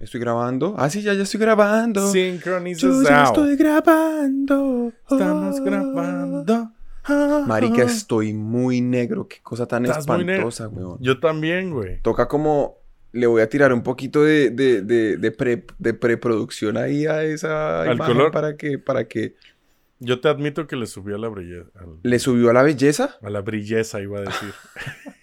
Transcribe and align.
Estoy 0.00 0.20
grabando. 0.20 0.74
Ah, 0.78 0.88
sí, 0.90 1.02
ya, 1.02 1.12
ya 1.14 1.22
estoy 1.24 1.40
grabando. 1.40 2.00
Yo 2.06 2.12
Sincronizado. 2.12 3.02
ya 3.02 3.24
estoy 3.24 3.56
grabando. 3.56 4.92
Estamos 5.10 5.60
Ah. 5.60 5.62
grabando. 5.64 6.72
Marica, 7.46 7.82
estoy 7.82 8.32
muy 8.32 8.80
negro. 8.80 9.26
Qué 9.28 9.38
cosa 9.42 9.66
tan 9.66 9.84
espantosa, 9.86 10.68
weón. 10.68 10.98
Yo 11.00 11.18
también, 11.20 11.70
güey. 11.70 12.00
Toca 12.02 12.28
como... 12.28 12.78
Le 13.12 13.26
voy 13.26 13.42
a 13.42 13.48
tirar 13.48 13.72
un 13.72 13.82
poquito 13.82 14.22
de, 14.22 14.50
de, 14.50 14.82
de, 14.82 15.16
de, 15.16 15.32
pre- 15.32 15.64
de 15.80 15.94
preproducción 15.94 16.76
ahí 16.76 17.06
a 17.06 17.24
esa 17.24 17.82
¿Al 17.82 17.96
imagen 17.96 18.14
color? 18.16 18.30
para 18.30 18.56
que, 18.56 18.78
para 18.78 19.08
que... 19.08 19.34
Yo 19.98 20.20
te 20.20 20.28
admito 20.28 20.68
que 20.68 20.76
le 20.76 20.86
subí 20.86 21.12
a 21.12 21.18
la 21.18 21.28
brilleza. 21.28 21.70
¿Le 22.04 22.18
subió 22.20 22.50
a 22.50 22.52
la 22.52 22.62
belleza? 22.62 23.16
A 23.20 23.28
la 23.30 23.40
brilleza, 23.40 24.00
iba 24.00 24.18
a 24.20 24.22
decir. 24.22 24.54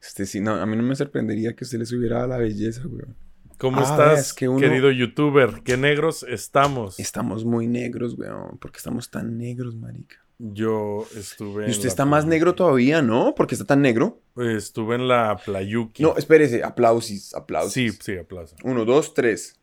Este 0.00 0.24
sí, 0.26 0.40
no, 0.40 0.54
a 0.54 0.64
mí 0.64 0.74
no 0.76 0.82
me 0.82 0.96
sorprendería 0.96 1.54
que 1.54 1.64
usted 1.64 1.78
le 1.78 1.84
subiera 1.86 2.24
a 2.24 2.26
la 2.26 2.38
belleza, 2.38 2.82
weón. 2.86 3.14
¿Cómo 3.58 3.80
Ah, 3.80 3.82
estás, 3.82 4.20
es 4.20 4.32
que 4.34 4.48
uno- 4.48 4.60
querido 4.60 4.90
youtuber? 4.90 5.62
¿Qué 5.64 5.76
negros 5.76 6.22
estamos? 6.28 6.98
Estamos 7.00 7.44
muy 7.44 7.66
negros, 7.66 8.14
weón. 8.16 8.56
¿Por 8.58 8.70
qué 8.70 8.78
estamos 8.78 9.10
tan 9.10 9.36
negros, 9.36 9.74
marica? 9.74 10.16
Yo 10.38 11.04
estuve. 11.16 11.66
Y 11.66 11.70
usted 11.72 11.88
está 11.88 12.04
más 12.04 12.24
negro 12.24 12.54
todavía, 12.54 13.02
¿no? 13.02 13.34
Porque 13.34 13.56
está 13.56 13.64
tan 13.64 13.82
negro. 13.82 14.20
Estuve 14.36 14.94
en 14.94 15.08
la 15.08 15.36
Playuki. 15.44 16.00
No, 16.04 16.16
espérese. 16.16 16.62
Aplausis, 16.62 17.34
aplausos. 17.34 17.72
Sí, 17.72 17.90
sí, 17.90 18.16
aplauso. 18.16 18.54
Uno, 18.62 18.84
dos, 18.84 19.14
tres. 19.14 19.58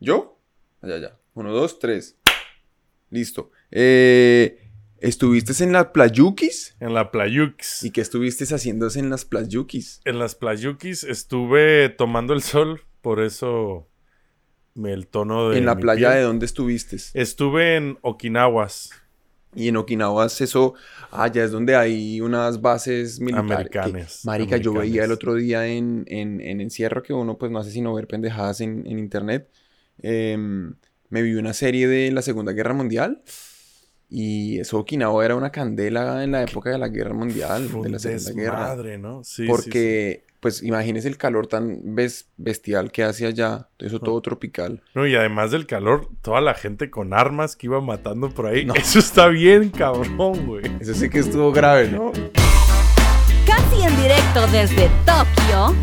¿Yo? 0.00 0.36
Allá, 0.82 0.98
ya. 0.98 1.16
Uno, 1.34 1.52
dos, 1.52 1.78
tres. 1.78 2.16
Listo. 3.10 3.52
Eh, 3.70 4.65
¿Estuviste 5.08 5.62
en 5.62 5.72
las 5.72 5.86
playukis? 5.86 6.74
En 6.80 6.94
la 6.94 7.10
Playukis. 7.10 7.84
¿Y 7.84 7.90
qué 7.90 8.00
estuviste 8.00 8.44
haciendo 8.52 8.88
en 8.94 9.10
las 9.10 9.24
playukis? 9.24 10.00
En 10.04 10.18
las 10.18 10.34
Playukis 10.34 11.04
estuve 11.04 11.88
tomando 11.90 12.32
el 12.34 12.42
sol, 12.42 12.82
por 13.02 13.20
eso 13.20 13.88
me 14.74 14.92
el 14.92 15.06
tono 15.06 15.50
de. 15.50 15.58
¿En 15.58 15.66
la 15.66 15.76
playa 15.76 16.08
piel. 16.08 16.18
de 16.18 16.24
dónde 16.24 16.46
estuviste? 16.46 16.96
Estuve 17.14 17.76
en 17.76 17.98
Okinawas. 18.02 18.90
Y 19.54 19.68
en 19.68 19.76
Okinawa 19.76 20.26
eso, 20.26 20.74
ah, 21.10 21.28
ya 21.28 21.44
es 21.44 21.50
donde 21.50 21.76
hay 21.76 22.20
unas 22.20 22.60
bases 22.60 23.20
militares. 23.20 23.50
Americanas, 23.52 24.20
que- 24.22 24.26
marica, 24.26 24.56
yo 24.58 24.74
veía 24.74 25.04
el 25.04 25.12
otro 25.12 25.34
día 25.34 25.66
en, 25.66 26.04
en, 26.08 26.42
en 26.42 26.60
encierro 26.60 27.02
que 27.02 27.14
uno 27.14 27.38
pues 27.38 27.50
no 27.50 27.58
hace 27.60 27.70
sino 27.70 27.94
ver 27.94 28.06
pendejadas 28.06 28.60
en, 28.60 28.86
en 28.86 28.98
internet. 28.98 29.48
Em, 30.02 30.74
me 31.08 31.22
vi 31.22 31.34
una 31.36 31.54
serie 31.54 31.88
de 31.88 32.10
la 32.12 32.20
Segunda 32.20 32.52
Guerra 32.52 32.74
Mundial. 32.74 33.22
Y 34.08 34.60
eso 34.60 34.78
Okinawa 34.78 35.24
era 35.24 35.34
una 35.34 35.50
candela 35.50 36.22
en 36.22 36.32
la 36.32 36.42
época 36.42 36.70
de 36.70 36.78
la 36.78 36.88
Guerra 36.88 37.12
Mundial, 37.14 37.68
Fue 37.68 37.82
de 37.82 37.90
la 37.90 37.98
Segunda 37.98 38.32
Guerra. 38.32 38.58
desmadre, 38.60 38.98
¿no? 38.98 39.24
Sí, 39.24 39.42
sí, 39.42 39.48
Porque, 39.48 40.24
pues 40.38 40.62
imagínese 40.62 41.08
el 41.08 41.16
calor 41.16 41.48
tan 41.48 41.82
bes- 41.82 42.26
bestial 42.36 42.92
que 42.92 43.02
hace 43.02 43.26
allá. 43.26 43.68
Eso 43.80 43.98
todo 43.98 44.20
tropical. 44.20 44.80
No, 44.94 45.06
y 45.08 45.16
además 45.16 45.50
del 45.50 45.66
calor, 45.66 46.08
toda 46.22 46.40
la 46.40 46.54
gente 46.54 46.88
con 46.88 47.12
armas 47.14 47.56
que 47.56 47.66
iba 47.66 47.80
matando 47.80 48.30
por 48.30 48.46
ahí. 48.46 48.64
No. 48.64 48.74
Eso 48.76 49.00
está 49.00 49.26
bien, 49.26 49.70
cabrón, 49.70 50.46
güey. 50.46 50.64
Eso 50.78 50.94
sí 50.94 51.10
que 51.10 51.18
estuvo 51.18 51.50
grave, 51.50 51.88
¿no? 51.90 52.12
Casi 53.44 53.82
en 53.82 53.96
directo 53.96 54.46
desde 54.52 54.88
Tokio, 55.04 55.74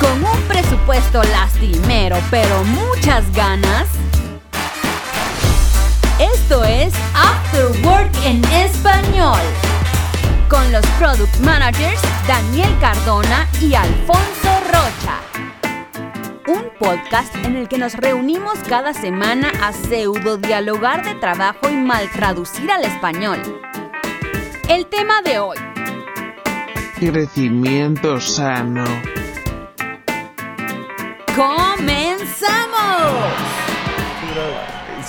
con 0.00 0.24
un 0.24 0.42
presupuesto 0.48 1.22
lastimero 1.24 2.16
pero 2.30 2.64
muchas 2.64 3.30
ganas. 3.34 3.88
Esto 6.18 6.62
es 6.64 6.92
After 7.14 7.66
Work 7.84 8.10
en 8.24 8.44
español, 8.44 9.40
con 10.48 10.70
los 10.70 10.86
product 10.98 11.36
managers 11.40 12.00
Daniel 12.28 12.70
Cardona 12.80 13.48
y 13.60 13.74
Alfonso 13.74 14.60
Rocha. 14.66 15.20
Un 16.46 16.64
podcast 16.78 17.34
en 17.36 17.56
el 17.56 17.66
que 17.66 17.78
nos 17.78 17.94
reunimos 17.94 18.58
cada 18.68 18.92
semana 18.92 19.50
a 19.62 19.72
pseudo 19.72 20.36
dialogar 20.36 21.04
de 21.04 21.14
trabajo 21.14 21.68
y 21.68 21.76
mal 21.76 22.08
traducir 22.10 22.70
al 22.70 22.84
español. 22.84 23.40
El 24.68 24.86
tema 24.86 25.22
de 25.22 25.38
hoy. 25.38 25.58
Crecimiento 26.98 28.20
sano. 28.20 28.84
¡Comenzamos! 31.34 32.72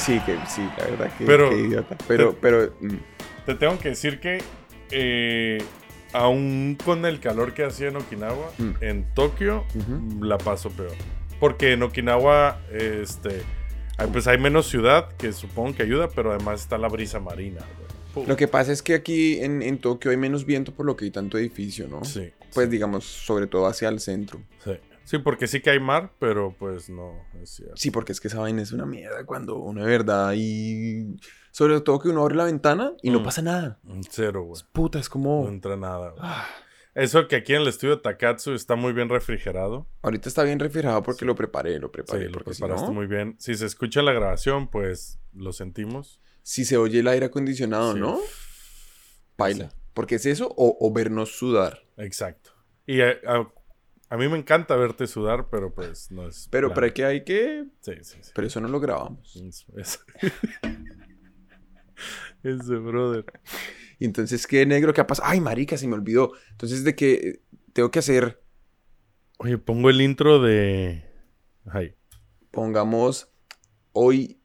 Sí, 0.05 0.19
que 0.25 0.37
sí, 0.47 0.61
la 0.77 0.85
verdad 0.85 1.17
que, 1.17 1.25
Pero- 1.25 1.49
que 1.49 1.57
idiota. 1.59 1.97
Pero, 2.07 2.35
pero, 2.39 2.73
mm, 2.81 2.97
Te 3.45 3.55
tengo 3.55 3.77
que 3.77 3.89
decir 3.89 4.19
que, 4.21 4.41
eh, 4.91 5.57
aún 6.13 6.77
con 6.83 7.05
el 7.05 7.19
calor 7.19 7.53
que 7.53 7.63
hacía 7.65 7.87
en 7.89 7.97
Okinawa, 7.97 8.51
Mm. 8.57 8.71
en 8.81 9.13
Tokio 9.13 9.65
la 10.21 10.37
paso 10.37 10.69
peor. 10.69 10.93
Porque 11.39 11.73
en 11.73 11.83
Okinawa, 11.83 12.61
este, 12.71 13.41
hay- 13.97 14.07
pues 14.07 14.27
hay 14.27 14.37
menos 14.37 14.67
ciudad, 14.69 15.09
que 15.17 15.33
supongo 15.33 15.75
que 15.75 15.83
ayuda, 15.83 16.07
pero 16.09 16.31
además 16.31 16.61
está 16.61 16.77
la 16.77 16.87
brisa 16.87 17.19
marina. 17.19 17.61
lo 18.27 18.35
que 18.35 18.47
pasa 18.47 18.71
es 18.71 18.83
que 18.83 18.93
aquí 18.93 19.39
en, 19.39 19.63
en 19.63 19.79
Tokio 19.79 20.11
hay 20.11 20.17
menos 20.17 20.45
viento 20.45 20.71
por 20.71 20.85
lo 20.85 20.95
que 20.95 21.05
hay 21.05 21.09
tanto 21.11 21.37
edificio, 21.39 21.87
¿no? 21.87 22.05
Sí. 22.05 22.31
Pues 22.53 22.67
sí, 22.67 22.71
digamos, 22.71 23.03
sobre 23.05 23.47
todo 23.47 23.65
hacia 23.65 23.89
el 23.89 23.99
centro. 23.99 24.39
sí. 24.63 24.71
Sí, 25.05 25.17
porque 25.17 25.47
sí 25.47 25.59
que 25.61 25.69
hay 25.71 25.79
mar, 25.79 26.13
pero 26.19 26.55
pues 26.57 26.89
no 26.89 27.13
es 27.41 27.49
cierto. 27.49 27.75
Sí, 27.77 27.91
porque 27.91 28.11
es 28.13 28.21
que 28.21 28.29
esa 28.29 28.39
vaina 28.39 28.61
es 28.61 28.71
una 28.71 28.85
mierda 28.85 29.25
cuando 29.25 29.57
uno 29.57 29.81
de 29.83 29.87
verdad 29.89 30.33
y 30.35 31.17
sobre 31.51 31.79
todo 31.81 31.99
que 31.99 32.09
uno 32.09 32.21
abre 32.21 32.35
la 32.35 32.45
ventana 32.45 32.93
y 33.01 33.09
no 33.09 33.19
Mm. 33.19 33.23
pasa 33.23 33.41
nada. 33.41 33.79
Cero, 34.09 34.43
güey. 34.43 34.61
Puta, 34.71 34.99
es 34.99 35.07
No 35.07 35.11
como 35.13 35.47
entra 35.47 35.75
nada. 35.75 36.09
güey. 36.11 36.21
ah, 36.23 36.47
Eso 36.95 37.27
que 37.27 37.35
aquí 37.37 37.53
en 37.55 37.61
el 37.63 37.67
estudio 37.67 38.01
Takatsu 38.01 38.53
está 38.53 38.75
muy 38.75 38.93
bien 38.93 39.09
refrigerado. 39.09 39.87
ahorita 40.03 40.29
está 40.29 40.43
bien 40.43 40.59
refrigerado 40.59 41.01
porque 41.03 41.21
Sí. 41.21 41.25
lo 41.25 41.33
preparé, 41.35 41.79
lo 41.79 41.87
Sí, 41.87 41.91
preparé 41.93 42.25
lo 42.27 42.31
porque 42.33 42.53
si 42.53 42.61
preparaste 42.61 42.87
no, 42.87 42.93
muy 42.93 43.07
bien. 43.07 43.35
Si 43.39 43.55
se 43.55 43.65
escucha 43.65 44.01
la 44.03 44.13
grabación, 44.13 44.67
pues 44.69 45.19
lo 45.33 45.51
sentimos. 45.53 46.19
si 46.43 46.65
se 46.65 46.77
oye 46.77 46.99
el 46.99 47.07
aire 47.07 47.25
acondicionado, 47.27 47.93
Sí. 47.93 47.99
¿no? 47.99 48.19
Baila. 49.37 49.69
Porque 49.93 50.15
es 50.15 50.25
eso 50.25 50.47
o, 50.55 50.77
o 50.79 50.91
vernos 50.93 51.37
sudar. 51.37 51.83
Exacto. 51.97 52.51
Y 52.85 53.01
a, 53.01 53.09
a- 53.27 53.51
a 54.13 54.17
mí 54.17 54.27
me 54.29 54.37
encanta 54.37 54.75
verte 54.75 55.07
sudar, 55.07 55.47
pero 55.49 55.73
pues 55.73 56.11
no 56.11 56.27
es. 56.27 56.47
Pero, 56.51 56.67
plan. 56.67 56.75
pero 56.75 56.85
hay 56.85 56.91
que 56.93 57.05
hay 57.05 57.23
que 57.23 57.65
Sí, 57.81 57.93
sí, 58.03 58.17
sí. 58.21 58.31
pero 58.35 58.45
eso 58.47 58.61
no 58.61 58.67
lo 58.67 58.79
grabamos. 58.79 59.35
Es- 59.35 59.65
es- 59.75 59.99
Ese 62.43 62.75
brother. 62.75 63.25
Entonces, 63.99 64.45
¿qué 64.47 64.65
negro? 64.65 64.93
¿Qué 64.93 65.01
ha 65.01 65.07
pasado? 65.07 65.29
Ay, 65.31 65.39
marica, 65.39 65.77
se 65.77 65.87
me 65.87 65.93
olvidó. 65.95 66.33
Entonces, 66.51 66.83
de 66.83 66.95
que 66.95 67.41
tengo 67.73 67.89
que 67.89 67.99
hacer, 67.99 68.41
Oye, 69.39 69.57
pongo 69.57 69.89
el 69.89 70.01
intro 70.01 70.41
de. 70.41 71.03
Ay, 71.65 71.95
pongamos, 72.51 73.29
hoy, 73.93 74.39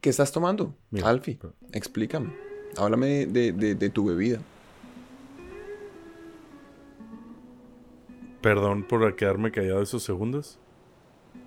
¿qué 0.00 0.10
estás 0.10 0.32
tomando? 0.32 0.76
mira. 0.90 1.08
Alfie, 1.08 1.38
explícame. 1.72 2.34
Háblame 2.76 3.26
de, 3.26 3.52
de- 3.52 3.74
de 3.74 3.90
tu 3.90 4.06
bebida. 4.06 4.40
Perdón 8.42 8.82
por 8.84 9.14
quedarme 9.16 9.50
callado 9.52 9.82
esos 9.82 10.02
segundos. 10.02 10.58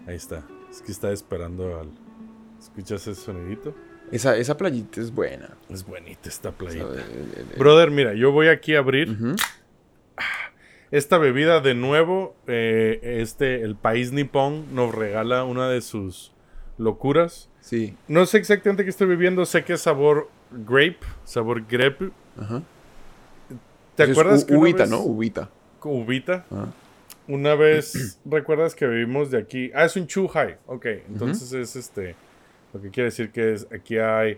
Ahí 0.07 0.15
está. 0.15 0.43
Es 0.71 0.81
que 0.81 0.91
estaba 0.91 1.13
esperando 1.13 1.79
al. 1.79 1.89
¿Escuchas 2.59 3.05
ese 3.07 3.21
sonidito? 3.21 3.75
Esa, 4.11 4.37
esa 4.37 4.55
playita 4.57 5.01
es 5.01 5.13
buena. 5.13 5.57
Es 5.69 5.85
bonita 5.85 6.29
esta 6.29 6.51
playita. 6.51 6.85
El- 6.85 6.99
el- 6.99 7.49
el- 7.51 7.59
Brother, 7.59 7.91
mira, 7.91 8.13
yo 8.13 8.31
voy 8.31 8.47
aquí 8.47 8.75
a 8.75 8.79
abrir 8.79 9.09
Ujú. 9.11 9.35
esta 10.91 11.17
bebida 11.17 11.59
de 11.59 11.73
nuevo. 11.75 12.35
eh, 12.47 12.99
este, 13.21 13.61
el 13.63 13.75
país 13.75 14.11
nipón 14.11 14.73
nos 14.73 14.93
regala 14.95 15.43
una 15.43 15.67
de 15.69 15.81
sus 15.81 16.31
locuras. 16.77 17.49
Sí, 17.61 17.95
No 18.07 18.25
sé 18.27 18.37
exactamente 18.37 18.83
qué 18.83 18.89
estoy 18.91 19.07
bebiendo, 19.07 19.45
sé 19.45 19.63
que 19.63 19.73
es 19.73 19.81
sabor 19.81 20.29
grape, 20.51 20.99
sabor 21.23 21.65
grape. 21.67 22.11
ajá. 22.39 22.61
¿Te 23.95 24.03
es 24.03 24.09
acuerdas 24.11 24.43
u- 24.43 24.45
que 24.47 24.53
vez- 24.83 24.89
¿no? 24.89 24.99
Uvita. 25.01 25.49
Uvita. 25.83 26.45
Ajá. 26.51 26.67
Una 27.27 27.55
vez, 27.55 28.19
¿recuerdas 28.25 28.75
que 28.75 28.87
vivimos 28.87 29.31
de 29.31 29.37
aquí? 29.39 29.71
Ah, 29.73 29.85
es 29.85 29.95
un 29.95 30.07
chuhai. 30.07 30.57
Ok, 30.67 30.85
entonces 31.07 31.51
es 31.53 31.75
este. 31.75 32.15
Lo 32.73 32.81
que 32.81 32.89
quiere 32.89 33.05
decir 33.05 33.31
que 33.31 33.53
es 33.53 33.67
aquí 33.73 33.97
hay 33.97 34.37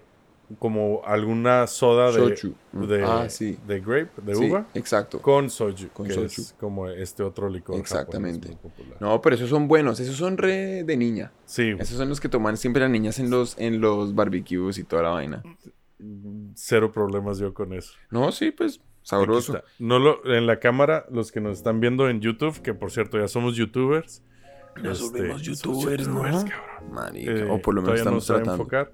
como 0.60 1.02
alguna 1.04 1.68
soda 1.68 2.10
de, 2.12 2.20
Shochu. 2.30 2.54
De, 2.72 3.04
Ah, 3.04 3.28
sí. 3.30 3.58
de 3.68 3.82
grape, 3.82 4.22
de 4.22 4.34
Sí, 4.36 4.50
uva, 4.50 4.66
exacto. 4.76 5.22
con 5.22 5.50
soju, 5.50 5.90
Con 5.92 6.08
que 6.08 6.14
soju. 6.14 6.26
es 6.26 6.56
como 6.58 6.88
este 6.88 7.22
otro 7.24 7.50
licor. 7.50 7.76
Exactamente. 7.78 8.48
japonés. 8.50 9.02
No, 9.02 9.20
pero 9.22 9.36
esos 9.36 9.50
son 9.50 9.68
buenos. 9.68 10.00
Esos 10.00 10.16
son 10.16 10.38
re 10.38 10.84
de 10.86 10.96
niña. 10.96 11.34
Sí, 11.46 11.76
Esos 11.80 11.98
son 11.98 12.08
los 12.08 12.22
que 12.22 12.30
toman 12.30 12.56
siempre 12.56 12.82
las 12.82 12.90
niñas 12.92 13.20
en 13.20 13.30
los, 13.30 13.58
en 13.60 13.82
los 13.82 14.16
barbecues 14.16 14.78
y 14.78 14.86
toda 14.86 15.04
la 15.04 15.10
vaina. 15.10 15.44
cero 16.56 16.92
problemas 16.94 17.40
yo 17.40 17.54
con 17.54 17.74
eso. 17.74 17.94
No, 18.10 18.32
sí, 18.32 18.52
pues, 18.52 18.80
sabroso. 19.08 19.62
No 19.80 20.00
lo, 20.00 20.26
en 20.26 20.46
la 20.48 20.60
cámara, 20.60 21.06
los 21.10 21.32
que 21.32 21.40
nos 21.40 21.58
están 21.58 21.80
viendo 21.80 22.10
en 22.10 22.20
YouTube, 22.22 22.62
que 22.62 22.74
por 22.74 22.92
cierto 22.92 23.18
ya 23.18 23.28
somos 23.28 23.56
youtubers. 23.56 24.24
Nos 24.84 25.02
este, 25.02 25.18
volvimos 25.32 25.42
somos 25.44 25.62
youtubers, 25.84 26.08
¿no? 26.08 26.22
cabrón. 26.22 26.46
Marica, 26.92 27.32
Eh, 27.32 27.48
o 27.50 27.62
por 27.62 27.74
lo 27.74 27.82
menos 27.82 28.02
todavía 28.02 28.12
no 28.12 28.18
estamos 28.20 28.26
sabe 28.26 28.40
tratando. 28.44 28.64
enfocar. 28.64 28.92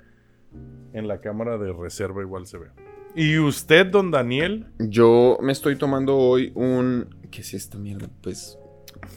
En 0.94 1.08
la 1.08 1.20
cámara 1.20 1.58
de 1.58 1.74
reserva 1.74 2.22
igual 2.22 2.46
se 2.46 2.60
ve. 2.60 2.68
¿Y 3.16 3.38
usted, 3.40 3.88
don 3.88 4.12
Daniel? 4.12 4.68
Yo 4.80 5.38
me 5.42 5.52
estoy 5.52 5.78
tomando 5.78 6.16
hoy 6.18 6.52
un... 6.56 7.16
¿Qué 7.32 7.42
es 7.42 7.54
esta 7.54 7.78
mierda? 7.78 8.10
Pues 8.22 8.58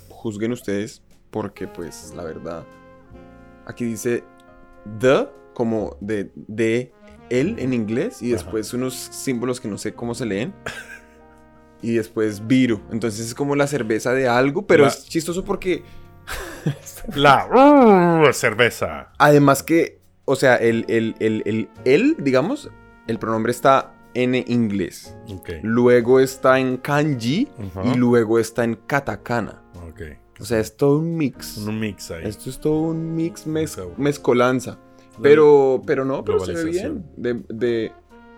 juzguen 0.09 0.53
ustedes. 0.53 1.03
porque 1.31 1.67
pues 1.69 2.15
la 2.17 2.25
verdad, 2.25 2.65
aquí 3.67 3.85
dice 3.85 4.25
the 4.99 5.29
como 5.55 5.97
de, 6.01 6.31
de 6.35 6.93
él 7.31 7.57
en 7.59 7.73
inglés 7.73 8.23
y 8.23 8.33
Ajá. 8.33 8.43
después 8.43 8.73
unos 8.75 8.95
símbolos 8.95 9.61
que 9.61 9.69
no 9.69 9.79
sé 9.79 9.95
cómo 9.95 10.15
se 10.15 10.27
leen. 10.27 10.55
Y 11.83 11.93
después 11.93 12.47
Viro. 12.47 12.81
Entonces 12.91 13.27
es 13.27 13.35
como 13.35 13.55
la 13.55 13.67
cerveza 13.67 14.13
de 14.15 14.27
algo, 14.27 14.67
pero 14.67 14.85
La- 14.85 14.89
es 14.89 15.05
chistoso 15.07 15.45
porque 15.45 15.83
La 17.15 17.47
uh, 18.29 18.33
cerveza. 18.33 19.13
además 19.19 19.63
que, 19.63 20.01
o 20.25 20.37
sea, 20.37 20.57
el, 20.57 20.85
el, 20.89 21.15
el, 21.21 21.69
el, 21.85 22.17
digamos, 22.19 22.71
el 23.07 23.19
pronombre 23.19 23.53
está 23.53 23.93
en 24.15 24.35
inglés. 24.35 25.15
Ok. 25.29 25.51
Luego 25.63 26.19
está 26.19 26.59
en 26.59 26.79
kanji 26.79 27.49
y 27.85 27.95
luego 27.97 28.39
está 28.39 28.65
en 28.65 28.75
katakana. 28.75 29.63
Ok. 29.87 30.01
O 30.41 30.45
sea, 30.47 30.59
es 30.59 30.77
todo 30.77 30.99
un 30.99 31.17
mix. 31.17 31.59
Un 31.59 31.79
mix 31.79 32.11
ahí. 32.11 32.25
Esto 32.25 32.49
es 32.51 32.59
todo 32.59 32.81
un 32.81 33.15
mix 33.15 33.47
mez- 33.47 33.79
mezcolanza. 33.99 34.79
Pero, 35.23 35.83
pero 35.87 36.05
no, 36.05 36.25
pero 36.25 36.41
se 36.41 36.53
ve 36.53 36.65
bien. 36.65 37.07
De, 37.17 37.43
de 37.49 37.93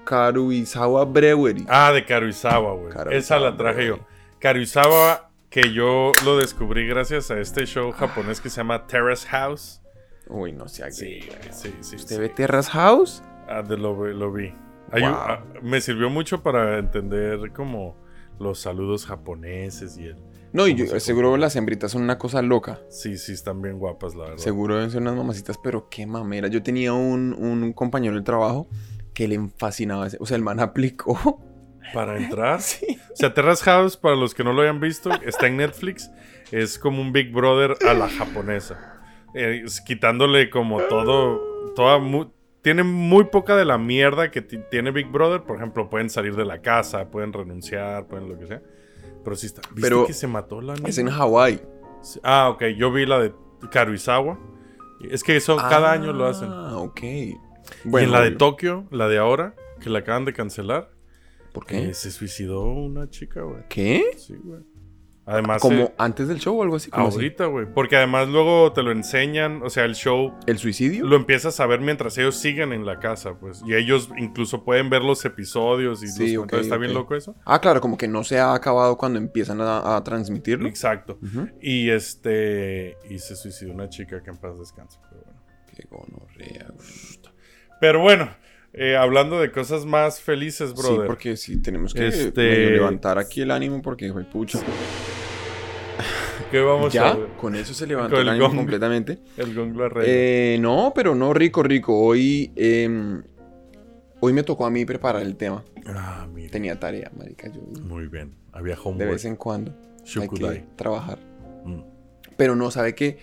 Karuizawa 0.05 1.05
Brewery. 1.05 1.67
Ah, 1.69 1.93
de 1.93 2.05
Karuizawa, 2.05 2.75
güey. 2.75 2.93
Esa 3.11 3.39
la 3.39 3.57
traje 3.57 3.87
yo. 3.87 3.99
Karuizawa, 4.39 5.31
que 5.51 5.73
yo 5.73 6.13
lo 6.25 6.39
descubrí 6.39 6.87
gracias 6.87 7.31
a 7.31 7.39
este 7.41 7.67
show 7.67 7.91
japonés 7.93 8.41
que 8.41 8.49
se 8.51 8.59
llama 8.59 8.87
Terrace 8.87 9.27
House. 9.29 9.83
Uy, 10.29 10.53
no 10.53 10.69
sé. 10.69 10.91
Sí, 10.93 11.21
aquí. 11.35 11.49
sí, 11.51 11.75
sí. 11.81 11.97
¿Usted 11.97 12.17
sí. 12.17 12.21
ve 12.21 12.29
Terrace 12.29 12.71
House? 12.71 13.23
Ah, 13.49 13.63
de 13.63 13.77
lo, 13.77 14.07
lo 14.07 14.33
vi. 14.33 14.49
Un- 14.93 15.03
ah, 15.05 15.43
me 15.63 15.81
sirvió 15.81 16.09
mucho 16.11 16.43
para 16.43 16.79
entender 16.79 17.53
como 17.53 17.97
los 18.39 18.61
saludos 18.61 19.05
japoneses 19.07 19.99
y 19.99 20.07
el... 20.07 20.17
No, 20.53 20.67
y 20.67 20.73
¿Cómo 20.73 20.85
yo, 20.85 20.91
se 20.93 21.01
seguro 21.01 21.37
las 21.37 21.57
hembritas 21.57 21.91
son 21.93 22.03
una 22.03 22.19
cosa 22.19 22.41
loca. 22.43 22.81
Sí, 22.89 23.19
sí, 23.19 23.33
están 23.33 23.61
bien 23.61 23.79
guapas, 23.79 24.15
la 24.15 24.25
verdad. 24.25 24.39
Seguro 24.39 24.75
deben 24.77 24.91
ser 24.91 25.03
unas 25.03 25.15
mamacitas, 25.17 25.59
pero 25.63 25.89
qué 25.91 26.07
mamera. 26.07 26.49
Yo 26.49 26.63
tenía 26.63 26.93
un, 26.95 27.35
un 27.39 27.73
compañero 27.73 28.15
del 28.15 28.25
trabajo 28.25 28.67
que 29.15 29.29
le 29.29 29.39
fascinaba 29.59 30.07
ese. 30.07 30.17
O 30.21 30.27
sea, 30.27 30.37
el 30.37 30.43
man 30.43 30.61
aplicó. 30.61 31.41
Para 31.93 32.17
entrar. 32.23 32.61
sí. 32.63 32.99
O 33.13 33.17
sea, 33.17 33.35
Terrace 33.35 33.65
House, 33.65 33.97
para 33.97 34.15
los 34.17 34.35
que 34.35 34.45
no 34.45 34.53
lo 34.53 34.63
hayan 34.63 34.81
visto, 34.81 35.11
está 35.23 35.47
en 35.47 35.57
Netflix. 35.59 36.11
Es 36.51 36.79
como 36.79 37.03
un 37.03 37.13
Big 37.13 37.31
Brother 37.33 37.77
a 37.87 37.93
la 37.95 38.09
japonesa. 38.09 39.01
Eh, 39.35 39.63
es 39.67 39.81
quitándole 39.83 40.49
como 40.51 40.81
todo. 40.83 41.73
Toda 41.75 41.99
mu- 41.99 42.31
tiene 42.63 42.83
muy 42.83 43.25
poca 43.25 43.55
de 43.55 43.65
la 43.67 43.77
mierda 43.77 44.31
que 44.31 44.41
ti- 44.41 44.61
tiene 44.71 44.91
Big 44.93 45.09
Brother. 45.09 45.43
Por 45.43 45.57
ejemplo, 45.57 45.91
pueden 45.91 46.09
salir 46.09 46.35
de 46.37 46.45
la 46.47 46.63
casa, 46.63 47.11
pueden 47.11 47.33
renunciar, 47.35 48.07
pueden 48.07 48.29
lo 48.31 48.39
que 48.39 48.47
sea. 48.47 48.63
Pero 49.25 49.37
sí 49.37 49.47
está. 49.47 49.63
¿Viste 49.73 49.81
Pero 49.83 50.07
que 50.07 50.13
se 50.13 50.27
mató 50.27 50.61
la 50.61 50.75
Es 50.87 50.99
en 50.99 51.07
niña? 51.07 51.17
Hawái. 51.19 51.61
Sí. 52.03 52.21
Ah, 52.23 52.49
ok. 52.51 52.65
Yo 52.77 52.93
vi 52.93 53.07
la 53.07 53.19
de 53.19 53.35
Karuizawa. 53.71 54.39
Es 55.11 55.23
que 55.23 55.37
eso 55.37 55.57
cada 55.57 55.93
año 55.93 56.13
lo 56.13 56.27
hacen. 56.27 56.49
Ah, 56.51 56.77
ok. 56.79 57.03
y 57.03 57.35
en 57.85 58.11
la 58.13 58.21
de. 58.23 58.33
Tokio, 58.33 58.87
la 58.91 59.09
de 59.09 59.19
ahora, 59.19 59.55
que 59.81 59.91
la 59.91 60.01
acaban 60.01 60.25
de 60.25 60.33
cancelar, 60.33 60.91
¿Por 61.53 61.67
qué? 61.67 61.91
eh, 61.91 61.95
se 61.95 62.11
suicidó 62.11 62.63
una 62.63 63.09
chica, 63.11 63.43
güey. 63.43 63.63
¿Qué? 63.69 64.11
Sí, 64.17 64.35
güey. 64.37 64.63
Además, 65.29 65.61
¿Como 65.61 65.83
eh, 65.83 65.95
antes 65.99 66.27
del 66.27 66.39
show 66.39 66.59
o 66.59 66.63
algo 66.63 66.77
así? 66.77 66.89
Ahorita, 66.91 67.45
güey. 67.47 67.67
Porque 67.67 67.97
además 67.97 68.29
luego 68.29 68.73
te 68.73 68.83
lo 68.83 68.93
enseñan, 68.93 69.63
o 69.63 69.69
sea, 69.69 69.85
el 69.85 69.95
show 69.95 70.33
¿El 70.47 70.57
suicidio? 70.57 71.05
lo 71.07 71.17
empiezas 71.17 71.61
a 71.61 71.67
ver 71.67 71.81
mientras 71.81 72.17
ellos 72.17 72.37
siguen 72.37 72.73
en 72.73 72.87
la 72.87 72.99
casa, 72.99 73.35
pues. 73.39 73.63
Y 73.67 73.75
ellos 73.75 74.09
incluso 74.17 74.65
pueden 74.65 74.89
ver 74.89 75.03
los 75.03 75.23
episodios 75.27 76.03
y 76.03 76.09
Sí, 76.09 76.35
los 76.35 76.45
ok, 76.45 76.55
Está 76.55 76.79
bien 76.79 76.95
loco 76.95 77.15
eso. 77.15 77.35
Ah, 77.45 77.61
claro, 77.61 77.83
como 77.83 77.99
que 77.99 78.09
no 78.09 78.25
se 78.25 78.39
ha 78.39 78.55
acabado 78.55 78.97
cuando 78.97 79.19
empiezan 79.19 79.61
a, 79.61 79.97
a 79.97 80.03
transmitirlo. 80.03 80.67
Exacto. 80.67 81.19
Y 81.61 81.91
este. 81.91 82.97
Y 83.11 83.19
se 83.19 83.37
suicidó 83.37 83.73
una 83.73 83.91
chica 83.91 84.23
que 84.23 84.31
en 84.31 84.39
paz 84.39 84.59
descanse. 84.59 84.99
Pero 85.11 85.23
bueno. 85.25 85.41
Qué 85.77 85.87
gonorrea. 85.91 86.73
Pero 87.81 88.01
bueno, 88.01 88.31
eh, 88.79 88.97
hablando 88.97 89.41
de 89.41 89.51
cosas 89.51 89.85
más 89.85 90.21
felices, 90.21 90.71
Sí, 90.71 90.77
brother. 90.83 91.07
porque 91.07 91.37
sí, 91.37 91.61
tenemos 91.61 91.93
que 91.95 92.07
Este- 92.09 92.71
levantar 92.71 93.19
aquí 93.19 93.41
el 93.43 93.51
ánimo 93.51 93.83
porque, 93.83 94.11
güey, 94.11 94.25
pucha. 94.29 94.61
¿Qué 96.51 96.61
vamos 96.61 96.93
ya, 96.95 97.11
a 97.11 97.37
con 97.37 97.55
eso 97.55 97.75
se 97.75 97.87
levantó 97.87 98.11
Con 98.17 98.21
el 98.21 98.29
el 98.29 98.29
ánimo 98.35 98.47
gong. 98.49 98.57
completamente. 98.57 99.19
El 99.37 99.55
gong 99.55 99.75
lo. 99.77 99.91
Eh, 100.03 100.57
no, 100.61 100.93
pero 100.95 101.15
no, 101.15 101.35
rico, 101.35 101.63
rico. 101.63 101.99
Hoy, 101.99 102.51
em, 102.57 103.23
hoy 104.21 104.33
me 104.33 104.43
tocó 104.43 104.65
a 104.65 104.71
mí 104.71 104.85
preparar 104.87 105.23
el 105.23 105.37
tema. 105.37 105.63
Ah, 105.87 106.27
mira. 106.33 106.51
Tenía 106.51 106.79
tarea, 106.81 107.11
marica, 107.17 107.49
yo 107.53 107.61
Muy 107.83 108.07
bien. 108.07 108.35
Había 108.53 108.77
de 108.77 108.81
homework. 108.83 109.11
vez 109.13 109.25
en 109.27 109.37
cuando 109.37 109.73
hay 109.73 110.05
Shukudai. 110.05 110.61
que 110.63 110.67
trabajar. 110.77 111.19
Mm. 111.67 111.81
Pero 112.39 112.57
no, 112.57 112.71
sabe 112.71 112.95
que 112.95 113.19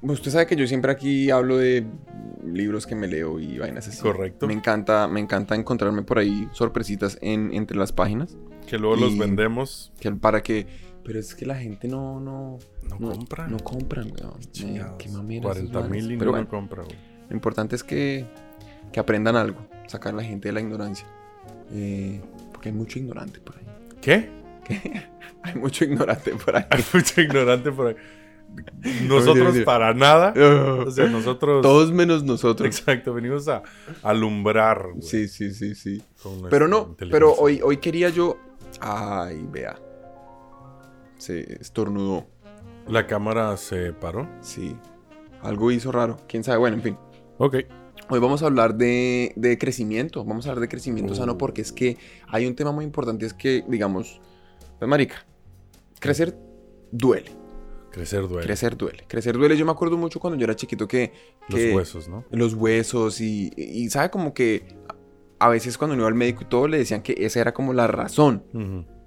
usted 0.00 0.30
sabe 0.30 0.46
que 0.46 0.56
yo 0.56 0.66
siempre 0.66 0.92
aquí 0.92 1.30
hablo 1.30 1.58
de 1.58 1.86
libros 2.44 2.86
que 2.86 2.94
me 2.94 3.06
leo 3.06 3.38
y 3.40 3.58
vainas 3.58 3.88
así. 3.88 4.00
Correcto. 4.00 4.46
Me 4.46 4.52
encanta, 4.54 5.08
me 5.08 5.20
encanta 5.20 5.54
encontrarme 5.54 6.02
por 6.02 6.18
ahí 6.18 6.48
sorpresitas 6.52 7.18
en, 7.20 7.52
entre 7.52 7.76
las 7.76 7.92
páginas. 7.92 8.36
Que 8.66 8.78
luego 8.78 8.96
los 8.96 9.16
vendemos. 9.18 9.92
Que 10.00 10.12
para 10.12 10.42
que. 10.42 10.66
Pero 11.04 11.18
es 11.18 11.34
que 11.34 11.46
la 11.46 11.56
gente 11.56 11.88
no, 11.88 12.20
no, 12.20 12.58
No, 12.88 13.12
compran. 13.12 13.50
No 13.50 13.58
compran, 13.58 14.12
weón. 14.12 14.38
Eh. 14.60 14.84
Qué 14.98 15.08
mamera. 15.08 15.42
40 15.42 15.78
esos 15.78 15.90
mil 15.90 16.12
y 16.12 16.16
Pero 16.16 16.26
no 16.26 16.30
bueno, 16.32 16.48
compra, 16.48 16.82
güey. 16.84 16.96
lo 17.28 17.34
importante 17.34 17.74
es 17.74 17.82
que, 17.82 18.24
que 18.92 19.00
aprendan 19.00 19.36
algo. 19.36 19.66
Sacar 19.88 20.14
a 20.14 20.16
la 20.16 20.22
gente 20.24 20.48
de 20.48 20.52
la 20.52 20.60
ignorancia. 20.60 21.06
Eh, 21.72 22.20
porque 22.52 22.68
hay 22.68 22.74
mucho 22.74 22.98
ignorante 22.98 23.40
por 23.40 23.56
ahí. 23.56 23.66
¿Qué? 24.00 24.30
Hay 25.44 25.56
mucho 25.56 25.84
ignorante 25.84 26.30
por 26.36 26.54
ahí. 26.54 26.64
Hay 26.70 26.84
mucho 26.94 27.20
ignorante 27.20 27.72
por 27.72 27.88
ahí. 27.88 27.96
Nosotros 29.06 29.58
para 29.60 29.94
nada. 29.94 30.34
O 30.86 30.90
sea, 30.90 31.06
nosotros. 31.06 31.62
Todos 31.62 31.92
menos 31.92 32.24
nosotros. 32.24 32.66
Exacto, 32.66 33.14
venimos 33.14 33.48
a 33.48 33.62
alumbrar. 34.02 34.86
Sí, 35.00 35.28
sí, 35.28 35.52
sí, 35.52 35.74
sí. 35.74 36.02
Pero 36.50 36.68
no, 36.68 36.96
pero 37.10 37.32
hoy, 37.34 37.60
hoy 37.62 37.76
quería 37.78 38.08
yo. 38.08 38.36
Ay, 38.80 39.46
vea. 39.50 39.78
Se 41.18 41.60
estornudó. 41.60 42.26
La 42.88 43.06
cámara 43.06 43.56
se 43.56 43.92
paró. 43.92 44.28
Sí. 44.40 44.76
Algo 45.42 45.70
hizo 45.70 45.92
raro. 45.92 46.18
Quién 46.26 46.42
sabe. 46.42 46.58
Bueno, 46.58 46.76
en 46.76 46.82
fin. 46.82 46.96
Ok. 47.38 47.56
Hoy 48.08 48.18
vamos 48.18 48.42
a 48.42 48.46
hablar 48.46 48.74
de, 48.74 49.32
de 49.36 49.56
crecimiento. 49.58 50.24
Vamos 50.24 50.46
a 50.46 50.50
hablar 50.50 50.62
de 50.62 50.68
crecimiento 50.68 51.12
Uh. 51.12 51.16
sano 51.16 51.38
porque 51.38 51.62
es 51.62 51.72
que 51.72 51.96
hay 52.28 52.46
un 52.46 52.56
tema 52.56 52.72
muy 52.72 52.84
importante. 52.84 53.24
Es 53.26 53.34
que, 53.34 53.64
digamos, 53.68 54.20
pues, 54.78 54.88
marica, 54.88 55.24
crecer 56.00 56.36
duele. 56.90 57.30
Crecer 57.92 58.26
duele. 58.28 58.46
Crecer 58.46 58.76
duele. 58.76 59.04
Crecer 59.06 59.36
duele. 59.36 59.56
Yo 59.56 59.64
me 59.66 59.72
acuerdo 59.72 59.96
mucho 59.96 60.18
cuando 60.20 60.38
yo 60.38 60.44
era 60.44 60.56
chiquito 60.56 60.88
que. 60.88 61.12
Los 61.48 61.60
huesos, 61.74 62.08
¿no? 62.08 62.24
Los 62.30 62.54
huesos 62.54 63.20
y, 63.20 63.50
y, 63.56 63.88
sabe 63.90 64.10
como 64.10 64.32
que 64.34 64.76
a 65.38 65.48
veces 65.48 65.76
cuando 65.76 65.94
uno 65.94 66.02
iba 66.02 66.08
al 66.08 66.14
médico 66.14 66.42
y 66.44 66.48
todo 66.48 66.68
le 66.68 66.78
decían 66.78 67.02
que 67.02 67.14
esa 67.18 67.40
era 67.40 67.52
como 67.52 67.72
la 67.72 67.86
razón. 67.86 68.44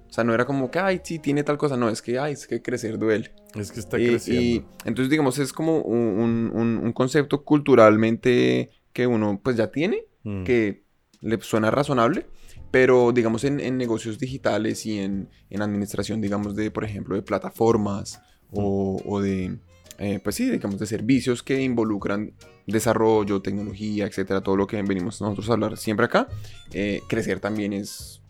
O 0.08 0.12
sea, 0.12 0.22
no 0.22 0.32
era 0.34 0.44
como 0.46 0.70
que, 0.70 0.78
ay, 0.78 1.00
sí, 1.02 1.18
tiene 1.18 1.42
tal 1.42 1.58
cosa. 1.58 1.76
No, 1.76 1.88
es 1.88 2.00
que, 2.00 2.18
ay, 2.18 2.34
es 2.34 2.46
que 2.46 2.62
crecer 2.62 2.98
duele. 2.98 3.34
Es 3.54 3.72
que 3.72 3.80
está 3.80 3.98
Y- 3.98 4.06
creciendo. 4.06 4.42
Y, 4.42 4.64
entonces, 4.84 5.10
digamos, 5.10 5.38
es 5.38 5.52
como 5.52 5.78
un, 5.80 5.98
un- 5.98 6.50
un- 6.54 6.78
un 6.78 6.92
concepto 6.92 7.42
culturalmente 7.44 8.70
que 8.92 9.06
uno 9.06 9.40
pues 9.42 9.56
ya 9.56 9.70
tiene, 9.70 10.04
Mm. 10.24 10.44
que 10.44 10.84
le 11.20 11.40
suena 11.40 11.70
razonable, 11.70 12.26
pero 12.70 13.12
digamos 13.12 13.44
en, 13.44 13.60
en 13.60 13.76
negocios 13.78 14.18
digitales 14.18 14.84
y 14.86 14.98
en, 14.98 15.28
en 15.50 15.62
administración, 15.62 16.20
digamos, 16.20 16.54
de, 16.56 16.70
por 16.70 16.84
ejemplo, 16.84 17.14
de 17.16 17.22
plataformas 17.22 18.20
o, 18.52 19.00
o 19.04 19.20
de, 19.20 19.58
eh, 19.98 20.20
pues 20.22 20.36
sí, 20.36 20.50
digamos, 20.50 20.78
de 20.78 20.86
servicios 20.86 21.42
que 21.42 21.62
involucran 21.62 22.32
desarrollo, 22.66 23.40
tecnología, 23.42 24.06
etcétera, 24.06 24.40
todo 24.40 24.56
lo 24.56 24.66
que 24.66 24.82
venimos 24.82 25.20
nosotros 25.20 25.48
a 25.50 25.52
hablar 25.54 25.76
siempre 25.76 26.06
acá, 26.06 26.28
eh, 26.72 27.02
crecer 27.08 27.40
también 27.40 27.72
es 27.72 28.22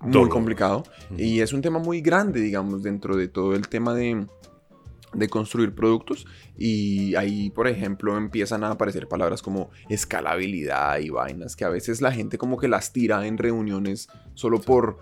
muy 0.00 0.12
Todo. 0.12 0.28
complicado. 0.30 0.84
Y 1.16 1.40
es 1.40 1.52
un 1.52 1.62
tema 1.62 1.78
muy 1.78 2.00
grande, 2.00 2.40
digamos, 2.40 2.82
dentro 2.82 3.16
de 3.16 3.28
todo 3.28 3.54
el 3.54 3.68
tema 3.68 3.94
de, 3.94 4.26
de 5.12 5.28
construir 5.28 5.74
productos. 5.74 6.26
Y 6.56 7.14
ahí, 7.14 7.50
por 7.50 7.68
ejemplo, 7.68 8.16
empiezan 8.16 8.64
a 8.64 8.70
aparecer 8.70 9.06
palabras 9.06 9.42
como 9.42 9.70
escalabilidad 9.88 10.98
y 10.98 11.10
vainas 11.10 11.54
que 11.54 11.64
a 11.64 11.68
veces 11.68 12.00
la 12.00 12.10
gente 12.10 12.36
como 12.36 12.58
que 12.58 12.68
las 12.68 12.92
tira 12.92 13.26
en 13.26 13.38
reuniones 13.38 14.08
solo 14.34 14.60
por, 14.60 14.98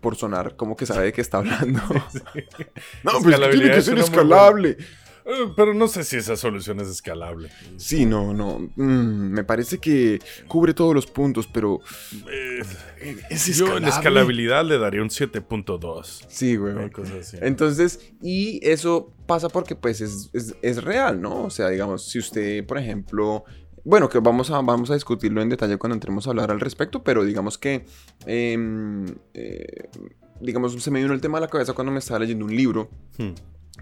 por 0.00 0.16
sonar 0.16 0.56
como 0.56 0.76
que 0.76 0.86
sabe 0.86 1.06
de 1.06 1.12
qué 1.12 1.20
está 1.20 1.38
hablando. 1.38 1.80
no, 3.02 3.12
pues 3.22 3.38
es 3.38 3.40
que 3.40 3.48
tiene 3.56 3.70
que 3.72 3.82
ser 3.82 3.98
escalable. 3.98 4.76
Eh, 5.30 5.52
Pero 5.56 5.74
no 5.74 5.88
sé 5.88 6.04
si 6.04 6.16
esa 6.16 6.36
solución 6.38 6.80
es 6.80 6.88
escalable. 6.88 7.50
Sí, 7.76 8.06
no, 8.06 8.32
no. 8.32 8.60
mm, 8.76 9.30
me 9.30 9.44
parece 9.44 9.76
que 9.78 10.20
cubre 10.46 10.72
todos 10.72 10.94
los 10.94 11.06
puntos, 11.06 11.46
pero 11.46 11.80
Eh, 12.30 12.62
es 13.28 13.44
yo 13.46 13.66
en 13.66 13.84
escalable. 13.84 13.88
escalabilidad 13.90 14.64
le 14.64 14.78
daría 14.78 15.02
un 15.02 15.10
7.2. 15.10 16.24
Sí, 16.28 16.56
güey. 16.56 16.74
Entonces, 17.42 18.00
y 18.22 18.60
eso 18.66 19.12
pasa 19.26 19.50
porque 19.50 19.74
pues 19.76 20.00
es, 20.00 20.30
es- 20.32 20.54
es 20.62 20.82
real, 20.82 21.20
¿no? 21.20 21.44
O 21.44 21.50
sea, 21.50 21.68
digamos, 21.68 22.08
si 22.08 22.18
usted, 22.18 22.64
por 22.64 22.78
ejemplo, 22.78 23.44
bueno, 23.84 24.08
que 24.08 24.18
vamos 24.20 24.50
a, 24.50 24.60
vamos 24.60 24.90
a 24.90 24.94
discutirlo 24.94 25.40
en 25.42 25.48
detalle 25.48 25.76
cuando 25.76 25.94
entremos 25.94 26.26
a 26.26 26.30
hablar 26.30 26.50
al 26.50 26.60
respecto, 26.60 27.02
pero 27.02 27.24
digamos 27.24 27.58
que 27.58 27.84
em, 28.26 29.06
eh, 29.34 29.88
digamos, 30.40 30.72
se 30.82 30.90
me 30.90 31.00
vino 31.02 31.12
el 31.14 31.20
tema 31.20 31.38
a 31.38 31.40
la 31.40 31.48
cabeza 31.48 31.72
cuando 31.72 31.92
me 31.92 31.98
estaba 31.98 32.20
leyendo 32.20 32.44
un 32.44 32.54
libro 32.54 32.88
Hmm. 33.18 33.32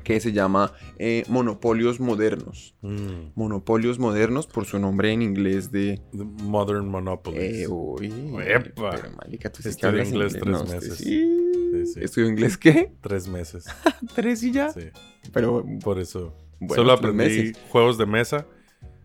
que 0.04 0.20
se 0.20 0.32
llama 0.32 0.72
eh, 0.98 1.24
Monopolios 1.28 2.00
Modernos. 2.00 2.74
Mm. 2.82 3.32
Monopolios 3.34 3.98
Modernos 3.98 4.46
por 4.46 4.64
su 4.64 4.78
nombre 4.78 5.12
en 5.12 5.20
inglés 5.22 5.72
de... 5.72 6.00
The 6.12 6.24
Modern 6.24 6.88
Monopolies. 6.88 7.62
Eh, 7.62 7.68
uy, 7.68 8.12
Epa. 8.46 8.90
pero 8.90 9.10
marica, 9.16 9.50
tú 9.50 9.58
sí 9.58 9.62
que 9.64 9.68
Estudié 9.70 9.88
hablas 9.90 10.08
inglés 10.10 10.36
tres 10.40 10.68
meses. 10.70 10.94
Sí. 10.98 11.42
Sí, 11.72 11.86
sí. 11.86 12.00
¿Estudió 12.02 12.28
inglés 12.28 12.56
qué? 12.56 12.92
Tres 13.00 13.26
meses. 13.28 13.64
Tres 14.14 14.42
y 14.44 14.52
ya. 14.52 14.70
Sí. 14.70 14.88
Pero 15.32 15.64
Por 15.82 15.98
eso. 15.98 16.32
Bueno, 16.60 16.82
Solo 16.82 16.92
aprendí 16.92 17.16
meses. 17.18 17.58
juegos 17.70 17.98
de 17.98 18.06
mesa. 18.06 18.46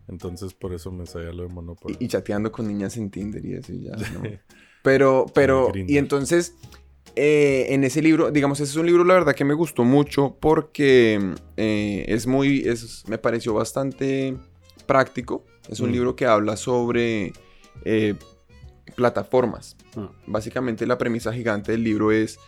Entonces 0.08 0.52
por 0.54 0.74
eso 0.74 0.90
me 0.90 1.06
sabía 1.06 1.32
lo 1.32 1.44
de 1.44 1.48
Monopoly. 1.48 1.96
y, 2.00 2.04
y 2.04 2.08
chateando 2.08 2.50
con 2.52 2.66
niñas 2.66 2.96
en 2.96 3.10
Tinder 3.10 3.44
y 3.44 3.54
eso 3.54 3.72
y 3.72 3.84
ya, 3.84 3.92
¿no? 4.12 4.22
Pero, 4.82 5.26
pero, 5.32 5.70
y 5.74 5.96
entonces, 5.96 6.56
eh, 7.14 7.66
en 7.68 7.84
ese 7.84 8.02
libro, 8.02 8.32
digamos, 8.32 8.58
ese 8.58 8.72
es 8.72 8.76
un 8.76 8.84
libro, 8.86 9.04
la 9.04 9.14
verdad, 9.14 9.32
que 9.32 9.44
me 9.44 9.54
gustó 9.54 9.84
mucho 9.84 10.36
porque 10.40 11.34
eh, 11.56 12.04
es 12.08 12.26
muy, 12.26 12.66
es, 12.68 13.04
me 13.06 13.16
pareció 13.16 13.54
bastante 13.54 14.36
práctico. 14.86 15.44
Es 15.68 15.78
un 15.78 15.90
Mm. 15.90 15.92
libro 15.92 16.16
que 16.16 16.26
habla 16.26 16.56
sobre 16.56 17.32
eh, 17.84 18.14
plataformas. 18.96 19.76
Mm. 19.94 20.06
Básicamente 20.32 20.84
la 20.86 20.98
premisa 20.98 21.32
gigante 21.32 21.70
del 21.72 21.84
libro 21.84 22.10
es 22.12 22.38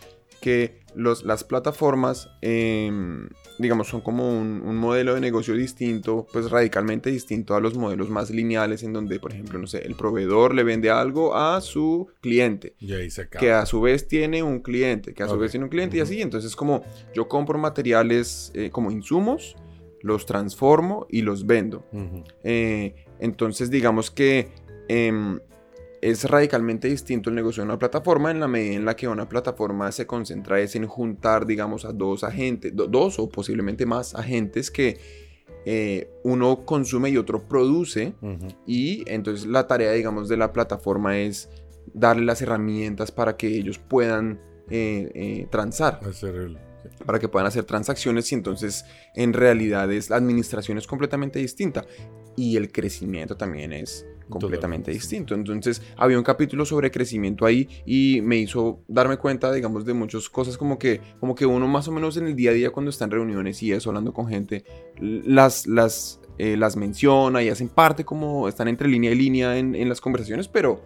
que 0.41 0.85
los, 0.95 1.23
las 1.23 1.43
plataformas, 1.43 2.29
em, 2.41 3.27
digamos, 3.59 3.87
son 3.87 4.01
como 4.01 4.29
un, 4.29 4.61
un 4.65 4.77
modelo 4.77 5.13
de 5.13 5.21
negocio 5.21 5.53
distinto, 5.55 6.25
pues 6.31 6.49
radicalmente 6.49 7.09
distinto 7.09 7.55
a 7.55 7.59
los 7.59 7.77
modelos 7.77 8.09
más 8.09 8.29
lineales 8.29 8.83
en 8.83 8.93
donde, 8.93 9.19
por 9.19 9.33
ejemplo, 9.33 9.59
no 9.59 9.67
sé, 9.67 9.79
el 9.85 9.95
proveedor 9.95 10.53
le 10.53 10.63
vende 10.63 10.89
algo 10.89 11.35
a 11.35 11.59
su 11.61 12.07
cliente, 12.21 12.75
Y 12.79 12.93
ahí 12.93 13.09
se 13.09 13.27
que 13.27 13.51
a 13.51 13.65
su 13.65 13.81
vez 13.81 14.07
tiene 14.07 14.43
un 14.43 14.59
cliente, 14.59 15.13
que 15.13 15.23
a 15.23 15.27
su 15.27 15.37
vez 15.37 15.51
tiene 15.51 15.65
un 15.65 15.69
cliente 15.69 15.97
y 15.97 15.99
así. 15.99 16.21
Entonces 16.21 16.51
es 16.51 16.55
como 16.55 16.83
yo 17.13 17.27
compro 17.27 17.57
materiales 17.57 18.51
eh, 18.53 18.69
como 18.71 18.91
insumos, 18.91 19.55
los 20.01 20.25
transformo 20.25 21.07
y 21.09 21.23
los 21.23 21.45
vendo. 21.45 21.85
Eh, 22.43 22.95
entonces, 23.19 23.69
digamos 23.69 24.11
que 24.11 24.49
em, 24.87 25.39
es 26.01 26.23
radicalmente 26.25 26.87
distinto 26.87 27.29
el 27.29 27.35
negocio 27.35 27.61
de 27.63 27.69
una 27.69 27.79
plataforma 27.79 28.31
en 28.31 28.39
la 28.39 28.47
medida 28.47 28.75
en 28.75 28.85
la 28.85 28.95
que 28.95 29.07
una 29.07 29.27
plataforma 29.27 29.91
se 29.91 30.05
concentra 30.05 30.59
es 30.59 30.75
en 30.75 30.85
juntar, 30.87 31.45
digamos, 31.45 31.85
a 31.85 31.91
dos 31.93 32.23
agentes, 32.23 32.75
do- 32.75 32.87
dos 32.87 33.17
o 33.19 33.29
posiblemente 33.29 33.85
más 33.85 34.13
agentes 34.15 34.69
que 34.71 34.97
eh, 35.65 36.09
uno 36.23 36.65
consume 36.65 37.09
y 37.09 37.17
otro 37.17 37.47
produce. 37.47 38.13
Y 38.67 39.03
entonces 39.07 39.47
la 39.47 39.65
tarea, 39.67 39.91
digamos, 39.93 40.29
de 40.29 40.37
la 40.37 40.53
plataforma 40.53 41.17
es 41.17 41.49
darle 41.93 42.25
las 42.25 42.41
herramientas 42.41 43.11
para 43.11 43.35
que 43.37 43.47
ellos 43.47 43.79
puedan 43.79 44.39
eh, 44.69 45.11
eh, 45.15 45.47
transar. 45.49 45.99
Hacer 46.07 46.35
el... 46.35 46.57
para 47.05 47.17
que 47.19 47.27
puedan 47.27 47.47
hacer 47.47 47.63
transacciones 47.63 48.31
y 48.31 48.35
entonces 48.35 48.85
en 49.15 49.33
realidad 49.33 49.91
es 49.91 50.09
la 50.11 50.17
administración 50.17 50.77
es 50.77 50.85
completamente 50.85 51.39
distinta 51.39 51.85
y 52.35 52.57
el 52.57 52.71
crecimiento 52.71 53.37
también 53.37 53.73
es 53.73 54.05
completamente 54.29 54.55
Totalmente, 54.57 54.91
distinto. 54.91 55.35
Entonces 55.35 55.81
había 55.97 56.17
un 56.17 56.23
capítulo 56.23 56.65
sobre 56.65 56.91
crecimiento 56.91 57.45
ahí 57.45 57.67
y 57.85 58.21
me 58.21 58.37
hizo 58.37 58.79
darme 58.87 59.17
cuenta, 59.17 59.51
digamos, 59.51 59.85
de 59.85 59.93
muchas 59.93 60.29
cosas 60.29 60.57
como 60.57 60.79
que, 60.79 61.01
como 61.19 61.35
que 61.35 61.45
uno 61.45 61.67
más 61.67 61.87
o 61.87 61.91
menos 61.91 62.17
en 62.17 62.27
el 62.27 62.35
día 62.35 62.51
a 62.51 62.53
día 62.53 62.71
cuando 62.71 62.89
está 62.89 63.05
en 63.05 63.11
reuniones 63.11 63.61
y 63.63 63.71
eso, 63.71 63.89
hablando 63.89 64.13
con 64.13 64.27
gente, 64.27 64.63
las, 64.99 65.67
las, 65.67 66.19
eh, 66.37 66.57
las 66.57 66.75
menciona 66.75 67.43
y 67.43 67.49
hacen 67.49 67.69
parte 67.69 68.03
como 68.03 68.47
están 68.47 68.67
entre 68.67 68.87
línea 68.87 69.11
y 69.11 69.15
línea 69.15 69.57
en, 69.57 69.75
en 69.75 69.89
las 69.89 70.01
conversaciones, 70.01 70.47
pero 70.47 70.83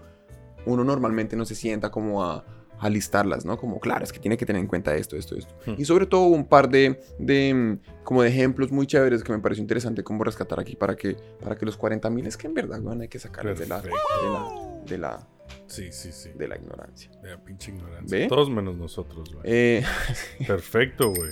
uno 0.66 0.84
normalmente 0.84 1.36
no 1.36 1.46
se 1.46 1.56
sienta 1.56 1.90
como 1.92 2.24
a, 2.24 2.44
a 2.80 2.90
listarlas, 2.90 3.46
¿no? 3.46 3.58
Como, 3.58 3.80
claro, 3.80 4.04
es 4.04 4.14
que 4.14 4.20
tiene 4.20 4.38
que 4.38 4.46
tener 4.46 4.62
en 4.62 4.68
cuenta 4.68 4.96
esto, 4.96 5.16
esto, 5.16 5.36
esto. 5.36 5.54
Hmm. 5.66 5.76
Y 5.78 5.86
sobre 5.86 6.06
todo 6.06 6.24
un 6.24 6.46
par 6.46 6.70
de, 6.70 7.02
de, 7.18 7.78
como 8.04 8.24
de 8.24 8.30
ejemplos 8.30 8.72
muy 8.72 8.88
chéveres 8.88 9.24
que 9.24 9.32
me 9.32 9.40
pareció 9.40 9.62
interesante 9.62 10.04
como 10.04 10.24
rescatar 10.24 10.60
aquí 10.60 10.76
para 10.76 10.96
que, 10.96 11.16
para 11.42 11.56
que 11.56 11.66
los 11.66 11.78
40 11.78 12.10
mil 12.10 12.26
es 12.28 12.38
que 12.38 12.48
en 12.48 12.54
verdad, 12.54 12.82
weón, 12.82 13.02
hay 13.02 13.08
que 13.08 13.20
sacarlos 13.20 13.60
de 13.60 13.68
la, 13.68 13.82
de 13.82 13.90
la, 13.90 14.82
de 14.86 14.98
la, 14.98 15.28
Sí, 15.68 15.92
sí, 15.92 16.12
sí. 16.12 16.30
de 16.36 16.48
la 16.48 16.58
ignorancia. 16.58 17.12
De 17.22 17.32
la 17.32 17.38
pinche 17.38 17.72
ignorancia. 17.72 18.18
¿Ve? 18.18 18.28
Todos 18.28 18.50
menos 18.50 18.76
nosotros, 18.76 19.34
güey. 19.34 19.44
Eh, 19.46 19.84
Perfecto, 20.48 21.14
güey. 21.14 21.32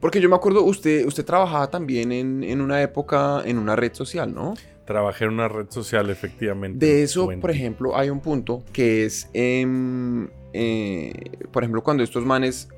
porque 0.00 0.20
yo 0.20 0.28
me 0.28 0.36
acuerdo, 0.36 0.64
usted, 0.64 1.06
usted 1.06 1.24
trabajaba 1.24 1.70
también 1.70 2.12
en, 2.12 2.42
en 2.42 2.60
una 2.60 2.82
época 2.82 3.42
en 3.44 3.58
una 3.58 3.76
red 3.76 3.94
social, 3.94 4.34
¿no? 4.34 4.54
Trabajé 4.88 5.26
en 5.26 5.32
una 5.34 5.48
red 5.48 5.66
social, 5.68 6.08
efectivamente. 6.08 6.84
De 6.84 7.02
eso, 7.02 7.28
por 7.42 7.50
ejemplo, 7.50 7.94
hay 7.94 8.08
un 8.08 8.20
punto 8.20 8.64
que 8.72 9.04
es, 9.04 9.28
em, 9.34 10.28
eh, 10.54 11.12
por 11.52 11.62
ejemplo, 11.62 11.82
cuando 11.84 12.02
estos 12.02 12.24
manes 12.24 12.68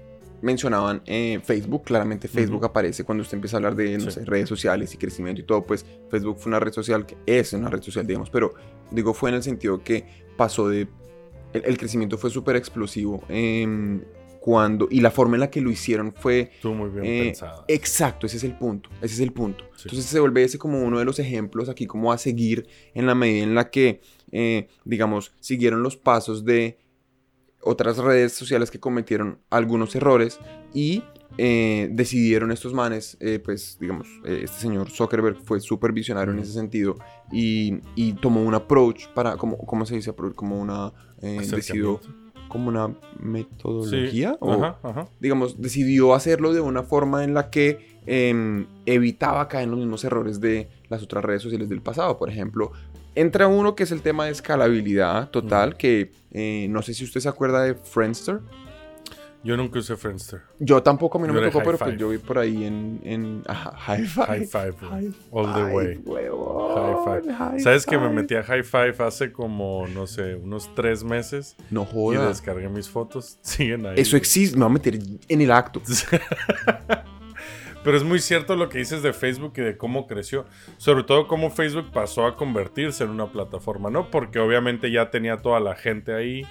mencionaban 0.42 1.02
eh, 1.06 1.38
Facebook, 1.44 1.84
claramente 1.84 2.26
Facebook 2.26 2.64
aparece 2.64 3.04
cuando 3.04 3.22
usted 3.22 3.36
empieza 3.36 3.56
a 3.56 3.58
hablar 3.58 3.76
de, 3.76 3.96
no 3.96 4.06
Sí. 4.06 4.10
sé, 4.10 4.24
redes 4.24 4.48
sociales 4.48 4.92
y 4.92 4.96
crecimiento 4.96 5.40
y 5.40 5.44
todo, 5.44 5.62
pues 5.64 5.86
Facebook 6.10 6.38
fue 6.38 6.50
una 6.50 6.58
red 6.58 6.72
social 6.72 7.06
que 7.06 7.16
es 7.26 7.52
una 7.52 7.70
red 7.70 7.80
social, 7.80 8.04
digamos, 8.04 8.28
pero 8.28 8.54
digo, 8.90 9.14
fue 9.14 9.30
en 9.30 9.36
el 9.36 9.42
sentido 9.44 9.84
que 9.84 10.04
pasó 10.36 10.68
de, 10.68 10.88
el, 11.52 11.62
el 11.64 11.78
crecimiento 11.78 12.18
fue 12.18 12.30
súper 12.30 12.56
explosivo 12.56 13.22
em, 13.28 14.02
cuando, 14.40 14.88
y 14.90 15.00
la 15.00 15.10
forma 15.10 15.36
en 15.36 15.40
la 15.40 15.50
que 15.50 15.60
lo 15.60 15.70
hicieron 15.70 16.12
fue 16.12 16.50
Estuvo 16.54 16.74
muy 16.74 16.90
bien 16.90 17.04
eh, 17.04 17.24
pensada. 17.26 17.64
Exacto, 17.68 18.26
ese 18.26 18.38
es 18.38 18.44
el 18.44 18.56
punto. 18.56 18.88
Ese 19.02 19.14
es 19.14 19.20
el 19.20 19.32
punto. 19.32 19.64
Sí. 19.76 19.82
Entonces 19.84 20.06
se 20.06 20.18
vuelve 20.18 20.42
ese 20.42 20.58
como 20.58 20.82
uno 20.82 20.98
de 20.98 21.04
los 21.04 21.18
ejemplos 21.18 21.68
aquí 21.68 21.86
como 21.86 22.12
a 22.12 22.18
seguir 22.18 22.66
en 22.94 23.06
la 23.06 23.14
medida 23.14 23.44
en 23.44 23.54
la 23.54 23.70
que, 23.70 24.00
eh, 24.32 24.68
digamos, 24.84 25.32
siguieron 25.40 25.82
los 25.82 25.96
pasos 25.96 26.44
de 26.44 26.78
otras 27.62 27.98
redes 27.98 28.32
sociales 28.32 28.70
que 28.70 28.80
cometieron 28.80 29.38
algunos 29.50 29.94
errores 29.94 30.40
y 30.72 31.02
eh, 31.38 31.88
decidieron 31.92 32.50
estos 32.50 32.74
manes, 32.74 33.16
eh, 33.20 33.38
pues 33.38 33.78
digamos, 33.80 34.08
eh, 34.24 34.40
este 34.44 34.60
señor 34.60 34.90
Zuckerberg 34.90 35.36
fue 35.44 35.60
súper 35.60 35.92
visionario 35.92 36.34
en 36.34 36.40
ese 36.40 36.52
sentido 36.52 36.96
y, 37.30 37.78
y 37.94 38.14
tomó 38.14 38.42
un 38.42 38.54
approach 38.54 39.06
para, 39.14 39.36
como, 39.36 39.56
¿cómo 39.58 39.86
se 39.86 39.94
dice? 39.94 40.10
approach? 40.10 40.34
Como 40.34 40.60
una, 40.60 40.92
decidió. 41.20 42.00
Como 42.50 42.68
una 42.68 42.94
metodología. 43.18 44.32
Sí. 44.32 44.36
o- 44.40 44.52
Ajá, 44.52 44.78
ajá. 44.82 45.08
digamos, 45.20 45.60
decidió 45.60 46.14
hacerlo 46.14 46.52
de 46.52 46.60
una 46.60 46.82
forma 46.82 47.24
en 47.24 47.32
la 47.32 47.48
que 47.50 47.98
em, 48.06 48.66
evitaba 48.86 49.46
caer 49.48 49.64
en 49.64 49.70
los 49.70 49.78
mismos 49.78 50.04
errores 50.04 50.40
de 50.40 50.68
las 50.88 51.02
otras 51.02 51.24
redes 51.24 51.42
sociales 51.42 51.68
del 51.68 51.80
pasado. 51.80 52.18
Por 52.18 52.28
ejemplo, 52.30 52.72
entra 53.14 53.46
uno 53.46 53.74
que 53.74 53.82
es 53.84 53.92
el 53.92 54.02
tema 54.02 54.24
de 54.26 54.32
escalabilidad 54.32 55.30
total, 55.30 55.76
que 55.76 56.10
eh, 56.32 56.66
no 56.70 56.82
sé 56.82 56.94
si 56.94 57.04
usted 57.04 57.20
se 57.20 57.28
acuerda 57.28 57.62
de 57.62 57.74
Friendster. 57.74 58.40
Yo 59.42 59.56
nunca 59.56 59.78
usé 59.78 59.96
Friendster. 59.96 60.42
Yo 60.58 60.82
tampoco, 60.82 61.16
a 61.16 61.20
mí 61.22 61.26
no 61.26 61.32
Yo 61.34 61.40
me 61.40 61.46
tocó, 61.46 61.64
pero 61.64 61.78
pues 61.78 61.96
yo 61.96 62.10
vi 62.10 62.18
por 62.18 62.38
ahí 62.38 62.64
en... 62.64 63.00
en 63.04 63.42
ajá, 63.46 63.74
high 63.78 64.04
Five. 64.04 64.26
High 64.26 64.46
Five. 64.46 64.72
High 64.80 65.14
All 65.30 65.54
the 65.54 65.74
way. 65.74 65.96
huevón, 66.04 66.74
High 67.04 67.22
Five. 67.22 67.34
High 67.34 67.60
¿Sabes 67.60 67.86
que 67.86 67.96
me 67.96 68.10
metí 68.10 68.34
a 68.34 68.42
High 68.42 68.62
Five 68.64 68.96
hace 68.98 69.32
como, 69.32 69.86
no 69.88 70.06
sé, 70.06 70.34
unos 70.34 70.74
tres 70.74 71.02
meses? 71.04 71.56
No 71.70 71.82
Y 71.90 71.92
joda. 71.94 72.28
descargué 72.28 72.68
mis 72.68 72.90
fotos. 72.90 73.38
Siguen 73.42 73.86
ahí. 73.86 73.94
Eso 73.96 74.18
existe, 74.18 74.56
me 74.58 74.64
voy 74.64 74.72
a 74.72 74.74
meter 74.74 74.98
en 75.28 75.40
el 75.40 75.50
acto. 75.50 75.80
Pero 77.82 77.96
es 77.96 78.04
muy 78.04 78.18
cierto 78.18 78.56
lo 78.56 78.68
que 78.68 78.76
dices 78.76 79.02
de 79.02 79.14
Facebook 79.14 79.54
y 79.56 79.62
de 79.62 79.78
cómo 79.78 80.06
creció. 80.06 80.44
Sobre 80.76 81.02
todo 81.02 81.26
cómo 81.26 81.50
Facebook 81.50 81.90
pasó 81.92 82.26
a 82.26 82.36
convertirse 82.36 83.04
en 83.04 83.10
una 83.10 83.32
plataforma, 83.32 83.88
¿no? 83.88 84.10
Porque 84.10 84.38
obviamente 84.38 84.90
ya 84.90 85.10
tenía 85.10 85.38
toda 85.38 85.60
la 85.60 85.74
gente 85.74 86.12
ahí 86.12 86.42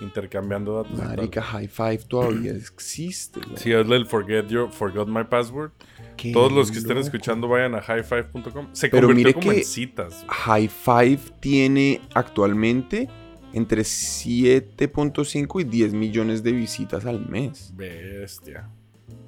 intercambiando 0.00 0.82
datos. 0.82 0.98
Marica, 0.98 1.42
High 1.42 1.68
Five 1.68 1.98
todavía 2.08 2.52
existe. 2.56 3.40
güey. 3.40 3.56
Sí, 3.56 3.72
hazle 3.72 3.96
el 3.96 4.06
forget 4.06 4.46
your, 4.48 4.70
forgot 4.70 5.08
my 5.08 5.24
password. 5.24 5.70
Qué 6.16 6.32
Todos 6.32 6.52
los 6.52 6.70
que 6.70 6.78
estén 6.78 6.94
loco. 6.96 7.06
escuchando 7.06 7.48
vayan 7.48 7.74
a 7.74 7.78
highfive.com. 7.78 8.68
Se 8.72 8.88
Pero 8.88 9.08
convirtió 9.08 9.14
mire 9.28 9.34
como 9.34 9.50
que- 9.52 9.58
en 9.58 9.64
citas. 9.64 10.24
High 10.28 10.68
Five 10.68 11.18
tiene 11.40 12.00
actualmente 12.14 13.08
entre 13.52 13.84
7.5 13.84 15.60
y 15.60 15.64
10 15.64 15.92
millones 15.94 16.42
de 16.42 16.52
visitas 16.52 17.04
al 17.06 17.26
mes. 17.28 17.72
Bestia. 17.76 18.68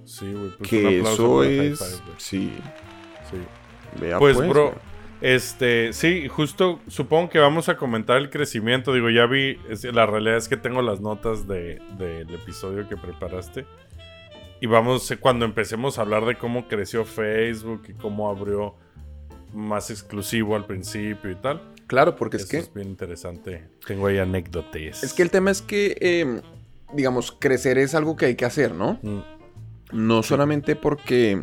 Sí, 0.05 0.31
güey. 0.33 0.51
Pues 0.57 0.61
un 0.61 0.67
que 0.67 0.99
aplauso 0.99 1.43
eso 1.43 1.49
para 1.49 1.49
High 1.63 1.67
es... 1.73 1.79
Five, 1.79 1.91
güey. 2.05 2.15
sí, 2.19 2.53
Sí. 3.31 3.37
vea 4.01 4.19
Pues, 4.19 4.37
pues, 4.37 4.49
bro, 4.49 4.63
güey. 4.71 4.79
Este, 5.21 5.93
sí, 5.93 6.29
justo 6.29 6.81
supongo 6.89 7.31
que 7.31 7.39
vamos 7.39 7.69
a 7.69 7.77
comentar 7.77 8.19
el 8.19 8.31
crecimiento. 8.31 8.93
Digo, 8.93 9.09
ya 9.11 9.27
vi, 9.27 9.59
es- 9.69 9.85
la 9.85 10.07
realidad 10.07 10.37
es 10.37 10.49
que 10.49 10.57
tengo 10.57 10.83
las 10.83 11.01
notas 11.01 11.47
de- 11.49 11.81
del 11.99 12.33
episodio 12.35 12.89
que 12.89 12.97
preparaste. 12.97 13.67
Y 14.61 14.67
vamos, 14.67 15.11
eh, 15.11 15.19
cuando 15.19 15.45
empecemos 15.45 15.99
a 15.99 16.03
hablar 16.03 16.25
de 16.25 16.37
cómo 16.37 16.67
creció 16.69 17.05
Facebook 17.05 17.83
y 17.89 17.93
cómo 17.95 18.29
abrió 18.31 18.75
más 19.53 19.91
exclusivo 19.91 20.57
al 20.57 20.67
principio 20.67 21.31
y 21.31 21.35
tal. 21.37 21.61
Claro, 21.87 22.17
porque 22.17 22.39
es 22.39 22.47
que... 22.47 22.59
es 22.59 22.75
bien 22.75 22.89
interesante. 22.89 23.69
Tengo 23.87 24.07
ahí 24.09 24.19
anécdotas. 24.19 25.03
Es 25.05 25.13
que 25.15 25.23
el 25.23 25.31
tema 25.31 25.51
es 25.51 25.63
que, 25.63 25.97
eh, 26.01 26.41
digamos, 26.93 27.33
crecer 27.33 27.79
es 27.79 27.95
algo 27.95 28.17
que 28.17 28.27
hay 28.27 28.35
que 28.35 28.45
hacer, 28.45 28.75
¿no? 28.75 28.99
Mm. 29.03 29.21
No 29.93 30.23
solamente 30.25 30.75
porque, 30.75 31.43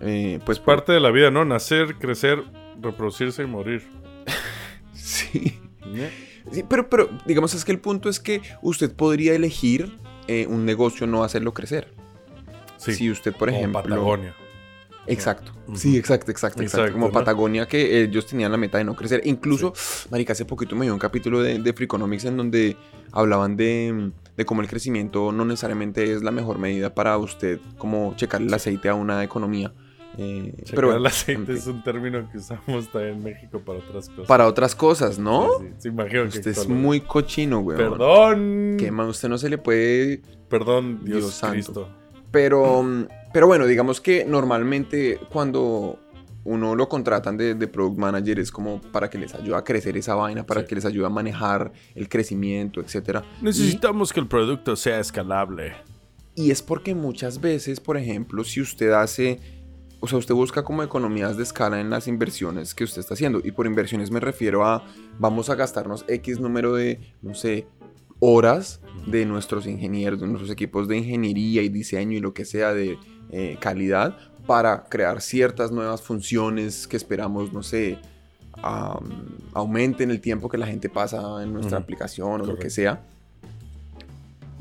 eh, 0.00 0.38
pues, 0.46 0.58
por- 0.58 0.76
Parte 0.76 0.92
de 0.92 1.00
la 1.00 1.10
vida, 1.10 1.30
¿no? 1.30 1.44
Nacer, 1.44 1.96
crecer, 1.96 2.42
reproducirse 2.80 3.42
y 3.42 3.46
morir. 3.46 3.82
Sí. 4.94 5.58
Sí, 6.50 6.64
pero, 6.68 6.90
pero, 6.90 7.08
digamos, 7.24 7.54
es 7.54 7.64
que 7.64 7.72
el 7.72 7.78
punto 7.78 8.08
es 8.08 8.20
que 8.20 8.42
usted 8.62 8.92
podría 8.92 9.34
elegir 9.34 9.96
eh, 10.26 10.46
un 10.46 10.66
negocio 10.66 11.06
no 11.06 11.24
hacerlo 11.24 11.54
crecer. 11.54 11.88
Sí. 12.76 12.94
Si 12.94 13.10
usted, 13.10 13.32
por 13.32 13.48
Como 13.48 13.58
ejemplo... 13.58 13.82
Patagonia. 13.82 14.34
Exacto. 15.06 15.52
Sí, 15.74 15.96
exacto, 15.96 16.30
exacto, 16.30 16.62
exacto. 16.62 16.82
Exacto, 16.82 16.92
Como 16.92 17.06
¿no? 17.06 17.12
Patagonia, 17.12 17.66
que 17.66 18.02
ellos 18.02 18.26
tenían 18.26 18.52
la 18.52 18.58
meta 18.58 18.78
de 18.78 18.84
no 18.84 18.94
crecer. 18.94 19.22
Incluso, 19.24 19.72
marica, 20.10 20.32
hace 20.34 20.44
poquito 20.44 20.76
me 20.76 20.84
dio 20.84 20.92
un 20.92 20.98
capítulo 20.98 21.40
de, 21.40 21.58
de 21.58 21.72
Freakonomics 21.72 22.26
en 22.26 22.36
donde 22.36 22.76
hablaban 23.12 23.56
de, 23.56 24.10
de 24.36 24.44
cómo 24.44 24.60
el 24.60 24.68
crecimiento 24.68 25.32
no 25.32 25.44
necesariamente 25.44 26.12
es 26.12 26.22
la 26.22 26.30
mejor 26.30 26.58
medida 26.58 26.94
para 26.94 27.16
usted, 27.16 27.58
como 27.78 28.14
checar 28.16 28.42
el 28.42 28.52
aceite 28.52 28.88
a 28.90 28.94
una 28.94 29.24
economía. 29.24 29.72
Eh, 30.20 30.52
Checar 30.64 30.74
pero 30.74 30.96
el 30.96 31.06
aceite 31.06 31.52
es 31.52 31.66
un 31.68 31.82
término 31.84 32.28
que 32.30 32.38
usamos 32.38 32.88
también 32.90 33.14
en 33.18 33.22
México 33.22 33.60
para 33.60 33.78
otras 33.78 34.08
cosas. 34.08 34.26
para 34.26 34.46
otras 34.48 34.74
cosas, 34.74 35.18
¿no? 35.18 35.48
Sí, 35.60 35.66
sí, 35.68 35.74
sí, 35.78 35.88
imagino 35.88 36.22
que 36.22 36.28
Usted 36.28 36.50
es 36.50 36.58
actualmente- 36.58 36.86
muy 36.86 37.00
cochino, 37.02 37.60
güey. 37.60 37.78
Perdón. 37.78 38.76
Que 38.78 38.90
man, 38.90 39.06
usted 39.08 39.28
no 39.28 39.38
se 39.38 39.48
le 39.48 39.58
puede 39.58 40.22
Perdón, 40.48 41.04
Dios, 41.04 41.18
Dios 41.20 41.34
santo. 41.34 41.52
Cristo. 41.54 41.88
Pero, 42.32 42.82
mm, 42.82 43.06
pero 43.32 43.46
bueno, 43.46 43.66
digamos 43.66 44.00
que 44.00 44.24
normalmente 44.24 45.20
cuando 45.30 45.98
uno 46.44 46.74
lo 46.74 46.88
contratan 46.88 47.36
de, 47.36 47.54
de 47.54 47.68
product 47.68 47.98
manager 47.98 48.38
es 48.40 48.50
como 48.50 48.80
para 48.80 49.08
que 49.10 49.18
les 49.18 49.34
ayude 49.34 49.54
a 49.56 49.62
crecer 49.62 49.96
esa 49.98 50.14
vaina, 50.14 50.44
para 50.44 50.62
Sí. 50.62 50.66
que 50.66 50.74
les 50.76 50.84
ayude 50.84 51.06
a 51.06 51.10
manejar 51.10 51.72
el 51.94 52.08
crecimiento, 52.08 52.80
etcétera. 52.80 53.22
Necesitamos 53.42 54.12
que 54.12 54.20
el 54.20 54.26
producto 54.26 54.74
sea 54.74 54.98
escalable. 54.98 55.74
Y 56.34 56.50
es 56.50 56.62
porque 56.62 56.94
muchas 56.94 57.40
veces, 57.40 57.80
por 57.80 57.96
ejemplo, 57.96 58.44
si 58.44 58.60
usted 58.60 58.92
hace, 58.92 59.40
o 60.00 60.06
sea, 60.06 60.18
usted 60.18 60.34
busca 60.34 60.62
como 60.62 60.82
economías 60.82 61.36
de 61.36 61.42
escala 61.42 61.80
en 61.80 61.90
las 61.90 62.06
inversiones 62.06 62.74
que 62.74 62.84
usted 62.84 63.00
está 63.00 63.14
haciendo. 63.14 63.40
Y 63.42 63.50
por 63.50 63.66
inversiones 63.66 64.10
me 64.10 64.20
refiero 64.20 64.64
a, 64.64 64.84
vamos 65.18 65.50
a 65.50 65.56
gastarnos 65.56 66.04
X 66.06 66.38
número 66.38 66.74
de, 66.74 67.00
no 67.20 67.34
sé, 67.34 67.66
horas 68.20 68.80
de 69.06 69.26
nuestros 69.26 69.66
ingenieros, 69.66 70.20
de 70.20 70.26
nuestros 70.26 70.50
equipos 70.50 70.86
de 70.88 70.98
ingeniería 70.98 71.62
y 71.62 71.68
diseño 71.68 72.16
y 72.16 72.20
lo 72.20 72.32
que 72.32 72.44
sea 72.44 72.72
de 72.72 72.98
eh, 73.30 73.56
calidad 73.60 74.16
para 74.46 74.84
crear 74.84 75.20
ciertas 75.20 75.72
nuevas 75.72 76.00
funciones 76.00 76.86
que 76.86 76.96
esperamos, 76.96 77.52
no 77.52 77.62
sé, 77.62 77.98
am, 78.62 79.36
aumenten 79.52 80.10
el 80.10 80.20
tiempo 80.20 80.48
que 80.48 80.58
la 80.58 80.66
gente 80.66 80.88
pasa 80.88 81.42
en 81.42 81.52
nuestra 81.52 81.78
aplicación 81.78 82.40
o 82.40 82.44
lo 82.44 82.56
que 82.56 82.70
sea. 82.70 83.02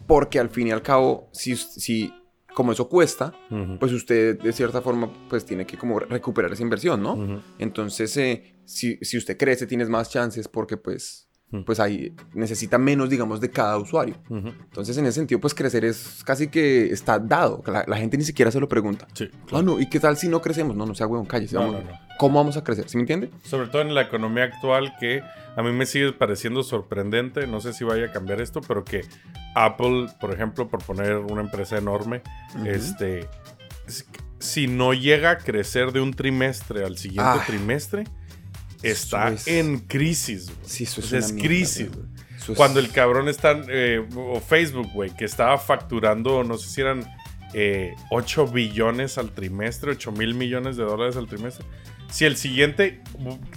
Porque 0.07 0.39
al 0.39 0.49
fin 0.49 0.67
y 0.67 0.71
al 0.71 0.81
cabo, 0.81 1.27
si, 1.31 1.55
si 1.55 2.13
como 2.57 2.71
eso 2.71 2.89
cuesta, 2.89 3.35
pues 3.79 3.91
usted 3.93 4.39
de 4.41 4.51
cierta 4.51 4.81
forma 4.81 5.13
pues 5.29 5.45
tiene 5.45 5.67
que 5.67 5.77
como 5.77 5.99
recuperar 5.99 6.51
esa 6.51 6.63
inversión, 6.63 7.03
¿no? 7.03 7.43
Entonces, 7.59 8.17
eh, 8.17 8.55
si, 8.65 8.97
si 9.03 9.15
usted 9.15 9.37
crece, 9.37 9.67
tienes 9.67 9.89
más 9.89 10.09
chances 10.09 10.47
porque 10.47 10.75
pues. 10.75 11.26
Pues 11.65 11.79
ahí 11.79 12.13
necesita 12.33 12.77
menos, 12.77 13.09
digamos, 13.09 13.39
de 13.39 13.49
cada 13.49 13.77
usuario. 13.77 14.15
Entonces, 14.29 14.97
en 14.97 15.05
ese 15.05 15.13
sentido, 15.19 15.39
pues 15.39 15.53
crecer 15.53 15.85
es 15.85 16.21
casi 16.25 16.49
que 16.49 16.91
está 16.91 17.19
dado. 17.19 17.63
La, 17.67 17.85
la 17.87 17.97
gente 17.97 18.17
ni 18.17 18.23
siquiera 18.25 18.51
se 18.51 18.59
lo 18.59 18.67
pregunta. 18.67 19.07
Sí, 19.13 19.29
Ah, 19.53 19.61
no, 19.61 19.79
¿y 19.79 19.87
qué 19.89 19.99
tal 19.99 20.17
si 20.17 20.27
no 20.27 20.41
crecemos? 20.41 20.75
No, 20.75 20.85
no 20.85 20.93
sea 20.93 21.07
huevón. 21.07 21.27
No, 21.53 21.67
no, 21.67 21.71
no. 21.71 21.99
¿Cómo 22.19 22.39
vamos 22.39 22.57
a 22.57 22.63
crecer? 22.63 22.89
¿Sí 22.89 22.97
me 22.97 23.01
entiende? 23.03 23.29
Sobre 23.43 23.67
todo 23.67 23.81
en 23.81 23.93
la 23.93 24.01
economía 24.01 24.43
actual 24.43 24.93
que 24.99 25.21
a 25.55 25.63
mí 25.63 25.71
me 25.71 25.85
sigue 25.85 26.11
pareciendo 26.13 26.63
sorprendente, 26.63 27.47
no 27.47 27.61
sé 27.61 27.73
si 27.73 27.83
vaya 27.83 28.07
a 28.07 28.11
cambiar 28.11 28.41
esto, 28.41 28.59
pero 28.61 28.83
que 28.83 29.01
Apple, 29.55 30.07
por 30.19 30.33
ejemplo, 30.33 30.67
por 30.67 30.83
poner 30.83 31.17
una 31.17 31.41
empresa 31.41 31.77
enorme, 31.77 32.21
este, 32.65 33.27
si 34.39 34.67
no 34.67 34.93
llega 34.93 35.31
a 35.31 35.37
crecer 35.37 35.91
de 35.91 36.01
un 36.01 36.13
trimestre 36.13 36.83
al 36.83 36.97
siguiente 36.97 37.23
Ah. 37.39 37.43
trimestre, 37.45 38.03
está 38.83 39.29
es- 39.29 39.47
en 39.47 39.79
crisis. 39.79 40.51
Sí, 40.65 40.83
eso 40.85 41.01
es 41.01 41.31
una 41.31 41.41
crisis. 41.41 41.87
Eso 42.37 42.51
es- 42.51 42.57
Cuando 42.57 42.79
el 42.79 42.91
cabrón 42.91 43.27
está, 43.29 43.59
eh, 43.69 44.05
o 44.15 44.39
Facebook, 44.39 44.89
güey, 44.93 45.15
que 45.15 45.25
estaba 45.25 45.57
facturando, 45.57 46.43
no 46.43 46.57
sé 46.57 46.69
si 46.69 46.81
eran 46.81 47.05
eh, 47.53 47.95
8 48.11 48.45
billones 48.47 49.17
al 49.17 49.31
trimestre, 49.31 49.91
8 49.91 50.11
mil 50.11 50.33
millones 50.35 50.75
de 50.75 50.83
dólares 50.83 51.15
al 51.15 51.27
trimestre. 51.27 51.65
Si 52.11 52.25
el 52.25 52.35
siguiente 52.35 53.01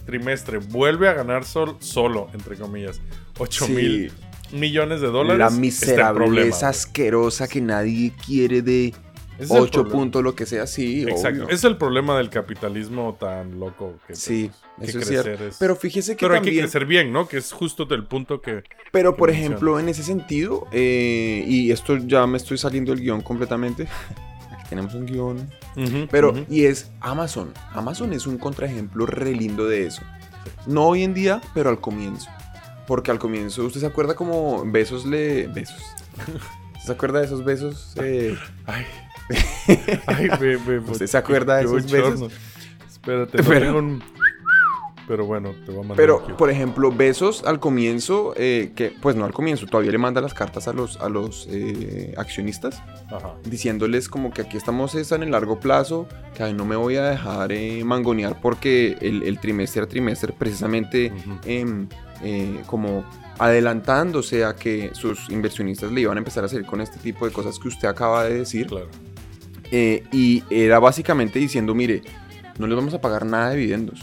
trimestre 0.06 0.58
vuelve 0.58 1.08
a 1.08 1.12
ganar 1.12 1.44
sol- 1.44 1.76
solo, 1.80 2.28
entre 2.32 2.56
comillas, 2.56 3.00
8 3.38 3.66
Sí. 3.66 3.72
mil 3.72 4.12
millones 4.52 5.00
de 5.00 5.08
dólares, 5.08 5.38
La 5.40 5.50
miserableza 5.50 6.68
asquerosa 6.68 7.48
que 7.48 7.60
nadie 7.60 8.12
quiere 8.24 8.62
de 8.62 8.94
Ese 9.40 9.44
es 9.44 9.50
el 9.52 9.62
8 9.62 9.72
problema. 9.72 9.92
puntos, 9.98 10.22
lo 10.22 10.34
que 10.34 10.46
sea, 10.46 10.66
sí, 10.66 11.02
Exacto. 11.02 11.44
obvio. 11.44 11.54
Es 11.54 11.64
el 11.64 11.76
problema 11.76 12.16
del 12.18 12.30
capitalismo 12.30 13.16
tan 13.18 13.58
loco 13.58 13.94
que, 14.06 14.14
Sí, 14.14 14.50
que 14.78 14.86
eso 14.86 14.98
es 15.00 15.08
cierto. 15.08 15.44
es- 15.46 15.56
Pero 15.58 15.76
fíjese 15.76 16.16
que 16.16 16.24
Pero 16.26 16.34
hay 16.34 16.42
que 16.42 16.56
crecer 16.58 16.84
bien, 16.86 17.12
¿no? 17.12 17.26
Que 17.28 17.38
es 17.38 17.52
justo 17.52 17.84
del 17.86 18.04
punto 18.04 18.40
que... 18.40 18.62
Pero 18.92 19.16
por 19.16 19.30
ejemplo, 19.30 19.78
en 19.80 19.88
ese 19.88 20.02
sentido, 20.02 20.66
eh, 20.72 21.44
y 21.46 21.70
esto 21.70 21.96
ya 21.96 22.26
me 22.26 22.36
estoy 22.36 22.58
saliendo 22.58 22.92
del 22.92 23.00
guion 23.00 23.20
completamente. 23.22 23.84
Aquí 24.52 24.64
tenemos 24.68 24.94
un 24.94 25.06
guion. 25.06 25.50
Pero, 26.10 26.34
y 26.48 26.64
es 26.64 26.90
Amazon. 27.00 27.52
Amazon 27.72 28.12
es 28.12 28.26
un 28.26 28.36
contraejemplo 28.38 29.06
re 29.06 29.32
lindo 29.32 29.66
de 29.66 29.86
eso. 29.86 30.02
No 30.66 30.86
hoy 30.88 31.02
en 31.04 31.14
día, 31.14 31.40
pero 31.54 31.70
al 31.70 31.80
comienzo. 31.80 32.28
Porque 32.86 33.10
al 33.12 33.18
comienzo, 33.18 33.64
¿usted 33.64 33.80
se 33.80 33.86
acuerda 33.86 34.14
como 34.14 34.64
besos 34.66 35.06
le. 35.06 35.46
besos? 35.46 35.80
¿Se 36.84 36.90
acuerda 36.92 37.20
de 37.20 37.26
esos 37.26 37.44
besos? 37.44 37.94
eh, 38.02 38.36
Ay. 38.66 38.84
Ay, 40.06 40.28
me, 40.40 40.56
me- 40.58 40.78
¿Usted 40.78 41.06
se 41.06 41.16
acuerda 41.18 41.56
de 41.56 41.64
esos 41.64 41.90
besos? 41.90 42.32
Espérate, 42.90 43.38
no 43.38 43.44
Pero- 43.48 43.60
tengo 43.66 43.78
un- 43.78 44.02
Pero 45.08 45.24
bueno, 45.26 45.50
te 45.66 45.72
voy 45.72 45.76
a 45.76 45.88
mandar 45.88 45.96
Pero, 45.96 46.36
por 46.36 46.50
ejemplo, 46.50 46.92
Besos 46.92 47.42
al 47.44 47.58
comienzo, 47.58 48.32
eh, 48.36 48.70
que 48.76 48.92
pues 49.02 49.16
no 49.16 49.24
al 49.24 49.32
comienzo, 49.32 49.66
todavía 49.66 49.90
le 49.90 49.98
manda 49.98 50.20
las 50.20 50.34
cartas 50.34 50.68
a 50.68 50.72
los, 50.72 50.98
a 51.00 51.08
los 51.08 51.48
eh, 51.50 52.14
accionistas, 52.16 52.80
Ajá. 53.10 53.34
diciéndoles 53.44 54.08
como 54.08 54.32
que 54.32 54.42
aquí 54.42 54.56
estamos 54.56 54.94
es 54.94 55.10
en 55.10 55.24
el 55.24 55.32
largo 55.32 55.58
plazo, 55.58 56.06
que 56.36 56.44
ahí 56.44 56.54
no 56.54 56.64
me 56.64 56.76
voy 56.76 56.94
a 56.96 57.02
dejar 57.10 57.50
eh, 57.50 57.82
mangonear 57.84 58.40
porque 58.40 58.98
el, 59.00 59.24
el 59.24 59.40
trimestre 59.40 59.82
a 59.82 59.86
trimestre 59.88 60.32
precisamente 60.32 61.12
em, 61.44 61.88
eh, 62.22 62.62
como 62.66 63.04
adelantándose 63.40 64.44
a 64.44 64.54
que 64.54 64.90
sus 64.92 65.28
inversionistas 65.30 65.90
le 65.90 66.02
iban 66.02 66.18
a 66.18 66.20
empezar 66.20 66.44
a 66.44 66.46
hacer 66.46 66.64
con 66.66 66.80
este 66.80 66.98
tipo 67.00 67.26
de 67.26 67.32
cosas 67.32 67.58
que 67.58 67.66
usted 67.66 67.88
acaba 67.88 68.22
de 68.24 68.34
decir. 68.38 68.68
Claro. 68.68 68.86
Eh, 69.72 70.04
y 70.12 70.42
era 70.50 70.78
básicamente 70.78 71.38
diciendo, 71.38 71.74
mire, 71.74 72.02
no 72.58 72.66
les 72.66 72.76
vamos 72.76 72.94
a 72.94 73.00
pagar 73.00 73.24
nada 73.26 73.50
de 73.50 73.56
dividendos. 73.56 74.00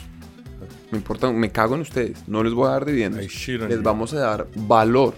Me 0.92 0.98
importa, 0.98 1.32
me 1.32 1.52
cago 1.52 1.76
en 1.76 1.82
ustedes, 1.82 2.24
no 2.28 2.44
les 2.44 2.54
voy 2.54 2.68
a 2.68 2.72
dar 2.72 2.86
dividendos. 2.86 3.20
Les 3.68 3.84
vamos 3.84 4.14
a 4.14 4.20
dar 4.20 4.48
valor. 4.56 5.14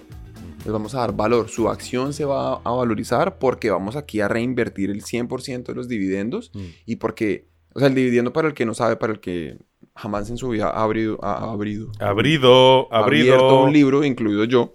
Les 0.66 0.74
vamos 0.74 0.96
a 0.96 1.00
dar 1.00 1.16
valor. 1.16 1.48
Su 1.50 1.70
acción 1.70 2.12
se 2.14 2.26
va 2.26 2.56
a 2.56 2.72
valorizar 2.72 3.38
porque 3.38 3.70
vamos 3.70 3.96
aquí 3.96 4.20
a 4.20 4.28
reinvertir 4.28 4.90
el 4.90 5.04
100% 5.04 5.72
de 5.72 5.76
los 5.76 5.88
dividendos 5.88 6.52
Mm. 6.54 6.60
y 6.86 6.96
porque, 6.98 7.48
o 7.74 7.80
sea, 7.80 7.88
el 7.88 7.96
dividendo 7.96 8.34
para 8.34 8.48
el 8.48 8.54
que 8.56 8.66
no 8.66 8.74
sabe, 8.74 8.96
para 8.96 9.14
el 9.14 9.20
que 9.20 9.58
jamás 9.96 10.30
en 10.30 10.38
su 10.38 10.50
vida 10.50 10.70
ha 10.70 10.84
abrido, 10.84 11.20
ha, 11.24 11.34
ha 11.34 11.52
abrido, 11.52 11.92
Abrido, 12.00 12.92
abierto 12.94 13.36
abrido. 13.46 13.64
un 13.64 13.74
libro, 13.74 14.04
incluido 14.04 14.44
yo, 14.46 14.74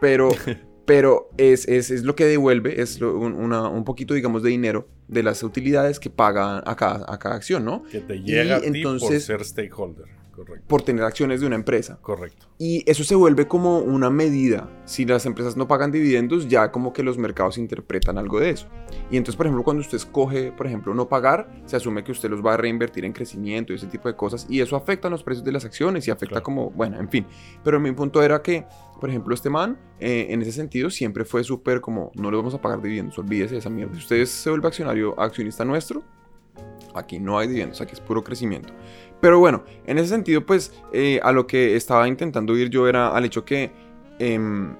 pero, 0.00 0.28
pero 0.86 1.30
es, 1.38 1.68
es, 1.68 1.90
es 1.90 2.02
lo 2.04 2.14
que 2.16 2.24
devuelve, 2.26 2.80
es 2.82 3.00
lo- 3.00 3.16
un, 3.18 3.32
una- 3.34 3.68
un 3.68 3.84
poquito, 3.84 4.14
digamos, 4.14 4.42
de 4.42 4.50
dinero 4.50 4.88
de 5.12 5.22
las 5.22 5.42
utilidades 5.42 6.00
que 6.00 6.10
paga 6.10 6.62
a 6.64 6.74
cada, 6.76 7.04
a 7.12 7.18
cada 7.18 7.34
acción, 7.36 7.64
¿no? 7.64 7.82
Que 7.84 8.00
te 8.00 8.20
llega 8.20 8.56
a 8.56 8.60
ti 8.60 8.66
por 8.68 8.76
entonces- 8.94 9.24
ser 9.24 9.44
stakeholder. 9.44 10.06
Correcto. 10.32 10.64
Por 10.66 10.82
tener 10.82 11.04
acciones 11.04 11.40
de 11.40 11.46
una 11.46 11.56
empresa. 11.56 11.98
Correcto. 12.00 12.46
Y 12.58 12.82
eso 12.90 13.04
se 13.04 13.14
vuelve 13.14 13.46
como 13.46 13.78
una 13.78 14.08
medida. 14.10 14.68
Si 14.86 15.04
las 15.04 15.26
empresas 15.26 15.56
no 15.56 15.68
pagan 15.68 15.92
dividendos, 15.92 16.48
ya 16.48 16.72
como 16.72 16.92
que 16.92 17.02
los 17.02 17.18
mercados 17.18 17.58
interpretan 17.58 18.16
algo 18.18 18.40
de 18.40 18.50
eso. 18.50 18.66
Y 19.10 19.18
entonces, 19.18 19.36
por 19.36 19.46
ejemplo, 19.46 19.62
cuando 19.62 19.82
usted 19.82 19.96
escoge, 19.96 20.50
por 20.52 20.66
ejemplo, 20.66 20.94
no 20.94 21.08
pagar, 21.08 21.50
se 21.66 21.76
asume 21.76 22.02
que 22.02 22.12
usted 22.12 22.30
los 22.30 22.44
va 22.44 22.54
a 22.54 22.56
reinvertir 22.56 23.04
en 23.04 23.12
crecimiento 23.12 23.72
y 23.72 23.76
ese 23.76 23.86
tipo 23.86 24.08
de 24.08 24.16
cosas. 24.16 24.46
Y 24.48 24.60
eso 24.60 24.74
afecta 24.76 25.08
a 25.08 25.10
los 25.10 25.22
precios 25.22 25.44
de 25.44 25.52
las 25.52 25.64
acciones 25.64 26.08
y 26.08 26.10
afecta 26.10 26.32
Claro. 26.32 26.44
como, 26.44 26.70
bueno, 26.70 26.98
en 26.98 27.08
fin. 27.10 27.26
Pero 27.62 27.78
mi 27.78 27.92
punto 27.92 28.22
era 28.22 28.40
que, 28.40 28.64
por 29.00 29.10
ejemplo, 29.10 29.34
este 29.34 29.50
man, 29.50 29.78
eh, 30.00 30.28
en 30.30 30.40
ese 30.40 30.52
sentido, 30.52 30.88
siempre 30.88 31.24
fue 31.24 31.44
súper 31.44 31.80
como, 31.82 32.10
no 32.14 32.30
le 32.30 32.36
vamos 32.38 32.54
a 32.54 32.60
pagar 32.60 32.80
dividendos, 32.80 33.18
olvídese 33.18 33.54
de 33.54 33.58
esa 33.58 33.70
mierda. 33.70 33.92
Si 33.94 34.00
usted 34.00 34.24
se 34.24 34.48
vuelve 34.48 34.68
accionario, 34.68 35.18
accionista 35.20 35.64
nuestro, 35.64 36.02
aquí 36.94 37.18
no 37.18 37.38
hay 37.38 37.48
dividendos, 37.48 37.80
aquí 37.80 37.92
es 37.92 38.00
puro 38.00 38.22
crecimiento. 38.24 38.72
Pero 39.22 39.38
bueno, 39.38 39.62
en 39.86 39.98
ese 39.98 40.08
sentido, 40.08 40.44
pues 40.44 40.74
eh, 40.92 41.20
a 41.22 41.30
lo 41.30 41.46
que 41.46 41.76
estaba 41.76 42.08
intentando 42.08 42.56
ir 42.56 42.70
yo 42.70 42.88
era 42.88 43.14
al 43.14 43.24
hecho 43.24 43.44
que 43.44 43.70
em, 44.18 44.74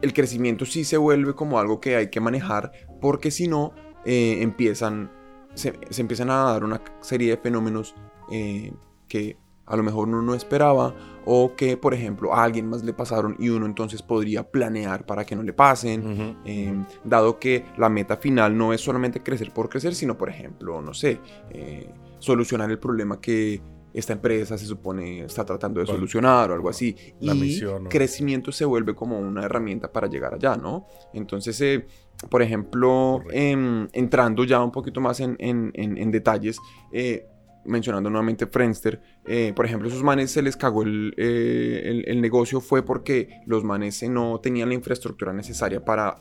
el 0.00 0.12
crecimiento 0.12 0.64
sí 0.64 0.84
se 0.84 0.96
vuelve 0.96 1.34
como 1.34 1.58
algo 1.58 1.80
que 1.80 1.96
hay 1.96 2.08
que 2.08 2.20
manejar, 2.20 2.70
porque 3.00 3.32
si 3.32 3.48
no, 3.48 3.72
eh, 4.04 4.38
empiezan, 4.40 5.10
se, 5.54 5.72
se 5.90 6.00
empiezan 6.00 6.30
a 6.30 6.44
dar 6.44 6.62
una 6.62 6.80
serie 7.00 7.30
de 7.30 7.36
fenómenos 7.38 7.96
eh, 8.30 8.72
que 9.08 9.36
a 9.66 9.76
lo 9.76 9.82
mejor 9.82 10.06
uno 10.06 10.22
no 10.22 10.34
esperaba 10.34 10.94
o 11.24 11.56
que, 11.56 11.76
por 11.76 11.92
ejemplo, 11.92 12.34
a 12.34 12.44
alguien 12.44 12.68
más 12.68 12.84
le 12.84 12.92
pasaron 12.92 13.34
y 13.40 13.48
uno 13.48 13.66
entonces 13.66 14.00
podría 14.00 14.48
planear 14.48 15.06
para 15.06 15.24
que 15.24 15.34
no 15.34 15.42
le 15.42 15.54
pasen. 15.54 16.36
Eh, 16.44 16.72
dado 17.02 17.40
que 17.40 17.64
la 17.78 17.88
meta 17.88 18.16
final 18.16 18.56
no 18.56 18.72
es 18.72 18.80
solamente 18.80 19.24
crecer 19.24 19.52
por 19.52 19.68
crecer, 19.68 19.96
sino 19.96 20.16
por 20.16 20.28
ejemplo, 20.28 20.80
no 20.80 20.94
sé, 20.94 21.18
eh, 21.50 21.88
solucionar 22.22 22.70
el 22.70 22.78
problema 22.78 23.20
que 23.20 23.60
esta 23.92 24.14
empresa 24.14 24.56
se 24.56 24.64
supone 24.64 25.24
está 25.24 25.44
tratando 25.44 25.80
de 25.80 25.86
solucionar 25.86 26.50
o 26.50 26.54
algo 26.54 26.68
así. 26.70 26.96
La 27.20 27.34
y 27.34 27.40
misión, 27.40 27.84
¿no? 27.84 27.90
crecimiento 27.90 28.50
se 28.52 28.64
vuelve 28.64 28.94
como 28.94 29.18
una 29.18 29.44
herramienta 29.44 29.92
para 29.92 30.06
llegar 30.06 30.32
allá, 30.34 30.56
¿no? 30.56 30.86
Entonces, 31.12 31.60
eh, 31.60 31.84
por 32.30 32.40
ejemplo, 32.40 33.20
em, 33.32 33.88
entrando 33.92 34.44
ya 34.44 34.62
un 34.62 34.70
poquito 34.70 35.00
más 35.00 35.20
en, 35.20 35.36
en- 35.40 35.72
en- 35.74 35.98
en 35.98 36.10
detalles, 36.10 36.56
eh, 36.92 37.26
mencionando 37.64 38.10
nuevamente 38.10 38.46
Friendster, 38.46 39.00
eh, 39.24 39.52
por 39.54 39.64
ejemplo, 39.66 39.88
esos 39.88 40.02
manes 40.02 40.30
se 40.30 40.42
les 40.42 40.56
cagó 40.56 40.82
el, 40.82 41.14
eh, 41.16 41.82
el- 41.84 42.04
el 42.08 42.20
negocio 42.20 42.60
fue 42.60 42.84
porque 42.84 43.40
los 43.46 43.62
manes 43.64 44.02
no 44.08 44.40
tenían 44.40 44.68
la 44.68 44.74
infraestructura 44.74 45.32
necesaria 45.32 45.84
para 45.84 46.18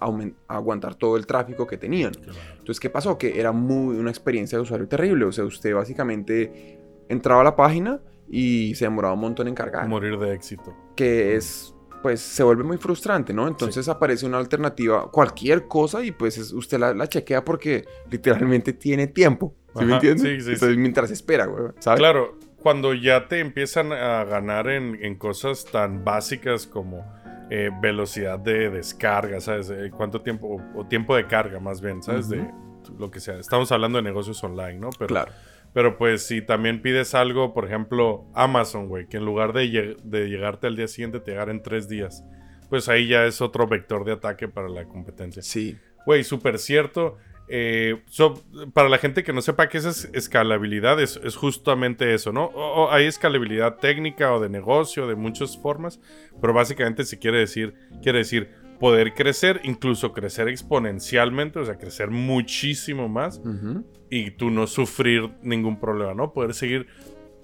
aguantar 0.47 0.95
todo 0.95 1.17
el 1.17 1.25
tráfico 1.25 1.65
que 1.67 1.77
tenían. 1.77 2.11
Entonces, 2.59 2.79
¿qué 2.79 2.89
pasó? 2.89 3.17
Que 3.17 3.39
era 3.39 3.51
muy 3.51 3.97
una 3.97 4.09
experiencia 4.09 4.57
de 4.57 4.61
usuario 4.63 4.87
terrible. 4.87 5.25
O 5.25 5.31
sea, 5.31 5.43
usted 5.45 5.73
básicamente 5.73 6.79
entraba 7.09 7.41
a 7.41 7.43
la 7.43 7.55
página 7.55 7.99
y 8.29 8.73
se 8.75 8.85
demoraba 8.85 9.13
un 9.13 9.19
montón 9.21 9.47
en 9.47 9.55
cargar. 9.55 9.87
Morir 9.87 10.17
de 10.17 10.33
éxito. 10.33 10.73
Que 10.95 11.35
es, 11.35 11.73
pues, 12.01 12.19
se 12.21 12.43
vuelve 12.43 12.63
muy 12.63 12.77
frustrante, 12.77 13.33
¿no? 13.33 13.47
Entonces 13.47 13.87
aparece 13.87 14.25
una 14.25 14.37
alternativa, 14.37 15.09
cualquier 15.11 15.67
cosa, 15.67 16.03
y 16.03 16.11
pues 16.11 16.37
es- 16.37 16.51
usted 16.53 16.79
la, 16.79 16.93
la 16.93 17.07
chequea 17.07 17.43
porque 17.45 17.85
literalmente 18.09 18.73
tiene 18.73 19.07
tiempo. 19.07 19.53
¿Sí 19.77 19.85
me 19.85 19.93
Ajá, 19.93 19.95
entiende? 19.95 20.21
sí, 20.23 20.41
sí, 20.41 20.51
Entonces, 20.53 20.77
mientras 20.77 21.11
espera, 21.11 21.45
güey, 21.45 21.71
¿sabes? 21.79 21.99
Claro, 21.99 22.37
cuando 22.57 22.93
ya 22.93 23.27
te 23.27 23.39
empiezan 23.39 23.91
a 23.93 24.23
ganar 24.25 24.67
en, 24.69 24.97
en 25.03 25.15
cosas 25.15 25.65
tan 25.65 26.03
básicas 26.03 26.67
como 26.67 27.05
eh, 27.49 27.69
velocidad 27.81 28.37
de 28.39 28.69
descarga, 28.69 29.39
¿sabes? 29.39 29.69
Eh, 29.69 29.91
¿Cuánto 29.95 30.21
tiempo? 30.21 30.47
O, 30.75 30.79
o 30.81 30.85
tiempo 30.87 31.15
de 31.15 31.25
carga, 31.27 31.59
más 31.59 31.81
bien, 31.81 32.01
¿sabes? 32.03 32.29
De 32.29 32.49
lo 32.97 33.09
que 33.11 33.19
sea. 33.19 33.37
Estamos 33.39 33.71
hablando 33.71 33.97
de 33.97 34.03
negocios 34.03 34.43
online, 34.43 34.79
¿no? 34.79 34.89
Pero, 34.97 35.07
Claro. 35.07 35.31
Pero 35.73 35.97
pues 35.97 36.25
si 36.25 36.41
también 36.41 36.81
pides 36.81 37.13
algo, 37.15 37.53
por 37.53 37.65
ejemplo, 37.65 38.25
Amazon, 38.33 38.87
güey, 38.87 39.07
que 39.07 39.17
en 39.17 39.25
lugar 39.25 39.53
de, 39.53 39.65
lleg- 39.71 39.97
de 40.03 40.27
llegarte 40.29 40.67
al 40.67 40.75
día 40.75 40.87
siguiente, 40.87 41.19
te 41.19 41.31
llegara 41.31 41.51
en 41.51 41.61
tres 41.61 41.87
días, 41.87 42.23
pues 42.69 42.89
ahí 42.89 43.07
ya 43.07 43.25
es 43.25 43.41
otro 43.41 43.67
vector 43.67 44.05
de 44.05 44.13
ataque 44.13 44.47
para 44.47 44.69
la 44.69 44.85
competencia. 44.85 45.41
Sí. 45.41 45.77
Güey, 46.05 46.23
súper 46.23 46.57
cierto. 46.59 47.17
Eh, 47.53 48.01
so- 48.07 48.41
para 48.73 48.87
la 48.87 48.97
gente 48.97 49.23
que 49.25 49.33
no 49.33 49.41
sepa 49.41 49.67
qué 49.67 49.77
es 49.79 49.85
es- 49.85 50.09
escalabilidad, 50.13 51.01
es, 51.01 51.19
es 51.23 51.35
justamente 51.35 52.13
eso, 52.13 52.31
¿no? 52.31 52.45
O- 52.45 52.85
o 52.85 52.91
hay 52.91 53.05
escalabilidad 53.05 53.75
técnica 53.77 54.33
o 54.33 54.39
de 54.39 54.47
negocio, 54.49 55.05
de 55.07 55.15
muchas 55.15 55.57
formas, 55.57 55.99
pero 56.39 56.53
básicamente 56.53 57.03
se 57.03 57.19
quiere 57.19 57.39
decir, 57.39 57.73
quiere 58.01 58.19
decir 58.19 58.49
poder 58.79 59.13
crecer, 59.13 59.59
incluso 59.63 60.11
crecer 60.13 60.47
exponencialmente, 60.47 61.59
o 61.59 61.65
sea, 61.65 61.77
crecer 61.77 62.09
muchísimo 62.09 63.09
más 63.09 63.39
Ujú. 63.39 63.85
Y 64.11 64.29
tú 64.31 64.51
no 64.51 64.67
sufrir 64.67 65.31
ningún 65.41 65.79
problema, 65.79 66.13
¿no? 66.13 66.33
Poder 66.33 66.53
seguir 66.53 66.85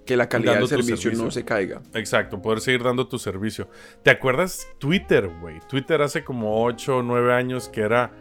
Que 0.06 0.16
la 0.16 0.30
calidad 0.30 0.60
del 0.60 0.68
servicio, 0.68 1.12
no 1.14 1.32
se 1.32 1.44
caiga. 1.44 1.82
Exacto, 1.96 2.42
poder 2.42 2.60
seguir 2.62 2.84
dando 2.84 3.08
tu 3.08 3.18
servicio. 3.18 3.68
¿Te 4.04 4.12
acuerdas 4.12 4.68
Twitter, 4.78 5.30
güey? 5.42 5.60
Twitter 5.68 6.02
hace 6.02 6.24
como 6.24 6.64
8 6.64 6.98
o 6.98 7.04
9 7.04 7.34
años 7.34 7.68
que 7.70 7.82
era, 7.82 8.12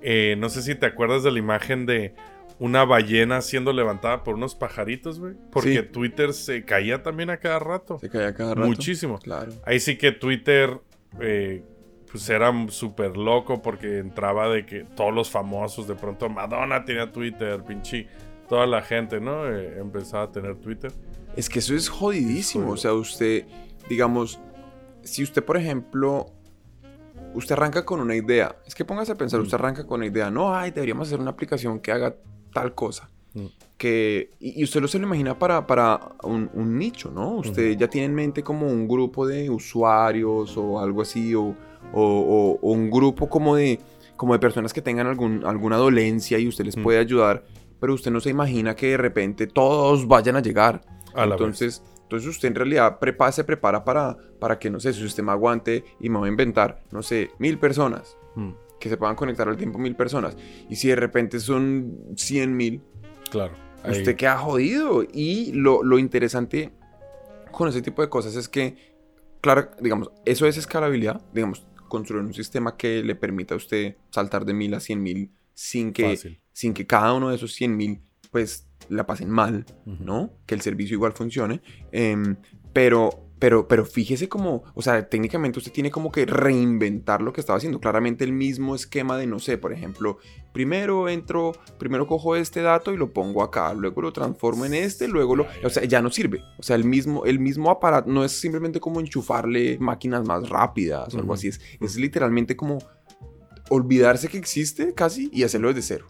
eh, 0.00 0.36
no 0.38 0.48
sé 0.48 0.62
si 0.62 0.74
te 0.74 0.86
acuerdas 0.86 1.22
de 1.24 1.30
la 1.32 1.38
imagen 1.38 1.84
de 1.86 2.14
una 2.60 2.84
ballena 2.84 3.40
siendo 3.40 3.72
levantada 3.72 4.24
por 4.24 4.34
unos 4.34 4.54
pajaritos, 4.56 5.20
güey. 5.20 5.34
Porque 5.52 5.82
Sí. 5.82 5.88
Twitter 5.92 6.32
se 6.32 6.64
caía 6.64 7.02
también 7.04 7.30
a 7.30 7.36
cada 7.36 7.58
rato. 7.60 7.98
Se 8.00 8.08
caía 8.10 8.34
cada 8.34 8.54
rato. 8.56 8.66
Muchísimo. 8.66 9.18
Claro. 9.18 9.52
Ahí 9.64 9.78
sí 9.78 9.96
que 9.96 10.10
Twitter, 10.10 10.80
eh, 11.20 11.62
pues 12.10 12.28
era 12.30 12.52
súper 12.70 13.16
loco 13.16 13.60
porque 13.62 13.98
entraba 13.98 14.48
de 14.48 14.64
que 14.66 14.84
todos 14.84 15.12
los 15.14 15.30
famosos, 15.30 15.86
de 15.86 15.94
pronto 15.94 16.28
Madonna 16.28 16.84
tenía 16.84 17.12
Twitter, 17.12 17.62
pinche, 17.64 18.08
toda 18.48 18.66
la 18.66 18.82
gente, 18.82 19.20
¿no? 19.20 19.46
Eh, 19.46 19.78
empezaba 19.78 20.24
a 20.24 20.32
tener 20.32 20.56
Twitter. 20.56 20.92
Es 21.36 21.48
que 21.48 21.58
eso 21.58 21.74
es 21.74 21.88
jodidísimo. 21.88 22.70
O 22.72 22.76
sea, 22.76 22.94
usted, 22.94 23.44
digamos, 23.88 24.40
si 25.02 25.22
usted, 25.22 25.44
por 25.44 25.56
ejemplo, 25.56 26.26
usted 27.34 27.52
arranca 27.52 27.84
con 27.84 28.00
una 28.00 28.16
idea. 28.16 28.56
Es 28.66 28.74
que 28.74 28.84
póngase 28.84 29.12
a 29.12 29.14
pensar, 29.16 29.40
Mm. 29.40 29.42
usted 29.44 29.54
arranca 29.56 29.86
con 29.86 30.00
una 30.00 30.06
idea. 30.06 30.30
No, 30.30 30.54
ay, 30.54 30.70
deberíamos 30.70 31.08
hacer 31.08 31.20
una 31.20 31.30
aplicación 31.30 31.78
que 31.80 31.92
haga 31.92 32.16
tal 32.52 32.74
cosa. 32.74 33.10
Mm. 33.34 33.46
Que, 33.76 34.30
y, 34.40 34.60
y 34.60 34.64
usted 34.64 34.80
lo 34.80 34.88
se 34.88 34.98
lo 34.98 35.06
imagina 35.06 35.38
para, 35.38 35.66
para 35.66 36.00
un, 36.22 36.50
un 36.54 36.78
nicho, 36.78 37.10
¿no? 37.10 37.32
Usted 37.36 37.76
ya 37.76 37.88
tiene 37.88 38.06
en 38.06 38.14
mente 38.14 38.42
como 38.42 38.66
un 38.66 38.88
grupo 38.88 39.26
de 39.26 39.50
usuarios 39.50 40.56
o 40.56 40.80
algo 40.80 41.02
así, 41.02 41.34
o, 41.34 41.54
o- 41.92 42.58
un 42.62 42.90
grupo 42.90 43.28
como 43.28 43.56
de, 43.56 43.80
como 44.16 44.32
de 44.32 44.38
personas 44.38 44.72
que 44.72 44.82
tengan 44.82 45.06
algún, 45.06 45.44
alguna 45.44 45.76
dolencia 45.76 46.38
y 46.38 46.48
usted 46.48 46.64
les 46.64 46.76
Mm. 46.76 46.82
puede 46.82 46.98
ayudar, 46.98 47.44
pero 47.80 47.94
usted 47.94 48.10
no 48.10 48.20
se 48.20 48.30
imagina 48.30 48.74
que 48.74 48.88
de 48.88 48.96
repente 48.96 49.46
todos 49.46 50.06
vayan 50.08 50.36
a 50.36 50.40
llegar. 50.42 50.80
A 51.14 51.20
la 51.20 51.26
vez. 51.26 51.32
entonces, 51.40 51.82
entonces 52.02 52.28
usted 52.28 52.48
en 52.48 52.54
realidad 52.54 52.98
prepa- 53.00 53.32
se 53.32 53.42
prepara 53.44 53.82
para, 53.84 54.16
para 54.38 54.58
que, 54.58 54.70
no 54.70 54.78
sé, 54.78 54.92
su 54.92 55.02
sistema 55.02 55.32
aguante 55.32 55.84
y 56.00 56.08
me 56.10 56.18
voy 56.18 56.28
a 56.28 56.30
inventar, 56.30 56.82
no 56.92 57.02
sé, 57.02 57.30
mil 57.38 57.58
personas, 57.58 58.16
Mm, 58.34 58.52
que 58.78 58.88
se 58.88 58.96
puedan 58.96 59.16
conectar 59.16 59.48
al 59.48 59.56
tiempo 59.56 59.78
mil 59.78 59.96
personas. 59.96 60.36
Y 60.68 60.76
si 60.76 60.86
de 60.88 60.94
repente 60.96 61.40
son 61.40 61.96
cien 62.16 62.56
mil, 62.56 62.82
claro. 63.30 63.54
ahí- 63.82 63.92
usted 63.92 64.14
queda 64.16 64.36
jodido. 64.38 65.02
Y 65.12 65.52
lo, 65.52 65.82
lo 65.82 65.98
interesante 65.98 66.72
con 67.50 67.68
ese 67.68 67.82
tipo 67.82 68.02
de 68.02 68.08
cosas 68.08 68.36
es 68.36 68.48
que, 68.48 68.76
claro, 69.40 69.70
digamos, 69.80 70.10
eso 70.24 70.46
es 70.46 70.56
escalabilidad, 70.56 71.20
digamos, 71.32 71.66
construir 71.88 72.24
un 72.24 72.34
sistema 72.34 72.76
que 72.76 73.02
le 73.02 73.14
permita 73.14 73.54
a 73.54 73.56
usted 73.56 73.96
saltar 74.10 74.44
de 74.44 74.54
mil 74.54 74.74
a 74.74 74.80
cien 74.80 75.02
mil 75.02 75.30
sin 75.54 75.92
que, 75.92 76.10
Fácil. 76.16 76.40
sin 76.52 76.72
que 76.74 76.86
cada 76.86 77.12
uno 77.14 77.30
de 77.30 77.36
esos 77.36 77.52
cien 77.52 77.76
mil, 77.76 78.00
pues, 78.30 78.66
la 78.88 79.06
pasen 79.06 79.28
mal. 79.30 79.66
¿no? 79.84 80.30
Que 80.46 80.54
el 80.54 80.60
servicio 80.60 80.94
igual 80.94 81.12
funcione. 81.12 81.60
em, 81.92 82.36
pero, 82.72 83.27
pero, 83.38 83.68
pero 83.68 83.84
fíjese 83.84 84.28
como, 84.28 84.64
o 84.74 84.82
sea, 84.82 85.08
técnicamente 85.08 85.58
usted 85.58 85.72
tiene 85.72 85.90
como 85.90 86.10
que 86.10 86.26
reinventar 86.26 87.22
lo 87.22 87.32
que 87.32 87.40
estaba 87.40 87.56
haciendo. 87.56 87.80
Claramente 87.80 88.24
el 88.24 88.32
mismo 88.32 88.74
esquema 88.74 89.16
de, 89.16 89.26
no 89.26 89.38
sé, 89.38 89.58
por 89.58 89.72
ejemplo, 89.72 90.18
primero 90.52 91.08
entro, 91.08 91.52
primero 91.78 92.06
cojo 92.06 92.36
este 92.36 92.62
dato 92.62 92.92
y 92.92 92.96
lo 92.96 93.12
pongo 93.12 93.42
acá, 93.42 93.74
luego 93.74 94.02
lo 94.02 94.12
transformo 94.12 94.64
en 94.64 94.74
este, 94.74 95.08
luego 95.08 95.36
lo... 95.36 95.46
O 95.64 95.70
sea, 95.70 95.84
ya 95.84 96.02
no 96.02 96.10
sirve. 96.10 96.42
O 96.58 96.62
sea, 96.62 96.76
el 96.76 96.84
mismo, 96.84 97.24
el 97.24 97.38
mismo 97.38 97.70
aparato 97.70 98.10
no 98.10 98.24
es 98.24 98.32
simplemente 98.32 98.80
como 98.80 99.00
enchufarle 99.00 99.78
máquinas 99.78 100.26
más 100.26 100.48
rápidas 100.48 101.14
o 101.14 101.18
algo 101.18 101.34
así. 101.34 101.48
Es, 101.48 101.60
es 101.80 101.96
literalmente 101.96 102.56
como 102.56 102.78
olvidarse 103.70 104.28
que 104.28 104.38
existe 104.38 104.94
casi 104.94 105.30
y 105.32 105.44
hacerlo 105.44 105.68
desde 105.68 105.82
cero. 105.82 106.06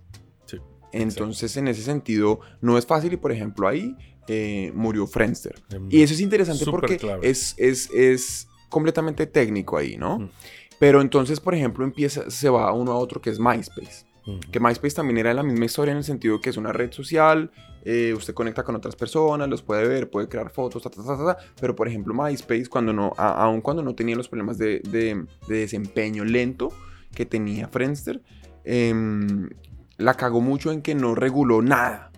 Entonces, 0.92 1.54
en 1.58 1.68
ese 1.68 1.82
sentido, 1.82 2.40
no 2.60 2.78
es 2.78 2.86
fácil 2.86 3.12
y, 3.12 3.16
por 3.16 3.30
ejemplo, 3.30 3.68
ahí 3.68 3.94
eh, 4.28 4.70
murió 4.74 5.06
Friendster. 5.06 5.54
Em, 5.70 5.88
Y 5.90 6.02
eso 6.02 6.14
es 6.14 6.20
interesante 6.20 6.64
Súper 6.64 6.80
porque 6.80 6.96
es, 7.22 7.54
es, 7.56 7.90
es 7.92 8.48
completamente 8.68 9.26
técnico 9.26 9.76
ahí, 9.78 9.96
¿no? 9.96 10.18
Mm. 10.20 10.30
Pero 10.78 11.00
entonces, 11.00 11.40
por 11.40 11.54
ejemplo, 11.54 11.84
empieza, 11.84 12.30
se 12.30 12.48
va 12.48 12.72
uno 12.72 12.92
a 12.92 12.96
otro 12.96 13.20
que 13.20 13.30
es 13.30 13.38
MySpace. 13.40 14.06
Que 14.52 14.60
MySpace 14.60 14.94
también 14.94 15.16
era 15.16 15.32
la 15.32 15.42
misma 15.42 15.64
historia 15.64 15.92
en 15.92 15.96
el 15.98 16.04
sentido 16.04 16.38
que 16.38 16.50
es 16.50 16.58
una 16.58 16.70
red 16.70 16.92
social, 16.92 17.50
eh, 17.82 18.12
usted 18.14 18.34
conecta 18.34 18.62
con 18.62 18.76
otras 18.76 18.94
personas, 18.94 19.48
los 19.48 19.62
puede 19.62 19.88
ver, 19.88 20.10
puede 20.10 20.28
crear 20.28 20.50
fotos, 20.50 20.82
ta, 20.82 20.90
ta, 20.90 21.02
ta, 21.02 21.38
pero 21.58 21.74
por 21.74 21.88
ejemplo 21.88 22.12
MySpace, 22.12 22.66
cuando 22.68 22.92
no, 22.92 23.14
a- 23.16 23.42
aun 23.44 23.62
cuando 23.62 23.82
no 23.82 23.94
tenía 23.94 24.16
los 24.16 24.28
problemas 24.28 24.58
de, 24.58 24.80
de- 24.80 25.24
de 25.48 25.56
desempeño 25.60 26.26
lento 26.26 26.68
que 27.14 27.24
tenía 27.24 27.68
Friendster, 27.68 28.20
em, 28.64 29.48
la 29.96 30.12
cagó 30.12 30.42
mucho 30.42 30.72
en 30.72 30.82
que 30.82 30.94
no 30.94 31.14
reguló 31.14 31.62
nada. 31.62 32.12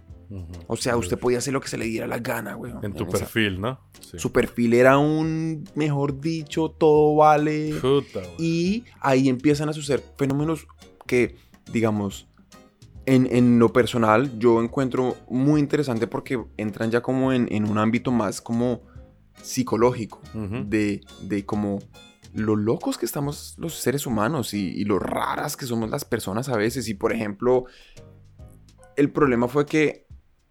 O 0.66 0.76
sea, 0.76 0.96
usted 0.96 1.18
podía 1.18 1.38
hacer 1.38 1.52
lo 1.52 1.60
que 1.60 1.68
se 1.68 1.76
le 1.76 1.86
diera 1.86 2.06
la 2.06 2.18
gana, 2.18 2.54
güey. 2.54 2.72
En 2.82 2.92
tu 2.92 3.08
perfil, 3.08 3.60
¿no? 3.60 3.80
Sí. 4.00 4.18
Su 4.18 4.32
perfil 4.32 4.74
era 4.74 4.98
un, 4.98 5.64
mejor 5.74 6.20
dicho, 6.20 6.70
todo 6.70 7.16
vale. 7.16 7.74
Puta. 7.80 8.20
Y 8.38 8.84
ahí 9.00 9.28
empiezan 9.28 9.68
a 9.68 9.72
suceder 9.72 10.02
fenómenos 10.16 10.66
que, 11.06 11.36
digamos, 11.72 12.28
en, 13.06 13.26
en 13.34 13.58
lo 13.58 13.72
personal 13.72 14.38
yo 14.38 14.62
encuentro 14.62 15.16
muy 15.28 15.60
interesante 15.60 16.06
porque 16.06 16.40
entran 16.56 16.90
ya 16.90 17.00
como 17.00 17.32
en, 17.32 17.48
en 17.50 17.68
un 17.68 17.78
ámbito 17.78 18.12
más 18.12 18.40
como 18.40 18.82
psicológico, 19.42 20.20
de, 20.34 21.00
de 21.22 21.46
como 21.46 21.78
lo 22.34 22.54
locos 22.56 22.98
que 22.98 23.06
estamos 23.06 23.54
los 23.58 23.74
seres 23.74 24.06
humanos 24.06 24.54
y, 24.54 24.68
y 24.68 24.84
lo 24.84 24.98
raras 24.98 25.56
que 25.56 25.66
somos 25.66 25.90
las 25.90 26.04
personas 26.04 26.48
a 26.48 26.56
veces. 26.56 26.88
Y 26.88 26.94
por 26.94 27.12
ejemplo, 27.12 27.64
el 28.96 29.10
problema 29.10 29.48
fue 29.48 29.66
que 29.66 30.06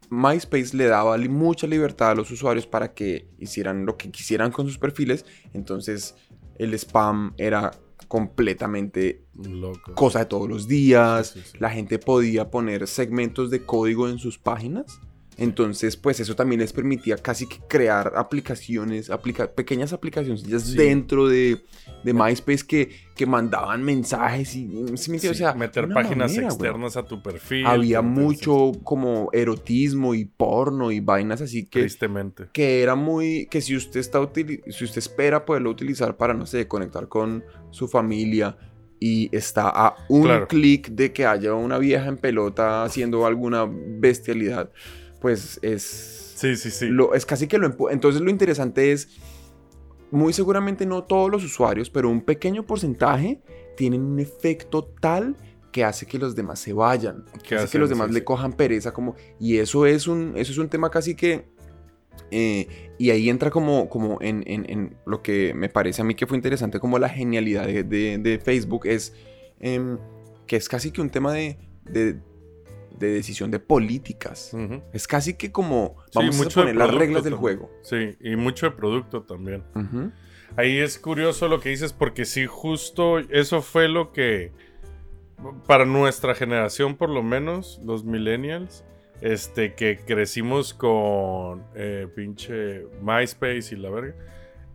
MySpace 0.09 0.75
le 0.75 0.85
daba 0.85 1.17
mucha 1.17 1.67
libertad 1.67 2.11
a 2.11 2.15
los 2.15 2.31
usuarios 2.31 2.65
para 2.67 2.93
que 2.93 3.27
hicieran 3.37 3.85
lo 3.85 3.97
que 3.97 4.11
quisieran 4.11 4.51
con 4.51 4.67
sus 4.67 4.77
perfiles. 4.77 5.25
Entonces 5.53 6.15
el 6.57 6.73
spam 6.73 7.33
era 7.37 7.71
completamente 8.07 9.23
Loco. 9.35 9.93
cosa 9.93 10.19
de 10.19 10.25
todos 10.25 10.49
los 10.49 10.67
días. 10.67 11.27
Sí, 11.27 11.39
sí, 11.41 11.49
sí. 11.51 11.57
La 11.59 11.69
gente 11.69 11.99
podía 11.99 12.49
poner 12.49 12.87
segmentos 12.87 13.49
de 13.49 13.65
código 13.65 14.09
en 14.09 14.19
sus 14.19 14.37
páginas. 14.37 14.99
Entonces, 15.39 15.95
pues 15.97 16.19
eso 16.19 16.35
también 16.35 16.59
les 16.61 16.73
permitía 16.73 17.17
casi 17.17 17.47
que 17.47 17.57
crear 17.67 18.13
aplicaciones, 18.15 19.09
aplica 19.09 19.51
pequeñas 19.51 19.93
aplicaciones 19.93 20.41
Sí. 20.63 20.75
dentro 20.77 21.27
de, 21.27 21.61
de 22.03 22.13
MySpace 22.13 22.65
que, 22.67 22.89
que 23.15 23.25
mandaban 23.25 23.81
mensajes 23.83 24.55
y, 24.55 24.67
¿sí 24.67 24.71
me 24.71 24.83
entiendes? 25.17 25.21
Sí, 25.21 25.27
o 25.29 25.33
sea, 25.33 25.53
meter 25.53 25.87
páginas 25.89 26.31
manera, 26.31 26.47
externas 26.47 26.97
a 26.97 27.03
tu 27.05 27.21
perfil. 27.23 27.65
Había 27.65 28.01
mucho 28.01 28.71
como 28.83 29.29
erotismo 29.33 30.13
y 30.13 30.25
porno 30.25 30.91
y 30.91 30.99
vainas 30.99 31.41
así 31.41 31.65
que, 31.65 31.81
Tristemente. 31.81 32.47
que 32.53 32.81
era 32.83 32.95
muy 32.95 33.47
que 33.49 33.61
si 33.61 33.75
usted 33.75 33.99
está 33.99 34.19
si 34.35 34.83
usted 34.83 34.97
espera 34.99 35.45
poderlo 35.45 35.69
utilizar 35.69 36.17
para 36.17 36.33
no 36.33 36.45
sé 36.45 36.67
conectar 36.67 37.07
con 37.07 37.43
su 37.71 37.87
familia 37.87 38.57
y 39.01 39.33
está 39.33 39.69
a 39.69 39.95
un 40.09 40.23
Claro. 40.23 40.47
clic 40.47 40.89
de 40.89 41.13
que 41.13 41.25
haya 41.25 41.53
una 41.53 41.77
vieja 41.77 42.07
en 42.07 42.17
pelota 42.17 42.83
haciendo 42.83 43.25
alguna 43.25 43.65
bestialidad 43.69 44.71
pues 45.19 45.59
es 45.61 45.83
Sí, 46.35 46.55
sí, 46.55 46.71
sí. 46.71 46.87
lo, 46.87 47.13
es 47.13 47.25
casi 47.25 47.47
que 47.47 47.57
lo 47.57 47.89
entonces 47.89 48.21
lo 48.21 48.29
interesante 48.29 48.91
es 48.93 49.09
muy 50.11 50.33
seguramente 50.33 50.85
no 50.85 51.03
todos 51.03 51.29
los 51.29 51.43
usuarios 51.43 51.89
pero 51.89 52.09
un 52.09 52.21
pequeño 52.21 52.65
porcentaje 52.65 53.41
tienen 53.75 54.01
un 54.01 54.19
efecto 54.19 54.83
tal 55.01 55.35
que 55.71 55.83
hace 55.83 56.05
que 56.07 56.17
los 56.17 56.35
demás 56.35 56.59
se 56.59 56.73
vayan 56.73 57.25
¿Qué 57.43 57.55
hace 57.55 57.69
que 57.73 57.77
los 57.79 57.89
demás 57.89 58.07
Sí, 58.07 58.13
le 58.13 58.19
sí. 58.19 58.25
cojan 58.25 58.53
pereza 58.53 58.91
como 58.93 59.15
y 59.39 59.57
eso 59.57 59.85
es 59.85 60.07
un 60.07 60.33
eso 60.35 60.51
es 60.51 60.57
un 60.57 60.69
tema 60.69 60.89
casi 60.89 61.13
que 61.15 61.49
eh, 62.31 62.67
y 62.97 63.09
ahí 63.11 63.29
entra 63.29 63.49
como, 63.49 63.89
como 63.89 64.17
en, 64.21 64.43
en- 64.45 64.69
en 64.69 64.97
lo 65.05 65.21
que 65.21 65.53
me 65.53 65.67
parece 65.69 66.01
a 66.01 66.05
mí 66.05 66.15
que 66.15 66.27
fue 66.27 66.37
interesante 66.37 66.79
como 66.79 66.99
la 66.99 67.09
genialidad 67.09 67.65
de, 67.67 67.83
de- 67.83 68.17
de 68.17 68.39
Facebook 68.39 68.85
es 68.85 69.13
em, 69.59 69.97
que 70.47 70.55
es 70.55 70.67
casi 70.69 70.91
que 70.91 71.01
un 71.01 71.09
tema 71.09 71.33
de, 71.33 71.57
de, 71.85 72.19
de 72.97 73.11
decisión 73.11 73.51
de 73.51 73.59
políticas. 73.59 74.55
Es 74.93 75.07
casi 75.07 75.35
que 75.35 75.51
como 75.51 75.97
vamos 76.13 76.35
a 76.35 76.43
mucho 76.43 76.61
poner 76.61 76.75
las 76.75 76.93
reglas 76.93 77.23
del 77.23 77.35
juego. 77.35 77.71
Sí, 77.81 78.17
y 78.21 78.35
mucho 78.35 78.67
de 78.67 78.71
producto 78.71 79.23
también. 79.23 79.63
Ahí 80.55 80.79
es 80.79 80.97
curioso 80.97 81.47
lo 81.47 81.59
que 81.59 81.69
dices 81.69 81.93
porque 81.93 82.25
sí, 82.25 82.45
justo 82.45 83.19
eso 83.19 83.61
fue 83.61 83.87
lo 83.87 84.11
que, 84.11 84.51
para 85.67 85.85
nuestra 85.85 86.35
generación 86.35 86.95
por 86.95 87.09
lo 87.09 87.23
menos, 87.23 87.79
los 87.85 88.03
millennials, 88.03 88.83
este, 89.21 89.73
que 89.75 89.99
crecimos 90.05 90.73
con 90.73 91.63
eh, 91.75 92.07
pinche 92.15 92.85
MySpace 93.01 93.69
y 93.71 93.75
la 93.75 93.89
verga, 93.89 94.15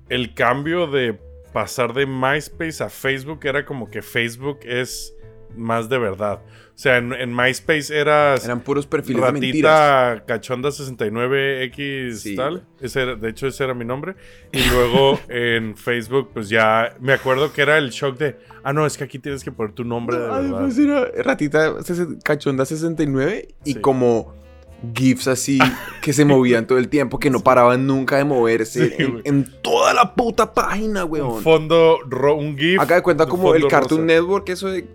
el 0.08 0.34
cambio 0.34 0.86
de 0.86 1.18
pasar 1.52 1.94
de 1.94 2.06
MySpace 2.06 2.82
a 2.82 2.90
Facebook 2.90 3.40
era 3.44 3.64
como 3.64 3.88
que 3.88 4.02
Facebook 4.02 4.60
es 4.64 5.13
más 5.56 5.88
de 5.88 5.98
verdad. 5.98 6.40
O 6.44 6.76
sea, 6.76 6.96
en, 6.96 7.12
en 7.12 7.34
MySpace 7.34 7.96
eras... 7.96 8.44
eran 8.44 8.60
puros 8.60 8.86
perfiles 8.86 9.24
de 9.24 9.32
mentiras 9.32 10.08
Ratita 10.14 10.26
Cachonda 10.26 10.70
69X 10.70 12.14
Sí, 12.16 12.36
tal. 12.36 12.50
güey. 12.50 12.62
Ese 12.80 13.02
era- 13.02 13.14
de 13.16 13.28
hecho, 13.28 13.46
ese 13.46 13.64
era 13.64 13.74
mi 13.74 13.84
nombre. 13.84 14.16
Y 14.52 14.58
luego 14.70 15.18
en 15.28 15.76
Facebook, 15.76 16.30
pues 16.34 16.48
ya 16.48 16.96
me 17.00 17.12
acuerdo 17.12 17.52
que 17.52 17.62
era 17.62 17.78
el 17.78 17.90
shock 17.90 18.18
de, 18.18 18.36
ah, 18.62 18.72
no, 18.72 18.86
es 18.86 18.96
que 18.98 19.04
aquí 19.04 19.18
tienes 19.18 19.44
que 19.44 19.52
poner 19.52 19.72
tu 19.72 19.84
nombre 19.84 20.18
de 20.18 20.26
Ah, 20.26 20.40
verdad. 20.40 20.60
pues 20.62 20.78
era 20.78 21.06
ratita 21.22 21.74
sesen- 21.78 22.20
cachonda 22.22 22.64
69 22.64 23.48
y 23.64 23.74
Sí. 23.74 23.80
como 23.80 24.34
GIFs 24.92 25.28
así 25.28 25.58
que 26.02 26.12
se 26.12 26.24
movían 26.24 26.66
todo 26.66 26.78
el 26.78 26.88
tiempo, 26.88 27.18
que 27.18 27.30
no 27.30 27.40
paraban 27.40 27.86
nunca 27.86 28.16
de 28.16 28.24
moverse 28.24 28.90
Sí, 28.96 29.04
en, 29.24 29.48
toda 29.62 29.94
la 29.94 30.14
puta 30.14 30.52
página, 30.52 31.04
un 31.04 31.10
weón. 31.12 31.42
fondo, 31.42 31.98
ro- 32.08 32.36
un 32.36 32.56
GIF. 32.58 32.80
Acá 32.80 32.96
de 32.96 33.02
cuenta 33.02 33.24
un 33.24 33.30
como 33.30 33.54
el 33.54 33.66
Cartoon 33.68 34.02
rosa. 34.02 34.14
Network, 34.14 34.48
eso 34.48 34.68
de, 34.68 34.86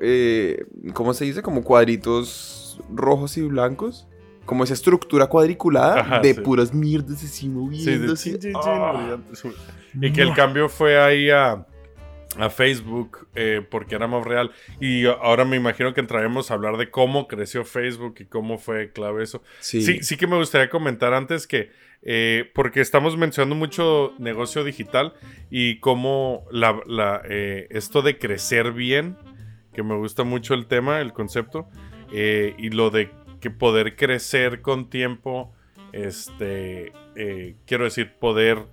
eh, 0.00 0.64
¿cómo 0.92 1.14
se 1.14 1.24
dice? 1.24 1.42
Como 1.42 1.62
cuadritos 1.64 2.80
rojos 2.92 3.36
y 3.36 3.42
blancos. 3.42 4.06
Como 4.44 4.62
esa 4.62 4.74
estructura 4.74 5.26
cuadriculada 5.26 6.00
Ajá, 6.00 6.20
de 6.20 6.32
sí. 6.34 6.40
puras 6.40 6.72
mierdas 6.72 7.16
así 7.16 7.26
Sí, 7.28 7.48
de 7.48 7.54
moviéndose. 7.54 8.30
chin, 8.38 8.38
chin, 8.40 8.52
Ah. 8.54 9.16
Y 10.00 10.12
que 10.12 10.22
el 10.22 10.32
cambio 10.34 10.68
fue 10.68 11.00
ahí 11.02 11.30
a, 11.30 11.66
a 12.38 12.50
Facebook 12.50 13.28
eh, 13.34 13.64
porque 13.68 13.94
era 13.94 14.06
más 14.06 14.24
real. 14.24 14.52
Y 14.80 15.06
ahora 15.06 15.44
me 15.44 15.56
imagino 15.56 15.94
que 15.94 16.00
entraremos 16.00 16.50
a 16.50 16.54
hablar 16.54 16.76
de 16.76 16.90
cómo 16.90 17.28
creció 17.28 17.64
Facebook 17.64 18.16
y 18.20 18.24
cómo 18.26 18.58
fue 18.58 18.92
clave 18.92 19.22
eso. 19.22 19.42
Sí. 19.60 19.82
Sí, 19.82 20.02
sí 20.02 20.16
que 20.16 20.26
me 20.26 20.36
gustaría 20.36 20.68
comentar 20.68 21.14
antes 21.14 21.46
que, 21.46 21.70
eh, 22.02 22.50
porque 22.54 22.80
estamos 22.80 23.16
mencionando 23.16 23.56
mucho 23.56 24.14
negocio 24.18 24.64
digital 24.64 25.14
y 25.50 25.80
cómo 25.80 26.44
la, 26.50 26.80
la, 26.86 27.22
eh, 27.28 27.66
esto 27.70 28.02
de 28.02 28.18
crecer 28.18 28.72
bien, 28.72 29.16
que 29.72 29.82
me 29.82 29.96
gusta 29.96 30.24
mucho 30.24 30.54
el 30.54 30.66
tema, 30.66 31.00
el 31.00 31.12
concepto, 31.12 31.68
y 32.12 32.70
lo 32.70 32.90
de 32.90 33.10
que 33.40 33.50
poder 33.50 33.96
crecer 33.96 34.62
con 34.62 34.88
tiempo, 34.88 35.52
este, 35.92 36.92
eh, 37.16 37.56
quiero 37.66 37.84
decir, 37.84 38.14
poder 38.18 38.66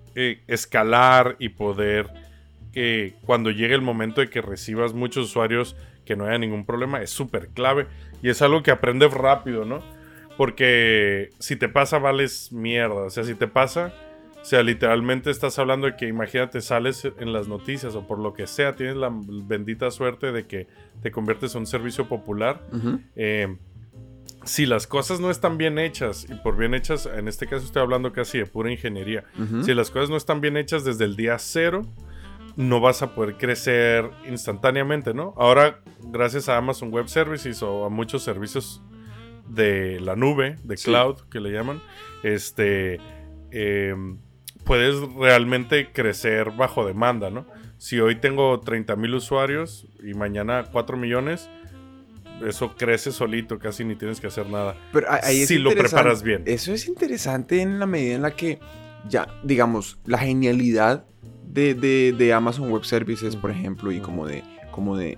escalar 0.47 1.35
y 1.39 1.49
poder 1.49 2.09
que 2.73 3.13
cuando 3.25 3.51
llegue 3.51 3.75
el 3.75 3.81
momento 3.81 4.19
de 4.19 4.29
que 4.29 4.41
recibas 4.41 4.93
muchos 4.93 5.27
usuarios 5.27 5.77
que 6.05 6.15
no 6.17 6.25
haya 6.25 6.37
ningún 6.37 6.65
problema, 6.65 7.01
es 7.01 7.11
súper 7.11 7.49
clave 7.49 7.87
y 8.21 8.29
es 8.29 8.41
algo 8.41 8.63
que 8.63 8.71
aprendes 8.71 9.13
rápido, 9.13 9.63
¿no? 9.63 9.81
Porque 10.35 11.29
si 11.39 11.55
te 11.55 11.69
pasa, 11.69 11.99
vales 11.99 12.51
mierda. 12.51 13.03
O 13.03 13.09
sea, 13.09 13.23
si 13.23 13.35
te 13.35 13.47
pasa, 13.47 13.93
o 14.41 14.45
sea, 14.45 14.63
literalmente 14.63 15.29
estás 15.29 15.57
hablando 15.59 15.87
de 15.87 15.95
que, 15.95 16.07
imagínate, 16.07 16.59
sales 16.59 17.07
en 17.19 17.31
las 17.31 17.47
noticias 17.47 17.95
o 17.95 18.07
por 18.07 18.19
lo 18.19 18.33
que 18.33 18.47
sea, 18.47 18.75
tienes 18.75 18.97
la 18.97 19.09
bendita 19.13 19.91
suerte 19.91 20.31
de 20.31 20.47
que 20.47 20.67
te 21.01 21.11
conviertes 21.11 21.53
en 21.55 21.61
un 21.61 21.67
servicio 21.67 22.09
popular. 22.09 22.61
Eh, 23.15 23.55
si 24.43 24.65
las 24.65 24.87
cosas 24.87 25.19
no 25.21 25.31
están 25.31 25.57
bien 25.57 25.79
hechas, 25.79 26.27
y 26.29 26.33
por 26.33 26.57
bien 26.57 26.73
hechas, 26.73 27.05
en 27.05 27.29
este 27.29 27.47
caso 27.47 27.65
estoy 27.65 27.81
hablando 27.81 28.11
casi 28.11 28.39
de 28.39 28.45
pura 28.45 28.69
ingeniería, 28.71 29.23
si 29.61 29.73
las 29.73 29.89
cosas 29.89 30.09
no 30.09 30.17
están 30.17 30.41
bien 30.41 30.57
hechas 30.57 30.83
desde 30.83 31.05
el 31.05 31.15
día 31.15 31.37
cero, 31.39 31.83
no 32.55 32.79
vas 32.79 33.01
a 33.01 33.15
poder 33.15 33.37
crecer 33.37 34.09
instantáneamente, 34.29 35.13
¿no? 35.13 35.33
Ahora, 35.37 35.79
gracias 36.03 36.49
a 36.49 36.57
Amazon 36.57 36.91
Web 36.91 37.07
Services 37.09 37.61
o 37.63 37.85
a 37.85 37.89
muchos 37.89 38.23
servicios 38.23 38.81
de 39.47 39.99
la 39.99 40.15
nube, 40.15 40.57
de 40.63 40.77
Sí. 40.77 40.85
cloud, 40.85 41.17
que 41.31 41.39
le 41.39 41.51
llaman, 41.51 41.81
este, 42.23 42.99
em, 43.51 44.17
puedes 44.65 44.95
realmente 45.15 45.91
crecer 45.91 46.51
bajo 46.51 46.85
demanda, 46.85 47.29
¿no? 47.29 47.45
Si 47.77 47.99
hoy 47.99 48.15
tengo 48.15 48.59
30 48.61 48.95
mil 48.95 49.13
usuarios 49.15 49.87
y 50.01 50.13
mañana 50.13 50.65
4 50.71 50.95
millones, 50.95 51.49
eso 52.47 52.75
crece 52.75 53.11
solito, 53.11 53.59
casi 53.59 53.83
ni 53.83 53.95
tienes 53.95 54.21
que 54.21 54.27
hacer 54.27 54.47
nada. 54.49 54.75
Pero 54.93 55.07
ahí 55.09 55.45
si 55.45 55.57
lo 55.57 55.71
preparas 55.71 56.23
bien. 56.23 56.43
Eso 56.45 56.73
es 56.73 56.87
interesante 56.87 57.61
en 57.61 57.79
la 57.79 57.85
medida 57.85 58.15
en 58.15 58.21
la 58.21 58.35
que 58.35 58.59
ya, 59.09 59.27
digamos, 59.43 59.99
la 60.05 60.17
genialidad 60.19 61.05
de, 61.53 61.73
de- 61.75 62.13
de 62.17 62.33
Amazon 62.33 62.69
Web 62.71 62.83
Services, 62.85 63.35
por 63.35 63.51
ejemplo, 63.51 63.91
y 63.91 63.99
como 63.99 64.25
de, 64.25 64.43
como 64.71 64.97
de 64.97 65.17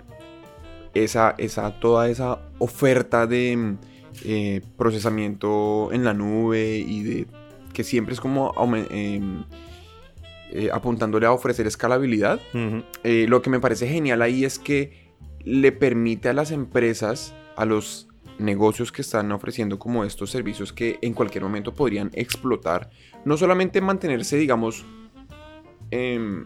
esa, 0.94 1.36
esa, 1.38 1.80
toda 1.80 2.10
esa 2.10 2.40
oferta 2.60 3.28
de 3.28 3.56
mm, 3.58 3.78
eh, 4.26 4.62
procesamiento 4.78 5.90
en 5.92 6.04
la 6.04 6.14
nube 6.14 6.78
y 6.78 7.04
de 7.04 7.28
que 7.74 7.84
siempre 7.84 8.14
es 8.14 8.22
como 8.22 8.54
em, 8.90 9.44
eh, 10.52 10.70
apuntándole 10.72 11.26
a 11.26 11.32
ofrecer 11.34 11.68
escalabilidad. 11.68 12.40
Eh, 13.04 13.26
lo 13.28 13.42
que 13.42 13.50
me 13.50 13.60
parece 13.60 13.88
genial 13.88 14.22
ahí 14.22 14.46
es 14.46 14.58
que 14.60 15.12
le 15.44 15.72
permite 15.72 16.30
a 16.30 16.34
las 16.34 16.52
empresas, 16.52 17.34
a 17.58 17.66
los 17.66 18.08
negocios 18.40 18.92
que 18.92 19.02
están 19.02 19.32
ofreciendo 19.32 19.78
como 19.80 20.04
estos 20.06 20.32
servicios 20.32 20.72
que 20.74 20.98
en 21.02 21.14
cualquier 21.14 21.44
momento 21.44 21.74
podrían 21.74 22.10
explotar, 22.14 22.90
no 23.26 23.38
solamente 23.38 23.80
mantenerse, 23.82 24.38
digamos, 24.38 24.86
em, 25.92 26.46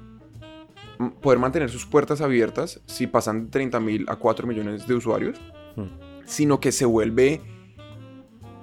poder 1.21 1.39
mantener 1.39 1.69
sus 1.69 1.85
puertas 1.85 2.21
abiertas 2.21 2.81
si 2.85 3.07
pasan 3.07 3.45
de 3.45 3.51
30 3.51 3.79
mil 3.79 4.05
a 4.09 4.15
4 4.17 4.45
millones 4.47 4.85
de 4.87 4.93
usuarios, 4.95 5.37
Hmm. 5.75 5.87
sino 6.25 6.59
que 6.59 6.71
se 6.71 6.85
vuelve, 6.85 7.41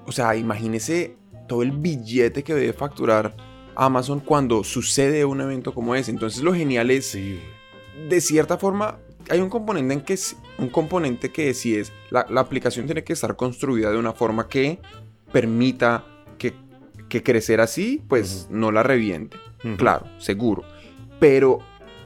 o 0.06 0.12
sea, 0.12 0.36
imagínese 0.36 1.16
todo 1.48 1.62
el 1.62 1.70
billete 1.72 2.42
que 2.42 2.54
debe 2.54 2.72
facturar 2.72 3.34
Amazon 3.74 4.20
cuando 4.20 4.64
sucede 4.64 5.24
un 5.24 5.40
evento 5.40 5.72
como 5.72 5.94
ese. 5.94 6.10
Entonces 6.10 6.42
lo 6.42 6.52
genial 6.54 6.90
es 6.90 7.06
Sí, 7.12 7.40
de 8.08 8.20
cierta 8.20 8.58
forma, 8.58 8.98
hay 9.30 9.40
un 9.40 9.48
componente 9.48 9.94
en 9.94 10.00
que 10.02 10.14
es- 10.14 10.36
un 10.58 10.68
componente 10.68 11.30
que 11.30 11.52
sí 11.54 11.76
es 11.76 11.92
la, 12.10 12.26
la 12.28 12.40
aplicación 12.40 12.86
tiene 12.86 13.04
que 13.04 13.12
estar 13.12 13.36
construida 13.36 13.90
de 13.90 13.98
una 13.98 14.12
forma 14.12 14.48
que 14.48 14.80
permita 15.32 16.04
que, 16.38 16.54
que 17.08 17.22
crecer 17.22 17.60
así, 17.60 18.02
pues 18.08 18.48
no 18.50 18.72
la 18.72 18.82
reviente. 18.82 19.36
Claro, 19.76 20.06
seguro. 20.18 20.64
Pero 21.18 21.58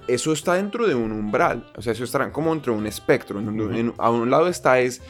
eso 0.08 0.32
está 0.32 0.54
dentro 0.54 0.86
de 0.88 0.94
un 0.94 1.12
umbral. 1.12 1.70
O 1.76 1.82
sea, 1.82 1.92
eso 1.92 2.04
estará 2.04 2.32
como 2.32 2.52
dentro 2.54 2.72
de 2.72 2.78
un 2.78 2.86
espectro. 2.86 3.38
En 3.38 3.48
un- 3.48 3.60
Ujú. 3.60 3.72
en- 3.74 3.94
a 3.98 4.10
un 4.10 4.30
lado 4.30 4.48
está 4.48 4.80
es 4.80 5.02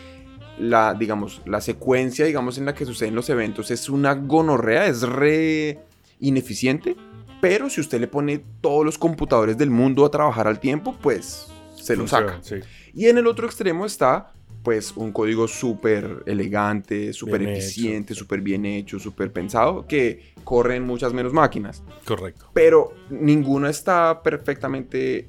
la, 0.59 0.95
digamos, 0.95 1.41
la 1.47 1.61
secuencia, 1.61 2.25
digamos, 2.27 2.59
en 2.59 2.67
la 2.67 2.75
que 2.75 2.85
suceden 2.85 3.15
los 3.15 3.29
eventos. 3.31 3.71
Es 3.71 3.89
una 3.89 4.15
gonorrea, 4.15 4.87
es 4.87 5.03
re 5.03 5.79
ineficiente. 6.19 6.97
Pero 7.41 7.71
si 7.71 7.81
usted 7.81 8.01
le 8.01 8.07
pone 8.09 8.45
todos 8.61 8.85
los 8.85 8.99
computadores 8.99 9.57
del 9.57 9.71
mundo 9.71 10.05
a 10.05 10.11
trabajar 10.11 10.47
al 10.47 10.61
tiempo, 10.61 10.97
pues 11.01 11.49
se 11.75 11.97
lo 11.97 12.07
saca. 12.07 12.39
sí. 12.43 12.57
Y 12.93 13.07
en 13.07 13.17
el 13.17 13.27
otro 13.27 13.47
extremo 13.47 13.87
está 13.87 14.33
pues 14.63 14.93
un 14.97 15.13
código 15.13 15.49
súper 15.49 16.23
elegante, 16.27 17.13
súper 17.13 17.43
eficiente, 17.43 18.15
súper 18.15 18.41
bien 18.41 18.67
hecho, 18.67 18.99
súper 18.99 19.33
pensado, 19.33 19.87
que 19.87 20.35
corre 20.45 20.77
en 20.77 20.87
muchas 20.87 21.13
menos 21.13 21.33
máquinas. 21.33 21.83
Correcto. 22.05 22.51
Pero 22.53 22.93
ninguno 23.09 23.69
está 23.69 24.23
perfectamente 24.23 25.29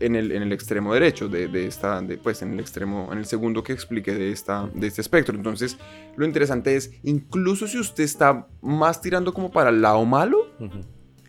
en 0.00 0.14
el, 0.14 0.32
en 0.32 0.42
el 0.42 0.52
extremo 0.52 0.92
derecho 0.92 1.28
de, 1.28 1.48
de 1.48 1.66
esta, 1.66 2.00
de, 2.02 2.18
pues 2.18 2.42
en 2.42 2.52
el 2.52 2.60
extremo, 2.60 3.08
en 3.12 3.18
el 3.18 3.26
segundo 3.26 3.62
que 3.62 3.72
expliqué 3.72 4.14
de, 4.14 4.30
esta, 4.30 4.68
de 4.74 4.86
este 4.86 5.00
espectro. 5.00 5.34
Entonces, 5.34 5.78
lo 6.16 6.26
interesante 6.26 6.76
es, 6.76 6.92
incluso 7.02 7.66
si 7.66 7.78
usted 7.78 8.04
está 8.04 8.46
más 8.60 9.00
tirando 9.00 9.32
como 9.32 9.50
para 9.50 9.70
el 9.70 9.80
lado 9.80 10.04
malo, 10.04 10.48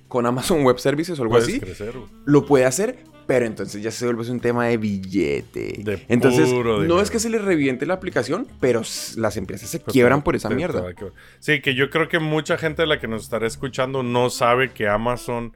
con 0.07 0.25
Amazon 0.25 0.63
Web 0.63 0.79
Services 0.79 1.17
o 1.19 1.23
algo 1.23 1.33
Puedes 1.33 1.49
así, 1.49 1.59
crecer, 1.59 1.93
lo 2.25 2.45
puede 2.45 2.65
hacer, 2.65 2.99
pero 3.27 3.45
entonces 3.45 3.83
ya 3.83 3.91
se 3.91 4.05
vuelve 4.05 4.29
un 4.31 4.39
tema 4.39 4.65
de 4.67 4.77
billete. 4.77 5.81
De 5.83 6.03
entonces, 6.07 6.49
puro 6.49 6.75
no 6.77 6.81
dinero. 6.81 7.01
es 7.01 7.11
que 7.11 7.19
se 7.19 7.29
le 7.29 7.37
reviente 7.39 7.85
la 7.85 7.93
aplicación, 7.95 8.47
pero 8.59 8.81
las 9.17 9.37
empresas 9.37 9.69
se 9.69 9.79
Pero 9.79 9.91
quiebran 9.91 10.21
por 10.23 10.35
esa 10.35 10.49
mierda. 10.49 10.83
Sí, 11.39 11.61
que 11.61 11.75
yo 11.75 11.89
creo 11.89 12.07
que 12.07 12.19
mucha 12.19 12.57
gente 12.57 12.81
de 12.83 12.87
la 12.87 12.99
que 12.99 13.07
nos 13.07 13.23
estará 13.23 13.45
escuchando 13.45 14.01
no 14.01 14.29
sabe 14.29 14.71
que 14.71 14.87
Amazon, 14.87 15.55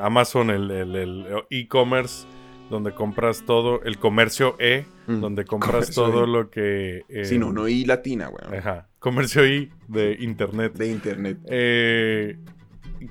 Amazon, 0.00 0.50
el 0.50 0.70
el- 0.70 0.94
el 0.96 1.26
e-commerce, 1.50 2.26
donde 2.70 2.92
compras 2.94 3.42
todo, 3.44 3.82
el 3.82 3.98
comercio 3.98 4.54
E, 4.60 4.84
Mm, 5.08 5.20
donde 5.20 5.44
compras 5.44 5.90
todo 5.90 6.22
E. 6.22 6.26
lo 6.28 6.50
que... 6.50 7.02
eh, 7.08 7.24
Si 7.24 7.36
no, 7.36 7.50
no 7.52 7.66
y 7.66 7.84
latina, 7.84 8.28
weón. 8.28 8.54
Ajá, 8.54 8.86
comercio 9.00 9.44
I 9.44 9.72
de 9.88 10.16
internet. 10.20 10.74
De 10.74 10.86
internet. 10.86 11.38
Eh, 11.50 12.38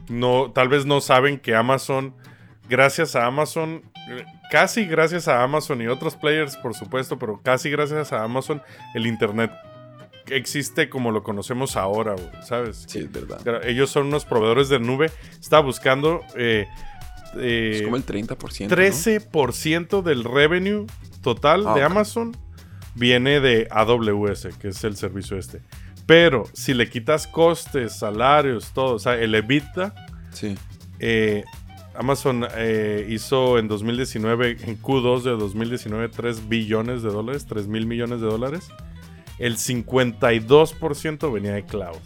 no, 0.09 0.51
tal 0.53 0.69
vez 0.69 0.85
no 0.85 1.01
saben 1.01 1.39
que 1.39 1.55
Amazon, 1.55 2.13
gracias 2.69 3.15
a 3.15 3.25
Amazon, 3.25 3.81
eh, 4.09 4.23
casi 4.51 4.85
gracias 4.85 5.27
a 5.27 5.43
Amazon 5.43 5.81
y 5.81 5.87
otros 5.87 6.15
players, 6.15 6.55
por 6.57 6.73
supuesto, 6.75 7.17
pero 7.19 7.41
casi 7.43 7.69
gracias 7.69 8.13
a 8.13 8.23
Amazon, 8.23 8.61
el 8.93 9.07
Internet 9.07 9.51
existe 10.27 10.89
como 10.89 11.11
lo 11.11 11.23
conocemos 11.23 11.75
ahora, 11.75 12.15
¿sabes? 12.45 12.85
Sí, 12.87 12.99
es 12.99 13.11
verdad. 13.11 13.41
Ellos 13.65 13.89
son 13.89 14.07
unos 14.07 14.25
proveedores 14.25 14.69
de 14.69 14.79
nube. 14.79 15.09
Estaba 15.39 15.63
buscando 15.63 16.21
eh, 16.35 16.67
eh, 17.37 17.71
Es 17.75 17.81
como 17.81 17.95
el 17.95 18.05
30%. 18.05 18.69
¿no? 18.69 18.75
13% 18.75 20.03
del 20.03 20.23
revenue 20.23 20.85
total 21.23 21.65
Ah, 21.67 21.73
de. 21.73 21.83
Amazon 21.83 22.37
viene 22.93 23.39
de 23.39 23.67
AWS, 23.71 24.49
que 24.59 24.67
es 24.67 24.83
el 24.83 24.95
servicio 24.97 25.37
este. 25.37 25.61
Pero 26.05 26.43
si 26.53 26.73
le 26.75 26.89
quitas 26.89 27.25
costes, 27.27 27.97
salarios, 27.97 28.71
todo, 28.73 28.95
o 28.95 28.99
sea, 28.99 29.15
el 29.15 29.33
EBITDA, 29.33 29.93
Sí. 30.31 30.55
eh, 30.99 31.43
Amazon 31.99 32.47
eh, 32.55 33.05
hizo 33.09 33.59
en 33.59 33.67
2019, 33.67 34.51
en 34.61 34.81
Q2 34.81 35.21
de 35.23 35.31
2019, 35.31 36.07
3 36.09 36.47
billones 36.47 37.03
de 37.03 37.09
dólares, 37.09 37.45
3 37.45 37.67
mil 37.67 37.85
millones 37.85 38.21
de 38.21 38.27
dólares. 38.27 38.69
El 39.37 39.57
52% 39.57 41.31
venía 41.31 41.53
de 41.53 41.65
cloud. 41.65 41.97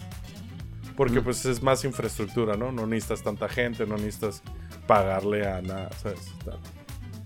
Porque 0.98 1.22
Mm. 1.22 1.24
pues 1.24 1.46
es 1.46 1.62
más 1.62 1.86
infraestructura, 1.86 2.56
¿no? 2.58 2.72
No 2.72 2.86
necesitas 2.88 3.24
tanta 3.24 3.48
gente, 3.48 3.86
no 3.86 3.96
necesitas 3.98 4.42
pagarle 4.88 5.48
a 5.48 5.62
nada, 5.62 5.90
¿sabes? 6.02 6.32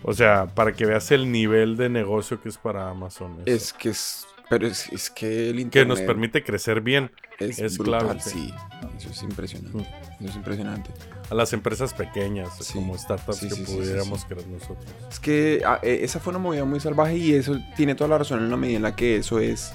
O 0.03 0.13
sea, 0.13 0.45
para 0.47 0.73
que 0.73 0.85
veas 0.85 1.09
el 1.11 1.31
nivel 1.31 1.75
de 1.77 1.89
negocio 1.89 2.39
que 2.41 2.49
es 2.49 2.57
para 2.57 2.89
Amazon. 2.89 3.31
eso. 3.33 3.43
Es 3.45 3.73
que 3.73 3.89
es. 3.89 4.26
Pero 4.49 4.65
es, 4.67 4.87
es 4.93 5.09
que 5.09 5.49
el 5.49 5.55
que 5.57 5.61
internet 5.61 5.87
nos 5.97 6.01
permite 6.01 6.43
crecer 6.43 6.79
bien 6.81 7.11
es, 7.39 7.59
es 7.59 7.77
brutal, 7.77 8.03
clave, 8.05 8.19
sí. 8.21 8.53
Eso 8.97 9.09
es 9.09 9.21
impresionante. 9.23 9.77
Mm. 9.77 9.81
Eso 10.21 10.29
es 10.29 10.35
impresionante. 10.35 10.89
a 11.29 11.35
las 11.35 11.51
empresas 11.51 11.93
pequeñas, 11.93 12.49
Sí. 12.61 12.73
como 12.75 12.97
startups 12.97 13.37
Sí, 13.39 13.49
que 13.49 13.55
sí, 13.55 13.63
pudiéramos 13.63 14.23
crear 14.23 14.47
nosotros. 14.47 14.85
Es 15.11 15.19
que 15.19 15.61
ah, 15.65 15.79
eh, 15.83 15.99
esa 16.03 16.19
fue 16.21 16.31
una 16.31 16.39
movida 16.39 16.63
muy 16.63 16.79
salvaje 16.79 17.17
y 17.17 17.33
eso 17.33 17.57
tiene 17.75 17.95
toda 17.95 18.09
la 18.09 18.17
razón 18.19 18.39
en 18.39 18.49
la 18.49 18.55
medida 18.55 18.77
en 18.77 18.83
la 18.83 18.95
que 18.95 19.17
eso 19.17 19.39
es 19.39 19.73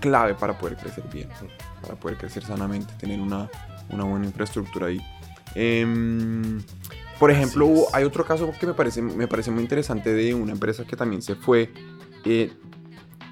clave 0.00 0.34
para 0.34 0.58
poder 0.58 0.76
crecer 0.76 1.04
bien, 1.12 1.28
para 1.82 1.94
poder 1.94 2.18
crecer 2.18 2.44
sanamente, 2.44 2.92
tener 2.98 3.20
una, 3.20 3.48
una 3.90 4.02
buena 4.04 4.26
infraestructura 4.26 4.88
ahí. 4.88 5.00
Em, 5.54 6.60
por 7.18 7.30
ejemplo, 7.30 7.66
hubo- 7.66 7.88
hay 7.92 8.04
otro 8.04 8.24
caso 8.24 8.52
que 8.58 8.66
me 8.66 8.74
parece, 8.74 9.00
me 9.02 9.26
parece 9.28 9.50
muy 9.50 9.62
interesante 9.62 10.12
de 10.12 10.34
una 10.34 10.52
empresa 10.52 10.84
que 10.84 10.96
también 10.96 11.22
se 11.22 11.34
fue 11.36 11.70
eh, 12.24 12.52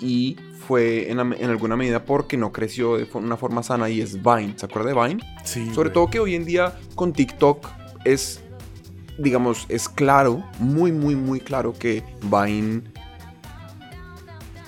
y 0.01 0.37
fue 0.67 1.11
en, 1.11 1.21
en 1.21 1.51
alguna 1.51 1.77
medida 1.77 2.05
porque 2.05 2.37
no 2.37 2.51
creció 2.53 2.97
de 2.97 3.09
una 3.15 3.37
forma 3.37 3.63
sana 3.63 3.89
y 3.89 4.01
es 4.01 4.23
Vine. 4.23 4.55
¿Se 4.57 4.67
acuerda 4.67 4.93
de 4.93 5.09
Vine? 5.09 5.23
Sí, 5.45 5.67
Sobre 5.75 5.91
güey. 5.91 5.93
todo 5.95 6.11
que 6.11 6.21
hoy 6.21 6.35
en 6.35 6.45
día 6.45 6.73
con 6.97 7.13
TikTok 7.13 7.69
es, 8.05 8.41
digamos, 9.19 9.67
es 9.69 9.89
claro, 9.89 10.45
muy, 10.59 10.91
muy, 10.93 11.15
muy 11.15 11.41
claro 11.41 11.73
que 11.73 12.03
Vine 12.23 12.83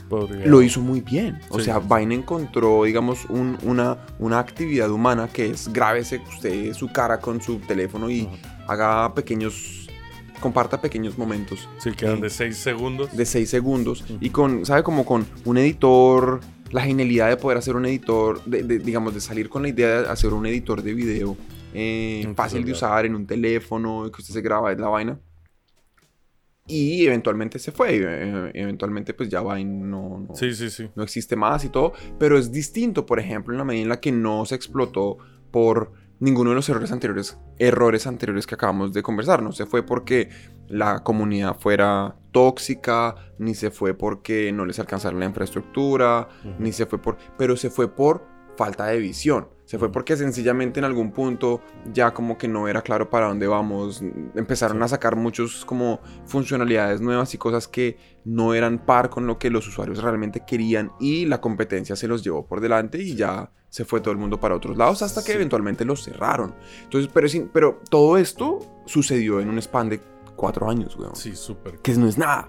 Podría- 0.08 0.46
lo 0.46 0.62
hizo 0.62 0.80
muy 0.80 1.02
bien. 1.02 1.38
O 1.50 1.58
Sí. 1.58 1.66
sea, 1.66 1.80
Vine 1.80 2.14
encontró, 2.14 2.84
digamos, 2.84 3.26
un- 3.28 3.58
una, 3.62 3.98
una 4.18 4.38
actividad 4.38 4.90
humana 4.90 5.28
que 5.28 5.50
es 5.50 5.70
grábese 5.70 6.22
usted 6.30 6.72
su 6.72 6.90
cara 6.90 7.20
con 7.20 7.42
su 7.42 7.58
teléfono 7.58 8.08
y 8.08 8.26
haga 8.66 9.12
pequeños, 9.14 9.77
comparta 10.38 10.80
pequeños 10.80 11.18
momentos 11.18 11.68
Sí, 11.78 11.92
quedan 11.92 12.20
de 12.20 12.30
6 12.30 12.56
segundos. 12.56 13.16
de 13.16 13.24
6 13.26 13.48
segundos 13.50 14.02
Ujú. 14.02 14.18
y 14.20 14.30
con, 14.30 14.64
¿sabe? 14.66 14.82
Como 14.82 15.04
con 15.04 15.26
un 15.44 15.58
editor, 15.58 16.40
la 16.70 16.82
genialidad 16.82 17.28
de 17.28 17.36
poder 17.36 17.58
hacer 17.58 17.76
un 17.76 17.86
editor, 17.86 18.42
de, 18.44 18.62
de- 18.62 18.78
digamos, 18.78 19.14
de 19.14 19.20
salir 19.20 19.48
con 19.48 19.62
la 19.62 19.68
idea 19.68 20.02
de 20.02 20.08
hacer 20.08 20.32
un 20.32 20.44
editor 20.46 20.82
de 20.82 20.94
video 20.94 21.36
eh, 21.74 22.30
fácil 22.34 22.64
de 22.64 22.72
usar 22.72 23.04
en 23.06 23.14
un 23.14 23.26
teléfono, 23.26 24.10
que 24.10 24.22
usted 24.22 24.32
se 24.34 24.40
graba 24.40 24.72
en 24.72 24.80
la 24.80 24.88
vaina. 24.88 25.18
Y 26.66 27.06
eventualmente 27.06 27.58
se 27.58 27.72
fue, 27.72 27.96
eh, 28.02 28.50
eventualmente 28.52 29.14
pues 29.14 29.30
ya 29.30 29.40
Vine 29.42 29.64
no, 29.86 30.26
no, 30.28 30.34
Sí, 30.36 30.52
sí, 30.54 30.68
sí. 30.68 30.86
no 30.94 31.02
existe 31.02 31.34
más 31.34 31.64
y 31.64 31.70
todo, 31.70 31.94
pero 32.18 32.36
es 32.38 32.52
distinto, 32.52 33.06
por 33.06 33.18
ejemplo, 33.18 33.54
en 33.54 33.58
la 33.58 33.64
medida 33.64 33.82
en 33.84 33.88
la 33.88 34.00
que 34.00 34.12
no 34.12 34.44
se 34.44 34.54
explotó 34.54 35.16
por 35.50 35.92
ninguno 36.20 36.50
de 36.50 36.56
los 36.56 36.68
errores 36.68 36.92
anteriores, 36.92 37.38
errores 37.58 38.06
anteriores 38.06 38.46
que 38.46 38.54
acabamos 38.54 38.92
de 38.92 39.02
conversar. 39.02 39.42
No 39.42 39.52
se 39.52 39.66
fue 39.66 39.82
porque 39.82 40.30
la 40.68 41.02
comunidad 41.02 41.56
fuera 41.58 42.16
tóxica, 42.32 43.14
ni 43.38 43.54
se 43.54 43.70
fue 43.70 43.94
porque 43.94 44.52
no 44.52 44.64
les 44.64 44.78
alcanzara 44.78 45.16
la 45.16 45.24
infraestructura, 45.24 46.28
ni 46.58 46.72
se 46.72 46.86
fue 46.86 47.00
por, 47.00 47.16
pero 47.36 47.56
se 47.56 47.70
fue 47.70 47.94
por 47.94 48.26
falta 48.56 48.86
de 48.86 48.98
visión. 48.98 49.48
Se 49.64 49.78
fue 49.78 49.92
porque 49.92 50.16
sencillamente 50.16 50.80
en 50.80 50.84
algún 50.84 51.12
punto 51.12 51.60
ya 51.92 52.12
como 52.12 52.38
que 52.38 52.48
no 52.48 52.68
era 52.68 52.82
claro 52.82 53.10
para 53.10 53.28
dónde 53.28 53.46
vamos. 53.46 54.02
Empezaron 54.34 54.82
a 54.82 54.88
sacar 54.88 55.14
muchos 55.14 55.64
como 55.64 56.00
funcionalidades 56.24 57.00
nuevas 57.00 57.34
y 57.34 57.38
cosas 57.38 57.68
que 57.68 57.98
no 58.24 58.54
eran 58.54 58.84
par 58.84 59.10
con 59.10 59.26
lo 59.26 59.38
que 59.38 59.50
los 59.50 59.68
usuarios 59.68 60.02
realmente 60.02 60.42
querían 60.46 60.90
y 60.98 61.26
la 61.26 61.40
competencia 61.40 61.96
se 61.96 62.08
los 62.08 62.24
llevó 62.24 62.46
por 62.46 62.60
delante 62.60 62.98
y 62.98 63.14
ya 63.14 63.52
se 63.70 63.84
fue 63.84 64.00
todo 64.00 64.12
el 64.12 64.18
mundo 64.18 64.38
para 64.40 64.54
otros 64.54 64.76
lados 64.76 65.02
hasta 65.02 65.20
que 65.22 65.32
Sí. 65.32 65.36
eventualmente 65.36 65.84
los 65.84 66.02
cerraron. 66.04 66.54
Entonces, 66.84 67.10
pero, 67.12 67.28
pero 67.52 67.80
todo 67.90 68.16
esto 68.18 68.58
sucedió 68.86 69.40
en 69.40 69.48
un 69.50 69.58
span 69.60 69.88
de 69.88 70.00
cuatro 70.36 70.70
años, 70.70 70.96
weón. 70.96 71.14
Sí, 71.16 71.34
súper. 71.36 71.78
Que 71.78 71.92
no 71.94 72.06
es 72.08 72.16
nada. 72.16 72.48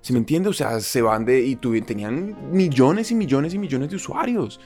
¿Sí 0.00 0.12
me 0.12 0.20
entiende? 0.20 0.48
O 0.48 0.52
sea, 0.52 0.80
se 0.80 1.02
van 1.02 1.24
de... 1.24 1.40
Y 1.44 1.56
tuvi- 1.56 1.84
tenían 1.84 2.36
millones 2.52 3.10
y 3.10 3.14
millones 3.14 3.52
y 3.54 3.58
millones 3.58 3.90
de 3.90 3.96
usuarios. 3.96 4.60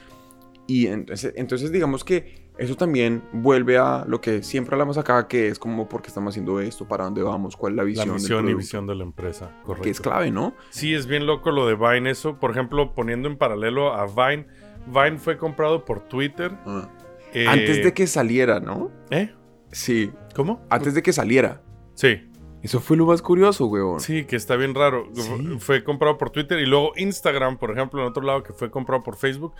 Y 0.67 0.87
entonces, 0.87 1.33
entonces 1.35 1.71
digamos 1.71 2.03
que 2.03 2.43
eso 2.57 2.75
también 2.75 3.23
vuelve 3.33 3.77
a 3.79 4.05
lo 4.07 4.21
que 4.21 4.43
siempre 4.43 4.75
hablamos 4.75 4.97
acá, 4.97 5.27
que 5.27 5.47
es 5.47 5.57
como 5.57 5.89
por 5.89 6.01
qué 6.03 6.09
estamos 6.09 6.31
haciendo 6.33 6.59
esto, 6.61 6.87
para 6.87 7.03
dónde 7.05 7.23
vamos, 7.23 7.57
cuál 7.57 7.73
es 7.73 7.77
la 7.77 7.83
visión. 7.83 8.07
La 8.09 8.13
misión 8.13 8.47
y 8.49 8.53
visión 8.53 8.85
de 8.87 8.95
la 8.95 9.03
empresa. 9.03 9.49
Correcto. 9.65 9.83
Que 9.83 9.89
es 9.89 9.99
clave, 9.99 10.29
¿no? 10.31 10.53
Sí, 10.69 10.93
es 10.93 11.07
bien 11.07 11.25
loco 11.25 11.51
lo 11.51 11.65
de 11.67 11.75
Vine 11.75 12.11
eso. 12.11 12.39
Por 12.39 12.51
ejemplo, 12.51 12.93
poniendo 12.93 13.27
en 13.27 13.37
paralelo 13.37 13.93
a 13.93 14.05
Vine. 14.05 14.45
Vine 14.87 15.17
fue 15.17 15.37
comprado 15.37 15.85
por 15.85 16.01
Twitter. 16.07 16.51
Ah. 16.65 16.89
eh, 17.33 17.47
Antes 17.47 17.83
de 17.83 17.93
que 17.93 18.07
saliera, 18.07 18.59
¿no? 18.59 18.91
¿Eh? 19.09 19.33
Sí, 19.71 20.11
¿Cómo? 20.35 20.61
antes 20.69 20.93
de 20.93 21.01
que 21.01 21.11
saliera. 21.13 21.61
Sí. 21.95 22.29
Eso 22.61 22.79
fue 22.79 22.95
lo 22.95 23.05
más 23.05 23.21
curioso, 23.21 23.65
weón. 23.65 23.99
Sí, 23.99 24.23
que 24.23 24.35
está 24.37 24.55
bien 24.55 24.73
raro. 24.73 25.09
Sí. 25.13 25.57
Fue 25.59 25.83
comprado 25.83 26.17
por 26.17 26.29
Twitter 26.29 26.59
y 26.59 26.65
luego 26.65 26.93
Instagram, 26.95 27.57
por 27.57 27.71
ejemplo, 27.71 28.01
en 28.01 28.07
otro 28.07 28.23
lado 28.23 28.41
que 28.43 28.53
fue 28.53 28.71
comprado 28.71 29.03
por 29.03 29.17
Facebook, 29.17 29.53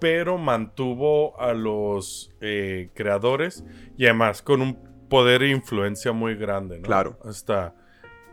pero 0.00 0.38
mantuvo 0.38 1.38
a 1.40 1.52
los 1.52 2.32
eh, 2.40 2.90
creadores 2.94 3.64
y 3.98 4.04
además 4.06 4.40
con 4.40 4.62
un 4.62 4.78
poder 5.10 5.42
e 5.42 5.50
influencia 5.50 6.12
muy 6.12 6.34
grande, 6.34 6.78
¿no? 6.78 6.84
Claro. 6.84 7.18
Hasta 7.24 7.74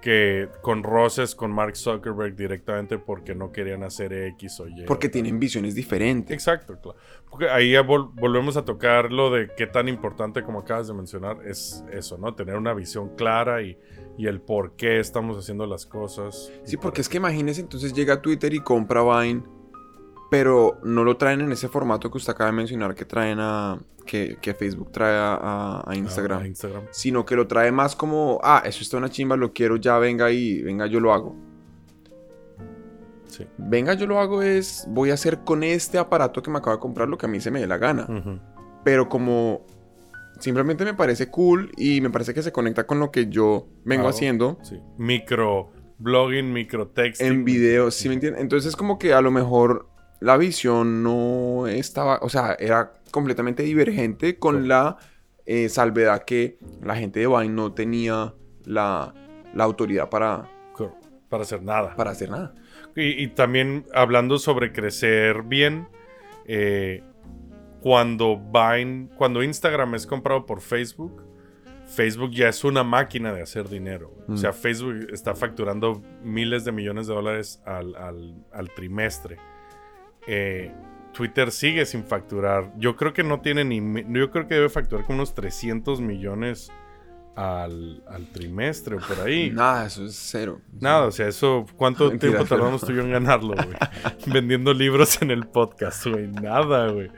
que 0.03 0.49
con 0.61 0.83
roces 0.83 1.33
con 1.33 1.51
Mark 1.53 1.77
Zuckerberg 1.77 2.35
directamente 2.35 2.97
porque 2.97 3.33
no 3.35 3.53
querían 3.53 3.83
hacer 3.83 4.11
X 4.11 4.59
o 4.59 4.67
Y. 4.67 4.83
Porque 4.85 5.07
tienen 5.07 5.39
visiones 5.39 5.75
diferentes. 5.75 6.33
Exacto, 6.33 6.77
claro. 6.81 6.97
Porque 7.29 7.49
ahí 7.49 7.71
vol- 7.75 8.11
volvemos 8.13 8.57
a 8.57 8.65
tocar 8.65 9.13
lo 9.13 9.31
de 9.31 9.49
qué 9.55 9.65
tan 9.65 9.87
importante, 9.87 10.43
como 10.43 10.59
acabas 10.59 10.89
de 10.89 10.93
mencionar, 10.93 11.37
es 11.47 11.85
eso, 11.93 12.17
¿no? 12.17 12.35
Tener 12.35 12.57
una 12.57 12.73
visión 12.73 13.15
clara 13.15 13.61
y, 13.61 13.77
y 14.17 14.27
el 14.27 14.41
por 14.41 14.75
qué 14.75 14.99
estamos 14.99 15.37
haciendo 15.37 15.65
las 15.65 15.85
cosas. 15.85 16.51
Sí, 16.65 16.75
porque 16.75 16.99
es 16.99 17.07
que 17.07 17.15
imagínese, 17.17 17.61
entonces 17.61 17.93
llega 17.93 18.15
a 18.15 18.21
Twitter 18.21 18.53
y 18.53 18.59
compra 18.59 19.01
Vine, 19.03 19.43
pero 20.33 20.79
no 20.81 21.03
lo 21.03 21.15
traen 21.15 21.41
en 21.41 21.51
ese 21.51 21.69
formato 21.69 22.09
que 22.09 22.17
usted 22.17 22.33
acaba 22.33 22.49
de 22.49 22.57
mencionar 22.57 22.95
que 22.95 23.05
traen 23.05 23.37
a. 23.39 23.77
que, 24.03 24.39
que 24.41 24.55
Facebook 24.55 24.91
trae 24.91 25.13
a, 25.15 25.83
Instagram. 25.93 26.41
Ah, 26.41 26.47
Instagram. 26.47 26.85
Sino 26.89 27.23
que 27.23 27.35
lo 27.35 27.45
trae 27.45 27.71
más 27.71 27.95
como, 27.95 28.39
ah, 28.41 28.63
eso 28.65 28.81
está 28.81 28.97
una 28.97 29.11
chimba, 29.11 29.37
lo 29.37 29.53
quiero 29.53 29.75
ya, 29.75 29.99
venga 29.99 30.31
y 30.31 30.63
venga, 30.63 30.87
yo 30.87 30.99
lo 30.99 31.13
hago. 31.13 31.35
Sí. 33.27 33.45
Venga, 33.59 33.93
yo 33.93 34.07
lo 34.07 34.19
hago 34.19 34.41
es, 34.41 34.87
voy 34.89 35.11
a 35.11 35.13
hacer 35.13 35.43
con 35.43 35.61
este 35.63 35.99
aparato 35.99 36.41
que 36.41 36.49
me 36.49 36.57
acabo 36.57 36.77
de 36.77 36.81
comprar 36.81 37.07
lo 37.09 37.15
que 37.19 37.27
a 37.27 37.29
mí 37.29 37.39
se 37.39 37.51
me 37.51 37.59
dé 37.59 37.67
la 37.67 37.77
gana. 37.77 38.07
Pero 38.83 39.09
como 39.09 39.67
simplemente 40.39 40.83
me 40.83 40.95
parece 40.95 41.29
cool 41.29 41.71
y 41.77 42.01
me 42.01 42.09
parece 42.09 42.33
que 42.33 42.41
se 42.41 42.51
conecta 42.51 42.87
con 42.87 42.99
lo 42.99 43.11
que 43.11 43.27
yo 43.27 43.67
vengo 43.85 44.07
haciendo 44.07 44.57
Sí. 44.63 44.79
Micro 44.97 45.69
blogging, 45.99 46.51
micro 46.51 46.87
texting. 46.87 47.27
en 47.27 47.45
videos, 47.45 47.93
¿sí 47.93 48.07
me 48.07 48.15
entiendes? 48.15 48.41
Entonces 48.41 48.69
es 48.69 48.75
como 48.75 48.97
que 48.97 49.13
a 49.13 49.21
lo 49.21 49.29
mejor 49.29 49.92
la 50.23 50.37
visión 50.37 51.03
no 51.03 51.67
estaba, 51.67 52.19
o 52.21 52.29
sea, 52.29 52.55
era 52.59 52.93
completamente 53.11 53.63
divergente 53.63 54.37
con 54.39 54.61
Sí. 54.61 54.67
la 54.67 54.97
eh, 55.45 55.67
salvedad 55.67 56.23
que 56.23 56.57
la 56.81 56.95
gente 56.95 57.19
de 57.19 57.27
Vine 57.27 57.49
no 57.49 57.73
tenía 57.73 58.33
la, 58.63 59.13
la 59.53 59.63
autoridad 59.65 60.09
para, 60.09 60.49
Para 61.29 61.43
hacer 61.43 61.61
nada. 61.63 61.95
para 61.95 62.11
hacer 62.11 62.29
nada. 62.29 62.53
Y, 62.95 63.23
y 63.23 63.27
también 63.27 63.85
hablando 63.93 64.37
sobre 64.37 64.71
crecer 64.71 65.41
bien, 65.43 65.87
eh, 66.45 67.03
cuando 67.81 68.37
Vine, 68.37 69.09
cuando 69.17 69.43
Instagram 69.43 69.95
es 69.95 70.07
comprado 70.07 70.45
por 70.45 70.61
Facebook, 70.61 71.21
Facebook 71.87 72.31
ya 72.31 72.47
es 72.47 72.63
una 72.63 72.83
máquina 72.83 73.33
de 73.33 73.41
hacer 73.41 73.67
dinero. 73.67 74.13
O 74.27 74.31
Mm. 74.33 74.37
sea, 74.37 74.53
Facebook 74.53 75.07
está 75.11 75.35
facturando 75.35 76.01
miles 76.23 76.63
de 76.63 76.71
millones 76.71 77.07
de 77.07 77.13
dólares 77.13 77.61
al, 77.65 77.95
al- 77.97 78.35
al 78.53 78.69
trimestre. 78.73 79.37
Eh, 80.27 80.71
Twitter 81.13 81.51
sigue 81.51 81.85
sin 81.85 82.03
facturar. 82.03 82.71
Yo 82.77 82.95
creo 82.95 83.13
que 83.13 83.23
no 83.23 83.39
tiene 83.41 83.63
ni... 83.63 83.77
Yo 84.11 84.31
creo 84.31 84.47
que 84.47 84.55
debe 84.55 84.69
facturar 84.69 85.05
como 85.05 85.17
unos 85.17 85.33
300 85.35 86.01
millones 86.01 86.71
al, 87.35 88.03
al 88.07 88.27
trimestre 88.31 88.95
o 88.95 88.99
por 88.99 89.19
ahí. 89.25 89.51
Nada, 89.53 89.85
eso 89.85 90.05
es 90.05 90.15
cero. 90.15 90.59
Nada, 90.79 91.05
o 91.07 91.11
sea, 91.11 91.27
eso, 91.27 91.65
¿cuánto 91.77 92.05
Mentira, 92.09 92.31
tiempo 92.33 92.45
pero- 92.49 92.61
tardamos 92.61 92.81
tú 92.81 92.91
y 92.91 92.95
yo 92.95 93.01
en 93.01 93.11
ganarlo, 93.11 93.53
güey? 93.53 93.77
Vendiendo 94.33 94.73
libros 94.73 95.21
en 95.21 95.29
el 95.31 95.45
podcast, 95.47 96.05
güey. 96.07 96.27
Nada, 96.27 96.89
güey. 96.91 97.11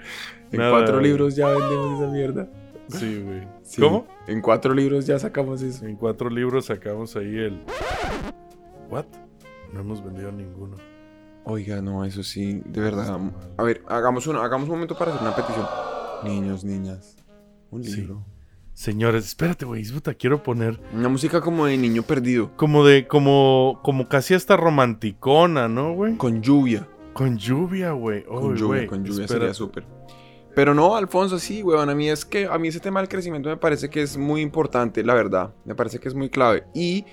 En 0.52 0.60
Nada, 0.60 0.72
cuatro 0.72 0.96
güey. 1.00 1.08
libros 1.08 1.36
ya 1.36 1.48
vendemos 1.48 2.02
esa 2.02 2.12
mierda. 2.12 2.48
Sí, 2.88 3.22
güey. 3.24 3.48
Sí, 3.64 3.82
¿Cómo? 3.82 4.08
En 4.28 4.42
cuatro 4.42 4.74
libros 4.74 5.08
ya 5.08 5.18
sacamos 5.20 5.62
eso. 5.62 5.86
En 5.86 5.96
cuatro 5.96 6.30
libros 6.30 6.66
sacamos 6.66 7.16
ahí 7.16 7.36
el. 7.38 7.62
¿What? 8.90 9.06
No 9.74 9.80
hemos 9.80 10.04
vendido 10.04 10.32
ninguno. 10.32 10.76
Oiga, 11.46 11.82
no, 11.82 12.04
eso 12.06 12.24
sí, 12.24 12.62
de 12.66 12.82
verdad. 12.82 13.20
A 13.58 13.64
ver, 13.64 13.84
hagamos 13.88 14.26
un, 14.28 14.36
hagamos 14.38 14.68
un 14.68 14.74
momento 14.76 14.98
para 14.98 15.12
hacer 15.14 15.26
una 15.26 15.36
petición. 15.36 15.66
Niños, 16.24 16.64
niñas, 16.64 17.18
un 17.72 17.84
Sí. 17.84 17.98
libro. 17.98 18.26
Señores, 18.74 19.26
espérate, 19.26 19.64
güey. 19.64 19.86
Puta, 19.90 20.14
quiero 20.16 20.44
poner. 20.44 20.80
Una 20.94 21.08
música 21.08 21.40
como 21.40 21.66
de 21.66 21.78
niño 21.78 22.04
perdido, 22.04 22.52
Como 22.58 22.84
de. 22.84 23.08
Como. 23.08 23.80
Como 23.84 24.10
casi 24.10 24.34
hasta 24.34 24.58
romanticona, 24.58 25.70
¿no, 25.70 25.94
güey? 25.94 26.18
con 26.18 26.42
lluvia. 26.42 26.88
Con 27.14 27.38
lluvia, 27.38 27.92
güey. 27.92 28.26
Con 28.26 28.56
lluvia, 28.58 28.88
con 28.88 29.06
lluvia 29.06 29.28
sería 29.28 29.54
súper. 29.54 29.86
Pero 30.56 30.74
no, 30.74 30.96
Alfonso, 30.96 31.38
sí, 31.40 31.64
weón. 31.64 31.90
A 31.90 31.96
mí 31.96 32.10
es 32.10 32.26
que 32.26 32.48
a 32.48 32.58
mí 32.58 32.70
ese 32.70 32.80
tema 32.80 33.00
del 33.00 33.08
crecimiento 33.08 33.50
me 33.50 33.58
parece 33.58 33.90
que 33.90 34.02
es 34.02 34.18
muy 34.18 34.42
importante, 34.42 35.04
la 35.04 35.14
verdad. 35.14 35.54
Me 35.64 35.76
parece 35.76 36.00
que 36.00 36.08
es 36.10 36.16
muy 36.16 36.30
clave. 36.30 36.66
Y 36.74 37.06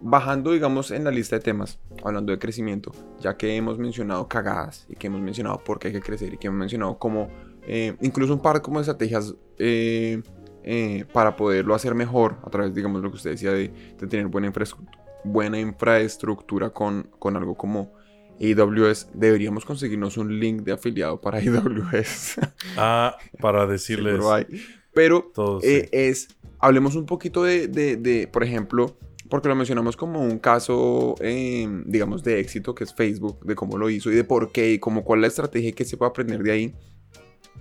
bajando, 0.00 0.52
digamos, 0.52 0.90
en 0.90 1.04
la 1.04 1.10
lista 1.10 1.36
de 1.36 1.42
temas, 1.42 1.78
hablando 2.04 2.32
de 2.32 2.38
crecimiento, 2.38 2.92
ya 3.20 3.36
que 3.36 3.54
hemos 3.56 3.78
mencionado 3.78 4.28
cagadas 4.28 4.86
y 4.88 4.94
que 4.96 5.08
hemos 5.08 5.20
mencionado 5.20 5.62
por 5.64 5.78
qué 5.78 5.88
hay 5.88 5.94
que 5.94 6.00
crecer 6.00 6.32
y 6.34 6.38
que 6.38 6.46
hemos 6.46 6.58
mencionado 6.58 6.98
como 6.98 7.28
eh, 7.66 7.94
incluso 8.00 8.32
un 8.32 8.40
par 8.40 8.62
como 8.62 8.78
de 8.78 8.82
estrategias 8.82 9.34
eh, 9.58 10.22
eh, 10.64 11.04
para 11.12 11.36
poderlo 11.36 11.74
hacer 11.74 11.94
mejor 11.94 12.36
a 12.44 12.50
través, 12.50 12.74
digamos, 12.74 13.02
lo 13.02 13.10
que 13.10 13.16
usted 13.16 13.30
decía 13.30 13.52
de, 13.52 13.68
de 13.98 14.06
tener 14.06 14.26
buena, 14.28 14.46
infraestructura, 14.46 14.98
buena 15.24 15.58
infraestructura 15.60 16.70
con, 16.70 17.08
con 17.18 17.36
algo 17.36 17.54
como 17.56 17.92
AWS. 18.40 19.08
Deberíamos 19.12 19.64
conseguirnos 19.66 20.16
un 20.16 20.40
link 20.40 20.62
de 20.62 20.72
afiliado 20.72 21.20
para 21.20 21.38
AWS. 21.40 22.36
Ah, 22.76 23.16
para 23.40 23.66
decirles. 23.68 24.18
Pero 24.92 25.30
eh, 25.62 25.88
es, 25.92 26.28
hablemos 26.58 26.96
un 26.96 27.06
poquito 27.06 27.42
de, 27.44 27.68
de- 27.68 27.96
de, 27.96 28.26
por 28.26 28.42
ejemplo, 28.42 28.96
porque 29.30 29.48
lo 29.48 29.54
mencionamos 29.54 29.96
como 29.96 30.20
un 30.20 30.38
caso, 30.38 31.14
eh, 31.20 31.66
digamos, 31.86 32.22
de 32.22 32.40
éxito, 32.40 32.74
que 32.74 32.84
es 32.84 32.92
Facebook, 32.94 33.40
de 33.46 33.54
cómo 33.54 33.78
lo 33.78 33.88
hizo 33.88 34.10
y 34.10 34.14
de 34.16 34.24
por 34.24 34.52
qué, 34.52 34.72
y 34.72 34.78
como 34.78 35.04
cuál 35.04 35.20
es 35.20 35.22
la 35.22 35.28
estrategia 35.28 35.72
que 35.72 35.84
se 35.86 35.96
puede 35.96 36.10
aprender 36.10 36.42
de 36.42 36.52
ahí. 36.52 36.74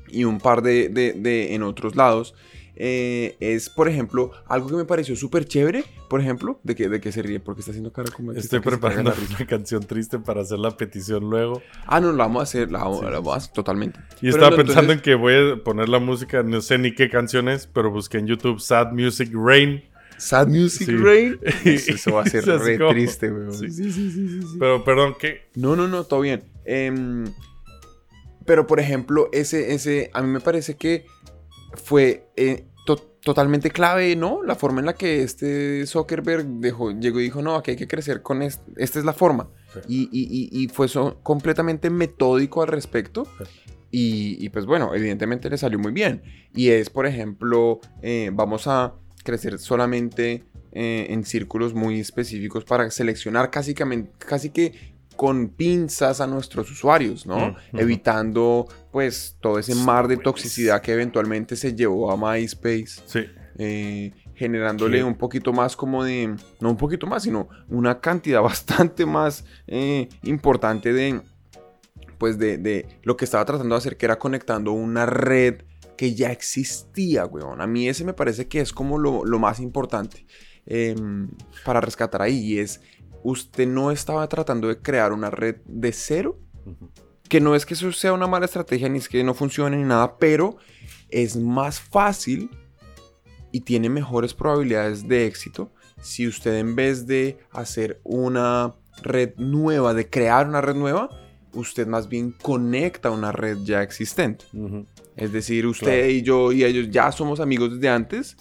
Y 0.10 0.24
un 0.24 0.40
par 0.40 0.62
de, 0.64 0.90
de- 0.90 1.14
de 1.14 1.54
en 1.54 1.64
otros 1.64 1.96
lados. 1.96 2.34
eh, 2.82 3.36
es, 3.42 3.70
por 3.70 3.90
ejemplo, 3.90 4.32
algo 4.48 4.70
que 4.70 4.76
me 4.76 4.86
pareció 4.86 5.14
súper 5.18 5.44
chévere, 5.44 5.84
por 6.10 6.22
ejemplo, 6.22 6.62
de 6.64 6.76
que, 6.76 6.88
de 6.88 7.02
que 7.02 7.12
se 7.12 7.22
ríe, 7.22 7.42
porque 7.42 7.60
está 7.60 7.72
haciendo 7.72 7.92
cara 7.92 8.10
como... 8.10 8.32
Estoy 8.32 8.62
preparando 8.62 9.14
una 9.36 9.46
canción 9.46 9.84
triste 9.84 10.18
para 10.18 10.42
hacer 10.42 10.60
la 10.60 10.72
petición 10.78 11.30
luego. 11.30 11.62
Ah, 11.86 12.00
no, 12.00 12.14
la 12.14 12.24
vamos 12.24 12.40
a 12.40 12.44
hacer, 12.44 12.72
la 12.72 12.80
vamos, 12.80 13.00
Sí, 13.00 13.04
la 13.06 13.12
vamos 13.20 13.34
a 13.34 13.38
hacer 13.38 13.52
totalmente. 13.54 14.00
Y 14.00 14.22
Pero 14.22 14.30
estaba 14.32 14.50
no, 14.52 14.56
pensando 14.56 14.94
entonces- 14.94 14.98
en 14.98 15.02
que 15.04 15.16
voy 15.16 15.34
a 15.60 15.62
poner 15.62 15.90
la 15.90 16.00
música, 16.00 16.42
no 16.42 16.62
sé 16.62 16.78
ni 16.78 16.96
qué 16.96 17.10
canción 17.10 17.50
es, 17.50 17.68
pero 17.68 17.92
busqué 17.92 18.18
en 18.20 18.28
YouTube 18.28 18.62
Sad 18.62 18.94
Music 18.94 19.30
Rain. 19.34 19.84
Sad 20.20 20.48
Music 20.50 20.88
Sí. 20.88 20.96
Rain. 20.96 21.40
Eso, 21.66 21.94
eso 21.94 22.14
va 22.14 22.22
a 22.24 22.26
ser 22.26 22.46
re 22.60 22.78
como- 22.78 22.92
triste, 22.92 23.32
weón. 23.32 23.54
Sí. 23.54 23.70
Sí, 23.72 23.92
sí, 23.92 24.12
sí, 24.12 24.28
sí, 24.30 24.42
sí. 24.42 24.58
Pero 24.60 24.84
perdón, 24.84 25.16
¿qué? 25.20 25.50
No, 25.56 25.76
no, 25.76 25.88
no, 25.88 26.04
todo 26.04 26.22
bien. 26.22 26.44
Em, 26.66 27.26
pero, 28.46 28.66
por 28.68 28.80
ejemplo, 28.80 29.30
ese, 29.32 29.74
ese, 29.74 30.10
a 30.14 30.22
mí 30.22 30.28
me 30.28 30.40
parece 30.40 30.76
que 30.76 31.06
fue 31.76 32.28
eh, 32.36 32.66
to- 32.86 32.96
totalmente 33.24 33.70
clave, 33.70 34.16
¿no? 34.16 34.42
La 34.44 34.56
forma 34.56 34.80
en 34.80 34.88
la 34.88 34.94
que 34.94 35.22
este 35.24 35.86
Zuckerberg 35.86 36.46
dejó, 36.60 36.92
llegó 36.92 37.20
y 37.20 37.24
dijo, 37.24 37.42
no, 37.42 37.56
aquí 37.56 37.72
hay 37.72 37.78
que 37.78 37.88
crecer 37.88 38.22
con 38.22 38.42
este, 38.42 38.64
esta 38.78 38.98
es 39.00 39.06
la 39.06 39.14
forma. 39.14 39.50
Sí. 39.74 39.80
Y, 39.88 40.02
y- 40.12 40.60
y- 40.60 40.64
y 40.64 40.68
fue 40.70 40.88
so- 40.88 41.20
completamente 41.22 41.90
metódico 41.90 42.62
al 42.64 42.70
respecto. 42.70 43.26
Sí. 43.38 43.44
Y, 43.92 44.46
y, 44.46 44.50
pues 44.50 44.66
bueno, 44.68 44.94
evidentemente 44.94 45.50
le 45.50 45.58
salió 45.58 45.80
muy 45.80 45.92
bien. 45.92 46.22
Y 46.56 46.70
es, 46.70 46.90
por 46.92 47.06
ejemplo, 47.08 47.80
eh, 48.04 48.30
vamos 48.34 48.68
a 48.68 48.94
crecer 49.30 49.60
solamente 49.60 50.44
eh, 50.72 51.08
en 51.10 51.24
círculos 51.24 51.74
muy 51.74 52.00
específicos 52.00 52.66
para 52.66 52.90
seleccionar 52.90 53.52
casi 53.52 53.74
que, 53.74 54.08
casi 54.18 54.50
que 54.50 54.98
con 55.16 55.50
pinzas 55.50 56.22
a 56.22 56.28
nuestros 56.28 56.72
usuarios, 56.72 57.26
¿no? 57.26 57.52
Mm. 57.74 57.80
Evitando 57.80 58.68
pues 58.92 59.36
todo 59.42 59.60
ese 59.60 59.76
mar 59.76 60.08
de 60.08 60.18
toxicidad 60.18 60.82
que 60.82 60.94
eventualmente 60.94 61.56
se 61.56 61.76
llevó 61.76 62.12
a 62.12 62.18
MySpace, 62.18 63.02
Sí. 63.06 63.26
eh, 63.58 64.14
generándole 64.36 65.00
¿Qué? 65.00 65.04
un 65.04 65.16
poquito 65.16 65.52
más 65.52 65.76
como 65.76 66.04
de, 66.06 66.36
no 66.62 66.70
un 66.70 66.78
poquito 66.78 67.06
más, 67.06 67.24
sino 67.24 67.50
una 67.68 68.00
cantidad 68.00 68.42
bastante 68.54 69.06
más 69.06 69.44
eh, 69.68 70.08
importante 70.24 70.94
de, 70.94 71.22
pues 72.18 72.38
de, 72.40 72.58
de 72.58 72.88
lo 73.04 73.18
que 73.18 73.26
estaba 73.26 73.44
tratando 73.46 73.76
de 73.76 73.80
hacer, 73.80 73.98
que 73.98 74.06
era 74.06 74.18
conectando 74.18 74.72
una 74.72 75.06
red 75.06 75.64
que 76.00 76.16
ya 76.16 76.32
existía, 76.32 77.26
weón. 77.26 77.60
A 77.60 77.68
mí 77.68 77.90
ese 77.90 78.06
me 78.06 78.14
parece 78.14 78.48
que 78.48 78.62
es 78.62 78.72
como 78.72 78.98
lo, 78.98 79.26
lo 79.26 79.38
más 79.38 79.60
importante 79.60 80.26
em, 80.66 81.30
para 81.66 81.82
rescatar 81.82 82.22
ahí. 82.22 82.38
Y 82.38 82.60
es, 82.60 82.80
usted 83.22 83.68
no 83.68 83.92
estaba 83.92 84.26
tratando 84.30 84.70
de 84.70 84.82
crear 84.82 85.12
una 85.12 85.30
red 85.30 85.58
de 85.66 85.92
cero, 85.92 86.40
que 87.28 87.42
no 87.42 87.54
es 87.54 87.66
que 87.66 87.74
eso 87.74 87.92
sea 87.92 88.14
una 88.14 88.28
mala 88.28 88.46
estrategia, 88.46 88.88
ni 88.88 89.00
es 89.00 89.10
que 89.10 89.22
no 89.26 89.34
funcione 89.34 89.76
ni 89.76 89.84
nada, 89.84 90.16
pero 90.18 90.56
es 91.10 91.36
más 91.36 91.82
fácil 91.82 92.50
y 93.52 93.60
tiene 93.60 93.90
mejores 93.90 94.34
probabilidades 94.34 95.06
de 95.06 95.26
éxito 95.26 95.74
si 96.02 96.30
usted 96.30 96.60
en 96.60 96.78
vez 96.78 97.08
de 97.08 97.40
hacer 97.52 98.00
una 98.06 98.74
red 99.04 99.34
nueva, 99.36 99.94
de 99.94 100.10
crear 100.10 100.48
una 100.48 100.62
red 100.62 100.76
nueva, 100.76 101.10
usted 101.52 101.88
más 101.88 102.08
bien 102.08 102.32
conecta 102.42 103.12
una 103.12 103.34
red 103.34 103.58
ya 103.66 103.82
existente. 103.82 104.46
Es 105.20 105.32
decir, 105.32 105.66
usted 105.68 105.86
Claro. 105.86 106.10
y 106.12 106.22
yo 106.22 106.52
y 106.52 106.64
ellos 106.64 106.90
ya 106.90 107.12
somos 107.12 107.40
amigos 107.40 107.74
desde 107.74 107.90
antes. 107.90 108.38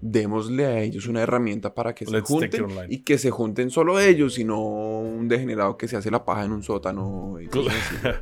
Démosle 0.00 0.64
a 0.66 0.80
ellos 0.80 1.06
una 1.08 1.22
herramienta 1.22 1.74
para 1.74 1.92
que 1.94 2.04
se 2.06 2.12
Let's 2.12 2.28
junten 2.28 2.66
y 2.88 2.98
que 3.02 3.18
se 3.18 3.30
junten 3.30 3.68
solo 3.70 3.98
ellos 3.98 4.38
y 4.38 4.44
no 4.44 4.60
un 4.60 5.26
degenerado 5.26 5.76
que 5.76 5.88
se 5.88 5.96
hace 5.96 6.10
la 6.10 6.24
paja 6.24 6.44
en 6.44 6.52
un 6.52 6.62
sótano. 6.62 7.38
y 7.40 7.46
cosas 7.46 7.74
así. 7.74 7.96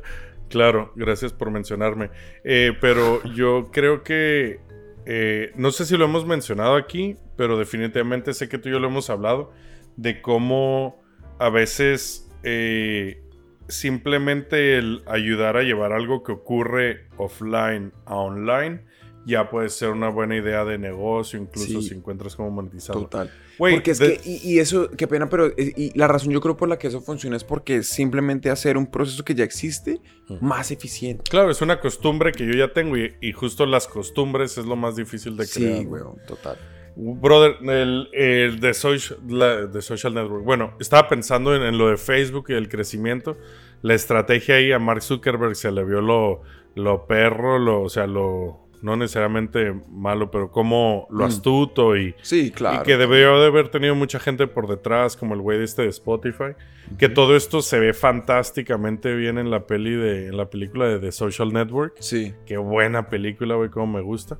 Claro, 0.49 0.93
gracias 0.95 1.33
por 1.33 1.51
mencionarme. 1.51 2.09
Eh, 2.45 2.71
pero 2.79 3.21
yo 3.35 3.69
creo 3.69 4.01
que, 4.01 4.61
eh, 5.05 5.51
no 5.55 5.71
sé 5.71 5.85
si 5.85 5.97
lo 5.97 6.05
hemos 6.05 6.25
mencionado 6.25 6.75
aquí, 6.77 7.17
pero 7.35 7.59
definitivamente 7.59 8.33
sé 8.33 8.47
que 8.47 8.57
tú 8.57 8.69
y 8.69 8.71
yo 8.71 8.79
lo 8.79 8.87
hemos 8.87 9.09
hablado, 9.09 9.51
de 9.97 10.21
cómo 10.21 11.01
a 11.37 11.49
veces 11.49 12.29
eh, 12.43 13.21
simplemente 13.67 14.77
el 14.77 15.03
ayudar 15.07 15.57
a 15.57 15.63
llevar 15.63 15.93
algo 15.93 16.23
que 16.23 16.31
ocurre 16.31 17.05
offline 17.17 17.91
a 18.05 18.15
online 18.15 18.85
ya 19.25 19.49
puede 19.49 19.67
ser 19.67 19.89
una 19.89 20.07
buena 20.07 20.37
idea 20.37 20.63
de 20.63 20.77
negocio, 20.77 21.37
incluso 21.37 21.81
Sí. 21.81 21.89
si 21.89 21.95
encuentras 21.95 22.33
cómo 22.37 22.49
monetizarlo. 22.49 23.01
Total. 23.03 23.29
Porque 23.57 23.91
es 23.91 23.99
que, 23.99 24.21
y, 24.23 24.53
y 24.53 24.59
eso, 24.59 24.89
qué 24.91 25.05
pena, 25.05 25.27
pero 25.29 25.47
eh, 25.47 25.73
y 25.75 25.97
la 25.99 26.07
razón 26.07 26.31
yo 26.31 26.39
creo 26.39 26.55
por 26.55 26.69
la 26.69 26.77
que 26.79 26.87
eso 26.87 27.01
funciona 27.01 27.35
es 27.35 27.43
porque 27.43 27.77
es 27.77 27.89
simplemente 27.89 28.49
hacer 28.49 28.77
un 28.77 28.87
proceso 28.87 29.25
que 29.25 29.35
ya 29.35 29.43
existe 29.43 29.99
más 30.39 30.71
eficiente. 30.71 31.23
Claro, 31.29 31.51
es 31.51 31.61
una 31.61 31.81
costumbre 31.81 32.31
que 32.31 32.45
yo 32.45 32.53
ya 32.53 32.71
tengo 32.71 32.95
y, 32.97 33.15
y 33.19 33.33
justo 33.33 33.65
las 33.65 33.87
costumbres 33.87 34.57
es 34.57 34.65
lo 34.65 34.77
más 34.77 34.95
difícil 34.95 35.35
de 35.35 35.45
crear. 35.45 35.79
Sí, 35.79 35.85
weón, 35.85 36.15
total. 36.25 36.57
Brother, 36.99 37.57
el, 37.69 38.09
el 38.13 38.59
de, 38.59 38.73
social, 38.73 39.19
la- 39.29 39.65
de 39.67 39.81
Social 39.81 40.13
Network. 40.15 40.43
Bueno, 40.43 40.73
estaba 40.79 41.07
pensando 41.07 41.55
en, 41.55 41.61
en 41.61 41.77
lo 41.77 41.89
de 41.89 41.97
Facebook 41.97 42.45
y 42.49 42.53
el 42.53 42.69
crecimiento. 42.69 43.37
la 43.83 43.93
estrategia 43.93 44.55
ahí 44.55 44.71
a 44.71 44.79
Mark 44.79 45.03
Zuckerberg 45.03 45.55
se 45.55 45.71
le 45.71 45.83
vio 45.85 46.01
lo, 46.01 46.41
lo 46.73 47.05
perro, 47.05 47.59
lo, 47.59 47.83
o 47.83 47.89
sea, 47.89 48.07
lo 48.07 48.65
no 48.81 48.95
necesariamente 48.95 49.73
malo, 49.89 50.29
pero 50.31 50.51
como 50.51 51.07
lo 51.11 51.23
Mm. 51.25 51.27
astuto 51.27 51.95
y, 51.97 52.13
Sí, 52.21 52.51
claro. 52.51 52.81
y 52.81 52.85
que 52.85 52.97
debió 52.97 53.39
de 53.39 53.47
haber 53.47 53.69
tenido 53.69 53.93
mucha 53.95 54.19
gente 54.19 54.45
por 54.47 54.67
detrás, 54.67 55.15
como 55.17 55.33
el 55.35 55.41
güey 55.41 55.57
de 55.59 55.65
este 55.65 55.81
de 55.83 55.89
Spotify. 55.89 56.53
Que 56.97 57.09
todo 57.09 57.35
esto 57.35 57.61
se 57.61 57.79
ve 57.79 57.93
fantásticamente 57.93 59.15
bien 59.15 59.37
en 59.37 59.49
la 59.51 59.65
peli 59.67 59.91
de, 59.95 60.27
en 60.27 60.37
la 60.37 60.49
película 60.49 60.87
de 60.87 60.99
The 60.99 61.11
Social 61.11 61.51
Network. 61.53 61.95
Sí. 61.99 62.33
Qué 62.45 62.57
buena 62.57 63.09
película, 63.09 63.55
güey, 63.55 63.69
cómo 63.69 63.87
me 63.97 64.01
gusta. 64.01 64.37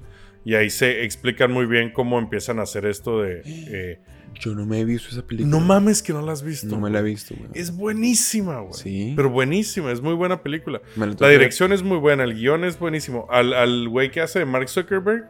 Y 0.47 0.55
ahí 0.55 0.69
se 0.69 1.03
explican 1.03 1.51
muy 1.51 1.65
bien 1.65 1.91
cómo 1.91 2.17
empiezan 2.19 2.59
a 2.59 2.61
hacer 2.61 2.85
esto 2.85 3.21
de. 3.21 3.41
eh, 3.45 3.99
Yo 4.39 4.55
no 4.55 4.65
me 4.65 4.79
he 4.79 4.85
visto 4.85 5.09
esa 5.09 5.21
película. 5.27 5.49
no 5.49 5.59
mames 5.59 6.01
que 6.01 6.13
no 6.13 6.21
la 6.21 6.31
has 6.31 6.41
visto. 6.41 6.67
No 6.67 6.79
me 6.79 6.89
la 6.89 6.99
he 6.99 7.03
visto, 7.03 7.35
güey. 7.37 7.49
Es 7.53 7.75
buenísima, 7.75 8.61
güey. 8.61 8.73
Sí. 8.73 9.13
Pero 9.17 9.29
buenísima, 9.29 9.91
es 9.91 9.99
muy 9.99 10.13
buena 10.13 10.41
película. 10.41 10.79
Me 10.95 11.07
la 11.07 11.27
dirección 11.27 11.73
es 11.73 11.83
muy 11.83 11.97
buena, 11.97 12.23
el 12.23 12.33
guion 12.33 12.63
es 12.63 12.79
buenísimo. 12.79 13.27
Al, 13.29 13.51
al 13.53 13.89
güey 13.89 14.09
que 14.09 14.21
hace 14.21 14.39
de 14.39 14.45
Mark 14.45 14.69
Zuckerberg, 14.69 15.25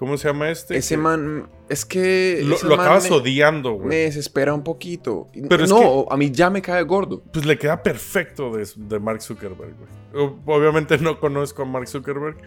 ¿cómo 0.00 0.16
se 0.18 0.26
llama 0.26 0.50
este? 0.50 0.76
Ese 0.76 0.96
man, 0.96 1.48
es 1.68 1.84
que. 1.84 2.42
Lo, 2.44 2.74
acabas 2.74 3.08
me, 3.08 3.16
odiando, 3.18 3.78
me 3.78 3.84
güey. 3.84 3.98
desespera 4.00 4.52
un 4.52 4.64
poquito. 4.64 5.28
Pero 5.48 5.62
es 5.62 5.70
no, 5.70 6.06
a 6.10 6.16
mí 6.16 6.32
ya 6.32 6.50
me 6.50 6.60
cae 6.60 6.82
gordo. 6.82 7.22
Pues 7.32 7.46
le 7.46 7.56
queda 7.56 7.84
perfecto 7.84 8.50
de, 8.56 8.66
de 8.74 8.98
Mark 8.98 9.22
Zuckerberg, 9.22 9.74
güey. 9.76 10.30
Obviamente 10.46 10.98
no 10.98 11.20
conozco 11.20 11.62
a 11.62 11.66
Mark 11.66 11.86
Zuckerberg. 11.86 12.38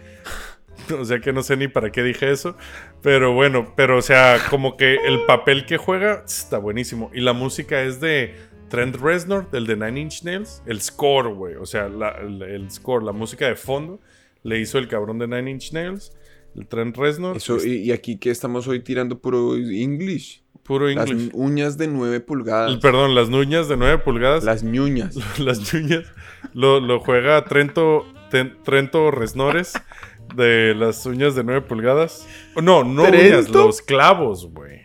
O 0.98 1.04
sea 1.04 1.20
que 1.20 1.32
no 1.32 1.42
sé 1.42 1.56
ni 1.56 1.68
para 1.68 1.90
qué 1.92 2.02
dije 2.02 2.30
eso. 2.30 2.56
Pero 3.02 3.32
bueno, 3.32 3.72
pero 3.76 3.98
o 3.98 4.02
sea, 4.02 4.38
como 4.50 4.76
que 4.76 4.96
el 4.96 5.24
papel 5.26 5.66
que 5.66 5.76
juega 5.76 6.22
está 6.26 6.58
buenísimo. 6.58 7.10
Y 7.14 7.20
la 7.20 7.32
música 7.32 7.82
es 7.82 8.00
de 8.00 8.34
Trent 8.68 8.96
Reznor, 8.96 9.50
del 9.50 9.66
de 9.66 9.76
Nine 9.76 10.00
Inch 10.00 10.22
Nails. 10.22 10.62
El 10.66 10.80
score, 10.80 11.28
güey. 11.34 11.54
O 11.56 11.66
sea, 11.66 11.88
la- 11.88 12.16
el, 12.20 12.42
el 12.42 12.70
score, 12.70 13.02
la 13.04 13.12
música 13.12 13.46
de 13.46 13.56
fondo, 13.56 14.00
le 14.42 14.58
hizo 14.60 14.78
el 14.78 14.88
cabrón 14.88 15.18
de 15.18 15.26
Nine 15.28 15.50
Inch 15.50 15.72
Nails. 15.72 16.12
El 16.56 16.66
Trent 16.66 16.96
Reznor. 16.96 17.36
Eso, 17.36 17.64
y, 17.64 17.74
y 17.76 17.92
aquí 17.92 18.18
que 18.18 18.30
estamos 18.30 18.66
hoy 18.66 18.80
tirando 18.80 19.20
puro 19.20 19.54
English. 19.56 20.42
puro 20.64 20.88
Las 20.88 21.08
inglés. 21.08 21.30
uñas 21.32 21.78
de 21.78 21.86
9 21.88 22.20
pulgadas. 22.20 22.76
Perdón, 22.78 23.14
las 23.14 23.28
nuñas 23.28 23.68
de 23.68 23.76
9 23.76 23.98
pulgadas. 23.98 24.42
Las 24.44 24.62
ñuñas. 24.64 25.16
las 25.38 25.72
ñuñas 25.72 26.04
lo, 26.52 26.80
lo 26.80 26.98
juega 27.00 27.44
Trento, 27.44 28.04
Ten- 28.30 28.56
Trento 28.64 29.10
Resnores 29.12 29.74
de 30.34 30.74
las 30.74 31.04
uñas 31.06 31.34
de 31.34 31.44
9 31.44 31.62
pulgadas. 31.62 32.26
No, 32.56 32.84
no 32.84 33.04
uñas, 33.04 33.48
los 33.48 33.80
clavos, 33.82 34.46
güey. 34.52 34.80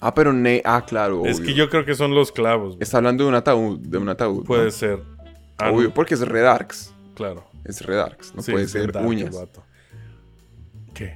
Ah, 0.00 0.14
pero 0.14 0.32
ne 0.32 0.62
ah, 0.64 0.84
claro. 0.86 1.26
Es 1.26 1.40
que 1.40 1.52
yo 1.54 1.68
creo 1.68 1.84
que 1.84 1.94
son 1.94 2.14
los 2.14 2.32
clavos. 2.32 2.74
güey. 2.76 2.82
Está 2.82 2.96
hablando 2.98 3.24
de 3.24 3.28
un 3.28 3.34
ataúd. 3.34 3.78
De 3.80 3.98
un 3.98 4.08
ataúd. 4.08 4.44
Puede 4.44 4.64
¿no? 4.66 4.70
ser. 4.70 5.02
Ah, 5.58 5.70
Obvio, 5.70 5.88
no, 5.88 5.94
porque 5.94 6.14
es 6.14 6.20
Redarks. 6.26 6.94
claro. 7.14 7.44
Es 7.64 7.84
Redarks. 7.84 8.34
No 8.34 8.40
Sí, 8.40 8.52
puede 8.52 8.66
ser 8.66 8.90
dark 8.92 9.06
uñas. 9.06 9.36
vato. 9.36 9.62
¿Qué? 10.94 11.12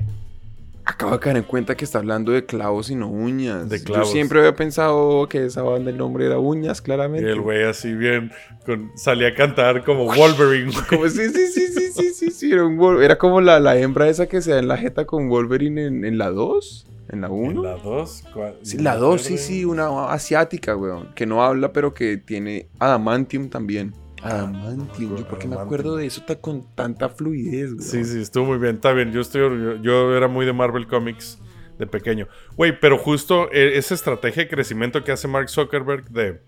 Acabo 0.87 1.13
de 1.13 1.19
caer 1.19 1.37
en 1.39 1.45
cuenta 1.45 1.77
que 1.77 1.85
está 1.85 1.99
hablando 1.99 2.33
de 2.33 2.45
clavos 2.45 2.91
y 2.91 2.95
no 2.95 3.09
uñas. 3.09 3.69
De 3.71 3.83
clavos. 3.83 4.09
Yo 4.09 4.13
siempre 4.13 4.41
había 4.41 4.55
pensado 4.55 5.27
que 5.29 5.47
esa 5.47 5.63
banda 5.63 5.91
el 5.91 5.97
nombre 5.97 6.27
era 6.27 6.39
uñas, 6.39 6.81
Y 6.81 6.83
claramente. 6.83 7.31
el 7.31 7.41
güey 7.41 7.65
así 7.65 7.95
bien 7.95 8.31
con, 8.67 8.93
salía 8.95 9.29
a 9.29 9.35
cantar 9.35 9.83
como 9.83 10.05
Wolverine. 10.07 10.73
Como 10.89 11.09
sí, 11.09 11.29
sí, 11.31 11.47
sí, 11.47 11.69
sí, 11.69 11.91
sí, 11.93 12.13
sí, 12.13 12.31
sí, 12.31 12.53
Era, 12.53 12.65
un 12.65 13.03
era 13.03 13.17
como 13.17 13.41
la, 13.41 13.61
la 13.61 13.79
hembra 13.79 14.09
esa 14.09 14.27
que 14.27 14.43
se 14.43 14.51
da 14.53 14.59
en 14.59 14.69
la 14.69 14.77
jeta 14.77 15.07
con 15.07 15.29
Wolverine 15.29 15.87
en, 15.87 16.05
en 16.05 16.19
la 16.19 16.31
2, 16.31 16.87
en 17.11 17.21
la 17.23 17.31
1. 17.31 17.51
¿En 17.51 17.63
la 17.63 17.77
2? 17.83 18.25
Sí, 18.63 18.79
la 18.79 18.97
2, 18.97 19.23
sí, 19.23 19.39
sí, 19.39 19.65
una 19.65 20.11
asiática, 20.13 20.77
weón. 20.77 21.15
Que 21.15 21.25
no 21.25 21.43
habla, 21.43 21.73
pero 21.73 21.95
que 21.95 22.19
tiene 22.19 22.69
adamantium 22.79 23.49
también. 23.49 23.95
Adamantium. 24.25 25.17
¿Yo 25.17 25.29
por 25.29 25.39
qué 25.39 25.47
me 25.49 25.57
acuerdo 25.57 25.97
de 25.97 26.07
eso 26.07 26.23
tan- 26.27 26.39
con 26.41 26.75
tanta 26.75 27.09
fluidez, 27.09 27.71
weón? 27.71 27.83
Sí, 27.83 28.05
sí, 28.05 28.21
estuvo 28.21 28.47
muy 28.47 28.59
bien. 28.59 28.77
Está 28.77 28.93
bien, 28.93 29.13
yo 29.13 29.21
estoy 29.21 29.81
yo 29.83 30.17
era 30.17 30.29
muy 30.29 30.47
de 30.47 30.53
Marvel 30.53 30.87
Comics 30.87 31.39
de 31.79 31.87
pequeño. 31.87 32.27
Güey, 32.57 32.79
pero 32.81 32.99
justo 32.99 33.49
eh, 33.53 33.73
esa 33.77 33.95
estrategia 33.95 34.45
de 34.45 34.49
crecimiento 34.49 35.03
que 35.05 35.13
hace 35.13 35.29
Mark 35.29 35.49
Zuckerberg 35.51 36.09
de 36.11 36.41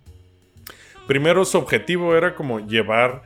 primero 1.06 1.44
su 1.44 1.58
objetivo 1.58 2.16
era 2.16 2.34
como 2.34 2.60
llevar 2.60 3.22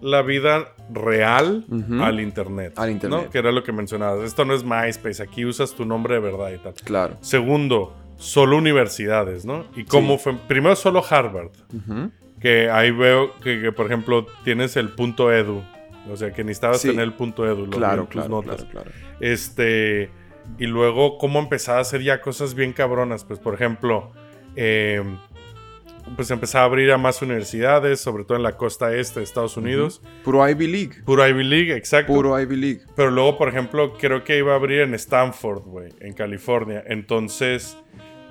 la 0.00 0.22
vida 0.22 0.74
real 0.92 1.64
al 2.02 2.20
internet, 2.20 2.74
Al 2.78 2.90
internet. 2.90 3.24
¿no? 3.24 3.30
Que 3.30 3.38
era 3.38 3.50
lo 3.52 3.62
que 3.64 3.72
mencionabas. 3.72 4.22
Esto 4.24 4.44
no 4.44 4.54
es 4.54 4.62
MySpace, 4.64 5.22
aquí 5.22 5.44
usas 5.46 5.74
tu 5.74 5.84
nombre 5.86 6.14
de 6.14 6.20
verdad 6.20 6.50
y 6.52 6.58
tal. 6.58 6.74
Claro. 6.74 7.16
Segundo, 7.22 7.94
solo 8.16 8.56
universidades, 8.58 9.44
¿no? 9.46 9.64
Y 9.76 9.84
cómo 9.84 10.18
fue 10.18 10.34
primero 10.46 10.76
solo 10.76 11.02
Harvard, 11.08 11.50
Ujú. 11.74 12.10
Que 12.44 12.68
ahí 12.68 12.90
veo 12.90 13.32
que, 13.40 13.62
que, 13.62 13.72
por 13.72 13.86
ejemplo 13.86 14.26
tienes 14.44 14.76
el 14.76 14.90
punto 14.90 15.32
edu, 15.32 15.62
o 16.10 16.14
sea, 16.18 16.30
que 16.34 16.44
necesitabas 16.44 16.82
Sí. 16.82 16.88
tener 16.88 17.04
el 17.04 17.14
punto 17.14 17.46
edu, 17.46 17.64
lo 17.64 17.70
Claro, 17.78 18.02
tus 18.02 18.10
claro, 18.10 18.28
notas. 18.28 18.64
claro, 18.66 18.90
claro. 18.90 18.90
Este, 19.18 20.10
y 20.58 20.66
luego 20.66 21.16
cómo 21.16 21.38
empezaba 21.38 21.78
a 21.78 21.80
hacer 21.80 22.02
ya 22.02 22.20
cosas 22.20 22.54
bien 22.54 22.74
cabronas. 22.74 23.24
Pues, 23.24 23.38
por 23.38 23.54
ejemplo, 23.54 24.12
eh, 24.56 25.02
pues 26.16 26.30
empezaba 26.30 26.64
a 26.64 26.66
abrir 26.66 26.92
a 26.92 26.98
más 26.98 27.22
universidades, 27.22 27.98
sobre 28.00 28.24
todo 28.24 28.36
en 28.36 28.42
la 28.42 28.58
costa 28.58 28.94
este 28.94 29.20
de 29.20 29.24
Estados 29.24 29.56
Unidos. 29.56 30.02
Puro 30.22 30.46
Ivy 30.46 30.66
League. 30.66 31.02
Puro 31.06 31.26
Ivy 31.26 31.44
League, 31.44 31.74
exacto. 31.74 32.12
Puro 32.12 32.38
Ivy 32.38 32.56
League. 32.56 32.80
Pero 32.94 33.10
luego, 33.10 33.38
por 33.38 33.48
ejemplo, 33.48 33.94
creo 33.94 34.22
que 34.22 34.36
iba 34.36 34.52
a 34.52 34.56
abrir 34.56 34.80
en 34.82 34.92
Stanford, 34.92 35.62
güey, 35.62 35.88
en 36.00 36.12
California. 36.12 36.84
Entonces, 36.86 37.78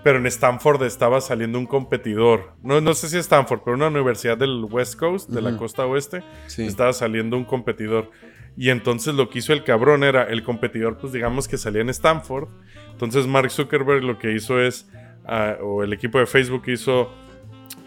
pero 0.03 0.17
en 0.17 0.25
Stanford 0.25 0.83
estaba 0.83 1.21
saliendo 1.21 1.57
un 1.57 1.65
competidor. 1.65 2.53
No, 2.61 2.81
no 2.81 2.93
sé 2.93 3.09
si 3.09 3.17
Stanford, 3.17 3.61
pero 3.63 3.75
una 3.77 3.87
universidad 3.87 4.37
del 4.37 4.65
West 4.69 4.99
Coast, 4.99 5.29
de 5.29 5.41
la 5.41 5.57
costa 5.57 5.85
oeste 5.85 6.23
Sí. 6.47 6.65
estaba 6.65 6.91
saliendo 6.93 7.37
un 7.37 7.45
competidor. 7.45 8.11
Y 8.55 8.69
entonces 8.69 9.15
lo 9.15 9.29
que 9.29 9.39
hizo 9.39 9.53
el 9.53 9.63
cabrón 9.63 10.03
era, 10.03 10.23
el 10.23 10.43
competidor, 10.43 10.97
pues 10.97 11.13
digamos 11.13 11.47
que 11.47 11.57
salía 11.57 11.81
en 11.81 11.89
Stanford. 11.89 12.49
Entonces 12.91 13.25
Mark 13.25 13.49
Zuckerberg 13.49 14.03
lo 14.03 14.19
que 14.19 14.33
hizo 14.33 14.59
es, 14.61 14.89
ah, 15.25 15.55
o 15.61 15.83
el 15.83 15.93
equipo 15.93 16.19
de 16.19 16.25
Facebook 16.27 16.63
hizo, 16.67 17.09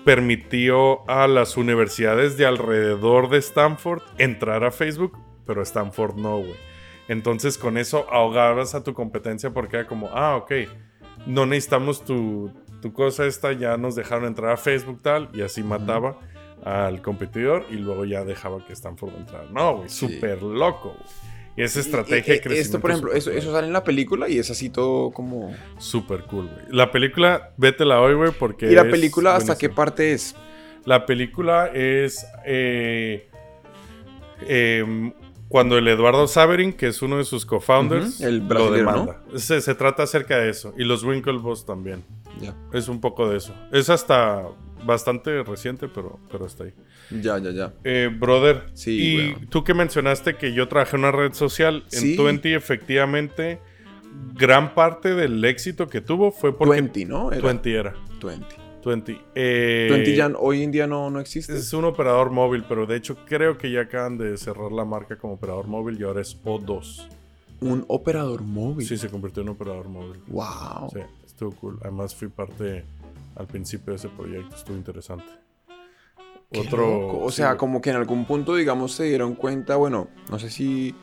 permitió 0.04 1.08
a 1.10 1.26
las 1.26 1.56
universidades 1.56 2.36
de 2.36 2.46
alrededor 2.46 3.28
de 3.28 3.38
Stanford 3.38 4.02
entrar 4.18 4.64
a 4.64 4.70
Facebook, 4.70 5.18
pero 5.44 5.62
Stanford 5.62 6.16
no, 6.16 6.38
güey. 6.38 6.54
Entonces 7.08 7.58
con 7.58 7.76
eso 7.76 8.06
ahogabas 8.10 8.74
a 8.74 8.82
tu 8.82 8.94
competencia 8.94 9.50
porque 9.50 9.76
era 9.76 9.86
como, 9.86 10.08
ah, 10.12 10.36
ok, 10.36 10.52
no 11.26 11.46
necesitamos 11.46 12.04
tu, 12.04 12.50
tu 12.80 12.92
cosa 12.92 13.26
esta, 13.26 13.52
ya 13.52 13.76
nos 13.76 13.94
dejaron 13.94 14.24
entrar 14.26 14.52
a 14.52 14.56
Facebook 14.56 15.00
tal, 15.02 15.28
y 15.32 15.42
así 15.42 15.62
mataba 15.62 16.18
al 16.64 17.00
competidor 17.02 17.66
y 17.70 17.74
luego 17.74 18.04
ya 18.04 18.24
dejaba 18.24 18.64
que 18.66 18.72
Stanford 18.72 19.14
entrara. 19.16 19.46
No, 19.52 19.76
güey, 19.78 19.88
Sí. 19.88 20.06
súper 20.14 20.42
loco, 20.42 20.90
güey. 20.96 21.26
Y 21.58 21.62
esa 21.62 21.78
Y- 21.78 21.82
estrategia 21.82 22.34
y- 22.34 22.36
de 22.36 22.42
crecimiento. 22.42 22.60
Esto, 22.66 22.80
por 22.80 22.90
ejemplo, 22.90 23.12
eso, 23.14 23.30
eso 23.30 23.50
sale 23.52 23.66
en 23.66 23.72
la 23.72 23.82
película 23.84 24.28
y 24.28 24.38
es 24.38 24.50
así 24.50 24.68
todo 24.68 25.10
como... 25.10 25.54
Súper 25.78 26.22
cool, 26.24 26.48
güey. 26.48 26.64
La 26.70 26.90
película, 26.90 27.52
vétela 27.56 28.00
hoy, 28.00 28.14
güey, 28.14 28.30
porque. 28.38 28.70
¿Y 28.70 28.74
la 28.74 28.84
película 28.84 29.36
hasta 29.36 29.56
qué 29.56 29.68
parte 29.70 30.12
es? 30.12 30.34
La 30.84 31.06
película 31.06 31.70
es. 31.72 32.26
eh, 32.44 33.28
em, 34.46 35.12
cuando 35.48 35.78
el 35.78 35.86
Eduardo 35.88 36.26
Saverin, 36.26 36.72
que 36.72 36.88
es 36.88 37.02
uno 37.02 37.18
de 37.18 37.24
sus 37.24 37.46
co-founders, 37.46 38.20
Ujú, 38.20 38.24
el 38.28 38.48
lo 38.48 38.70
demanda. 38.72 39.22
Se, 39.36 39.60
se 39.60 39.74
trata 39.74 40.02
acerca 40.02 40.38
de 40.38 40.50
eso. 40.50 40.74
Y 40.76 40.84
los 40.84 41.04
Winklevoss 41.04 41.64
también. 41.66 42.04
Ya, 42.40 42.54
Es 42.72 42.88
un 42.88 43.00
poco 43.00 43.28
de 43.30 43.38
eso. 43.38 43.54
Es 43.72 43.88
hasta 43.88 44.42
bastante 44.84 45.42
reciente, 45.42 45.88
pero, 45.88 46.18
pero 46.30 46.46
está 46.46 46.64
ahí. 46.64 46.72
ya, 47.10 47.38
ya, 47.38 47.50
ya. 47.50 47.72
Eh, 47.84 48.10
brother, 48.12 48.66
Sí, 48.74 49.34
y 49.40 49.46
tú 49.46 49.64
que 49.64 49.72
mencionaste 49.74 50.34
que 50.36 50.52
yo 50.52 50.68
trabajé 50.68 50.96
en 50.96 51.02
una 51.04 51.12
red 51.12 51.32
social, 51.32 51.84
Sí. 51.88 52.10
en 52.10 52.16
Twenty, 52.16 52.52
efectivamente, 52.54 53.58
gran 54.34 54.74
parte 54.74 55.14
del 55.14 55.44
éxito 55.44 55.88
que 55.88 56.00
tuvo 56.00 56.30
fue 56.32 56.56
porque 56.56 56.72
20, 56.72 57.04
¿no? 57.06 57.32
Era 57.32 57.40
Twenty 57.40 57.72
era. 57.72 57.94
20. 58.86 59.12
Twenty. 59.12 59.24
Eh, 59.34 59.88
20 59.90 60.14
ya 60.14 60.28
hoy 60.38 60.62
en 60.62 60.70
día 60.70 60.86
no, 60.86 61.10
no 61.10 61.18
existe. 61.20 61.56
Es 61.56 61.72
un 61.72 61.84
operador 61.84 62.30
móvil, 62.30 62.64
pero 62.68 62.86
de 62.86 62.96
hecho 62.96 63.16
creo 63.26 63.58
que 63.58 63.70
ya 63.70 63.82
acaban 63.82 64.16
de 64.16 64.36
cerrar 64.36 64.70
la 64.70 64.84
marca 64.84 65.18
como 65.18 65.34
operador 65.34 65.66
móvil 65.66 66.00
y 66.00 66.04
ahora 66.04 66.20
es 66.20 66.40
O2. 66.44 67.08
Un 67.60 67.84
operador 67.88 68.42
móvil. 68.42 68.86
Sí, 68.86 68.96
se 68.96 69.08
convirtió 69.08 69.42
en 69.42 69.48
operador 69.48 69.88
móvil. 69.88 70.20
Wow. 70.28 70.90
Sí, 70.92 71.00
estuvo 71.24 71.50
cool. 71.56 71.78
Además 71.82 72.14
fui 72.14 72.28
parte 72.28 72.84
al 73.34 73.46
principio 73.46 73.92
de 73.92 73.96
ese 73.96 74.08
proyecto, 74.08 74.54
estuvo 74.54 74.76
interesante. 74.76 75.26
Qué 76.50 76.60
Otro... 76.60 76.86
loco. 76.86 77.24
O 77.24 77.30
sí, 77.30 77.38
sea, 77.38 77.56
como 77.56 77.80
que 77.80 77.90
en 77.90 77.96
algún 77.96 78.24
punto, 78.24 78.54
digamos, 78.54 78.92
se 78.92 79.04
dieron 79.04 79.34
cuenta, 79.34 79.76
bueno, 79.76 80.08
no 80.30 80.38
sé 80.38 80.48
si... 80.48 80.94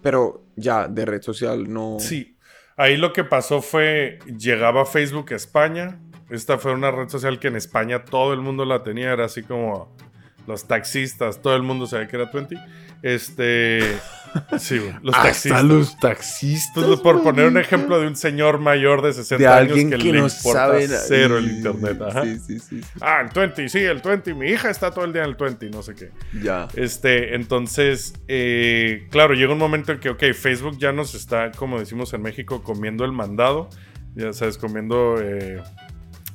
Pero 0.00 0.42
ya, 0.56 0.88
de 0.88 1.04
red 1.04 1.22
social 1.22 1.70
no... 1.70 1.96
Sí. 2.00 2.38
Ahí 2.76 2.96
lo 2.96 3.12
que 3.12 3.24
pasó 3.24 3.60
fue, 3.60 4.18
llegaba 4.38 4.86
Facebook 4.86 5.32
a 5.32 5.36
España. 5.36 6.00
Esta 6.30 6.58
fue 6.58 6.72
una 6.72 6.90
red 6.90 7.08
social 7.08 7.38
que 7.38 7.48
en 7.48 7.56
España 7.56 8.04
todo 8.04 8.32
el 8.32 8.40
mundo 8.40 8.64
la 8.64 8.82
tenía. 8.82 9.12
Era 9.12 9.26
así 9.26 9.42
como 9.42 9.94
los 10.46 10.66
taxistas, 10.66 11.42
todo 11.42 11.54
el 11.56 11.62
mundo 11.62 11.86
sabía 11.86 12.08
que 12.08 12.16
era 12.16 12.30
20. 12.32 12.56
Este... 13.02 13.98
Sí, 14.60 14.78
güey. 14.78 14.94
Los 15.02 15.16
Hasta 15.16 15.28
taxistas. 15.28 15.64
los 15.64 15.98
taxistas. 15.98 17.00
Por 17.00 17.20
poner 17.24 17.46
un 17.46 17.58
ejemplo 17.58 17.98
de 17.98 18.06
un 18.06 18.14
señor 18.14 18.60
mayor 18.60 19.02
de 19.02 19.12
60 19.12 19.36
de 19.42 19.48
años 19.48 19.70
alguien 19.70 19.90
que, 19.90 19.96
que, 19.96 20.04
le 20.04 20.20
no 20.20 20.28
importa 20.28 20.52
sabe 20.52 20.86
cero 20.86 21.38
el 21.38 21.50
internet. 21.50 22.00
Ajá. 22.00 22.22
Sí, 22.22 22.38
sí, 22.38 22.60
sí. 22.60 22.80
Ah, 23.00 23.22
el 23.22 23.30
20, 23.34 23.68
sí, 23.68 23.78
el 23.80 23.98
20. 23.98 24.34
Mi 24.34 24.50
hija 24.50 24.70
está 24.70 24.92
todo 24.92 25.04
el 25.04 25.12
día 25.12 25.24
en 25.24 25.30
el 25.30 25.34
20, 25.34 25.70
no 25.70 25.82
sé 25.82 25.96
qué. 25.96 26.12
Ya. 26.40 26.68
Este, 26.76 27.34
entonces, 27.34 28.14
eh, 28.28 29.08
claro, 29.10 29.34
llega 29.34 29.52
un 29.52 29.58
momento 29.58 29.90
en 29.90 29.98
que, 29.98 30.10
ok, 30.10 30.22
Facebook 30.32 30.78
ya 30.78 30.92
nos 30.92 31.16
está, 31.16 31.50
como 31.50 31.80
decimos 31.80 32.12
en 32.14 32.22
México, 32.22 32.62
comiendo 32.62 33.04
el 33.04 33.10
mandado. 33.10 33.68
Ya 34.14 34.32
sabes, 34.32 34.58
comiendo 34.58 35.16
eh, 35.20 35.60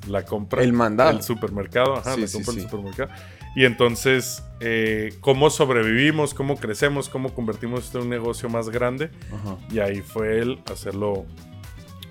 la 0.08 0.26
compra. 0.26 0.64
El 0.64 0.74
mandado. 0.74 1.12
El 1.12 1.24
supermercado, 1.24 1.96
ajá, 1.96 2.16
Sí, 2.16 2.22
la 2.22 2.28
sí, 2.28 2.44
compra 2.44 2.64
supermercado. 2.64 3.10
Y 3.56 3.64
entonces, 3.64 4.44
eh, 4.60 5.14
¿cómo 5.22 5.50
sobrevivimos? 5.50 6.34
¿Cómo 6.34 6.58
crecemos? 6.58 7.08
¿Cómo 7.08 7.34
convertimos 7.34 7.86
esto 7.86 8.00
en 8.00 8.06
un 8.06 8.10
negocio 8.10 8.50
más 8.50 8.70
grande? 8.70 9.12
Ajá. 9.34 9.58
Y 9.72 9.80
ahí 9.80 10.02
fue 10.02 10.40
él 10.40 10.60
hacerlo 10.72 11.26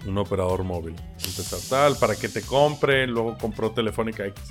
un 0.07 0.19
operador 0.19 0.65
móvil. 0.65 0.97
Empezar 1.13 1.61
tal, 1.69 1.97
para 1.99 2.17
que 2.17 2.29
te 2.29 2.43
compre, 2.43 3.07
luego 3.07 3.37
compró 3.39 3.73
Telefónica 3.73 4.27
X. 4.27 4.43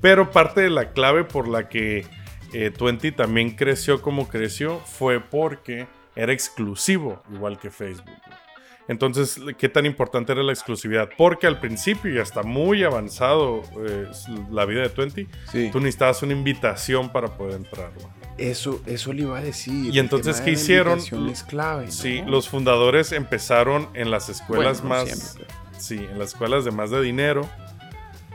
Pero 0.00 0.30
parte 0.30 0.60
de 0.60 0.70
la 0.70 0.92
clave 0.92 1.24
por 1.24 1.48
la 1.48 1.68
que 1.68 2.06
eh, 2.52 2.70
Twenty 2.70 3.12
también 3.12 3.52
creció 3.52 4.02
como 4.02 4.28
creció 4.28 4.80
fue 4.80 5.20
porque 5.20 5.86
era 6.14 6.32
exclusivo, 6.32 7.22
igual 7.32 7.58
que 7.58 7.70
Facebook. 7.70 8.10
Entonces, 8.86 9.40
¿qué 9.56 9.68
tan 9.70 9.86
importante 9.86 10.32
era 10.32 10.42
la 10.42 10.52
exclusividad? 10.52 11.08
Porque 11.16 11.46
al 11.46 11.58
principio, 11.58 12.12
y 12.14 12.18
hasta 12.18 12.42
muy 12.42 12.84
avanzado 12.84 13.62
eh, 13.86 14.08
la 14.50 14.66
vida 14.66 14.82
de 14.82 14.90
Twenty, 14.90 15.26
Sí. 15.50 15.70
tú 15.72 15.80
necesitabas 15.80 16.22
una 16.22 16.32
invitación 16.34 17.10
para 17.10 17.28
poder 17.36 17.54
entrar. 17.56 17.90
Eso, 18.36 18.82
eso 18.84 19.12
le 19.12 19.22
iba 19.22 19.38
a 19.38 19.40
decir. 19.40 19.94
Y 19.94 19.98
entonces, 19.98 20.40
¿qué 20.42 20.50
hicieron? 20.50 20.98
Es 21.30 21.42
clave. 21.44 21.86
¿no? 21.86 21.92
Sí, 21.92 22.22
los 22.26 22.48
fundadores 22.48 23.12
empezaron 23.12 23.88
en 23.94 24.10
las 24.10 24.28
escuelas 24.28 24.82
Bueno, 24.82 25.04
más. 25.06 25.18
siempre, 25.18 25.46
Sí, 25.78 25.96
en 26.10 26.18
las 26.18 26.28
escuelas 26.30 26.64
de 26.64 26.70
más 26.70 26.90
de 26.90 27.00
dinero. 27.00 27.48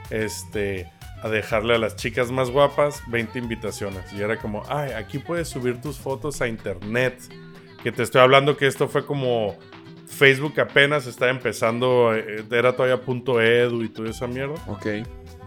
Este. 0.09 0.89
A 1.21 1.27
dejarle 1.27 1.75
a 1.75 1.77
las 1.77 1.97
chicas 1.97 2.31
más 2.31 2.49
guapas 2.49 3.01
20 3.07 3.39
invitaciones. 3.39 4.05
Y 4.13 4.21
era 4.21 4.37
como, 4.37 4.63
ay, 4.69 4.93
aquí 4.93 5.19
puedes 5.19 5.49
subir 5.49 5.81
tus 5.81 5.97
fotos 5.99 6.41
a 6.41 6.47
internet. 6.47 7.19
Que 7.83 7.91
te 7.91 8.03
estoy 8.03 8.21
hablando 8.21 8.55
que 8.55 8.67
esto 8.67 8.87
fue 8.87 9.05
como. 9.05 9.57
Facebook 10.09 10.59
apenas 10.59 11.07
estaba 11.07 11.31
empezando. 11.31 12.13
eh, 12.15 12.43
Era 12.51 12.73
todavía 12.75 12.99
punto 13.01 13.41
.edu 13.41 13.83
y 13.83 13.89
toda 13.89 14.09
esa 14.09 14.27
mierda. 14.27 14.55
Ok. 14.67 14.87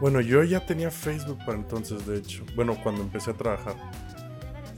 Bueno, 0.00 0.20
yo 0.20 0.42
ya 0.42 0.64
tenía 0.64 0.90
Facebook 0.90 1.38
para 1.44 1.58
entonces, 1.58 2.06
de 2.06 2.16
hecho. 2.18 2.44
Bueno, 2.56 2.76
cuando 2.82 3.02
empecé 3.02 3.32
a 3.32 3.34
trabajar. 3.34 3.74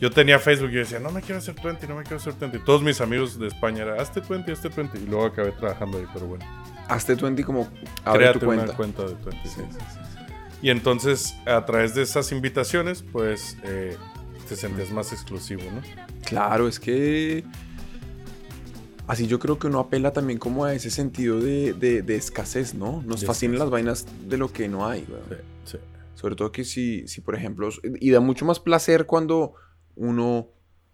Yo 0.01 0.11
tenía 0.11 0.39
Facebook 0.39 0.71
y 0.71 0.75
yo 0.75 0.79
decía, 0.81 0.99
no 0.99 1.11
me 1.13 1.23
quiero 1.23 1.39
hacer 1.39 1.55
20, 1.63 1.87
no 1.87 1.97
me 1.97 2.03
quiero 2.03 2.17
hacer 2.17 2.35
20. 2.39 2.59
Todos 2.61 2.83
mis 2.83 3.01
amigos 3.01 3.39
de 3.39 3.47
España 3.47 3.85
eran, 3.85 4.01
hazte 4.01 4.21
20, 4.21 4.51
hazte 4.53 4.69
20. 4.69 4.99
Y 4.99 5.07
luego 5.07 5.27
acabé 5.27 5.53
trabajando 5.53 5.99
ahí, 5.99 6.07
pero 6.13 6.27
bueno. 6.27 6.45
Hazte 6.89 7.15
20 7.15 7.45
como 7.45 7.69
abre 8.05 8.33
tu 8.33 8.41
cuenta. 8.41 8.65
una 8.65 8.75
cuenta 8.75 9.03
de 9.05 9.15
20. 9.15 9.31
Sí, 9.45 9.49
sí. 9.49 9.55
sí, 9.55 9.63
sí, 9.71 9.79
sí. 10.03 10.25
Y 10.63 10.71
entonces, 10.71 11.35
a 11.47 11.65
través 11.65 11.95
de 11.95 12.03
esas 12.03 12.33
invitaciones, 12.33 13.05
pues 13.13 13.57
eh, 13.65 13.97
te 14.49 14.57
sentías 14.57 14.91
más 14.91 15.13
exclusivo, 15.13 15.63
¿no? 15.73 15.81
Claro, 16.27 16.69
es 16.69 16.81
que. 16.81 17.45
Así 19.07 19.27
yo 19.27 19.39
creo 19.39 19.59
que 19.59 19.67
uno 19.67 19.81
apela 19.81 20.13
también 20.13 20.39
como 20.39 20.65
a 20.65 20.73
ese 20.75 20.91
sentido 20.91 21.41
de, 21.41 21.75
de- 21.75 22.03
de 22.03 22.17
escasez, 22.17 22.75
¿no? 22.75 23.03
Nos 23.07 23.21
De 23.21 23.27
fascinan 23.27 23.55
escasez. 23.55 23.59
las 23.59 23.71
vainas 23.71 24.07
de 24.29 24.37
lo 24.39 24.51
que 24.53 24.69
no 24.69 24.87
hay, 24.89 25.05
weón. 25.09 25.23
Sí, 25.29 25.73
sí. 25.73 25.79
Sobre 26.15 26.37
todo 26.37 26.51
que 26.53 26.65
si, 26.65 27.07
si, 27.07 27.21
por 27.21 27.35
ejemplo, 27.35 27.69
y 28.01 28.11
da 28.11 28.21
mucho 28.21 28.45
más 28.47 28.61
placer 28.61 29.05
cuando 29.05 29.55
uno, 29.95 30.49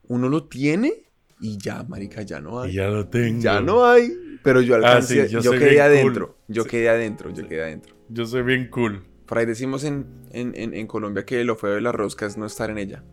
uno 0.09 0.29
lo 0.29 0.45
tiene 0.49 0.93
y 1.41 1.57
ya, 1.59 1.85
marica, 1.85 2.23
ya 2.23 2.41
no 2.41 2.61
hay. 2.61 2.71
Y 2.73 2.75
ya 2.75 2.89
lo 2.89 3.07
tengo. 3.09 3.41
Ya 3.41 3.61
no 3.61 3.85
hay. 3.85 4.11
Pero 4.43 4.61
yo 4.61 4.75
Ah, 4.75 4.79
alcancé, 4.79 5.27
sí, 5.29 5.33
yo 5.33 5.41
yo, 5.41 5.53
quedé 5.53 5.81
adentro. 5.81 6.29
cool. 6.29 6.37
Yo 6.49 6.65
quedé 6.65 6.89
adentro, 6.89 7.31
yo 7.31 7.47
quedé 7.47 7.63
adentro. 7.63 7.95
Yo 8.09 8.27
soy 8.27 8.43
bien 8.43 8.69
cool. 8.71 9.05
Por 9.27 9.39
ahí 9.39 9.47
decimos 9.47 9.85
en, 9.85 10.07
en, 10.33 10.53
en, 10.57 10.75
en 10.75 10.87
Colombia 10.89 11.25
que 11.25 11.45
lo 11.45 11.55
feo 11.55 11.71
de 11.75 11.81
la 11.81 11.93
rosca 11.93 12.27
es 12.27 12.37
no 12.37 12.47
estar 12.47 12.71
en 12.71 12.79
ella. 12.79 13.05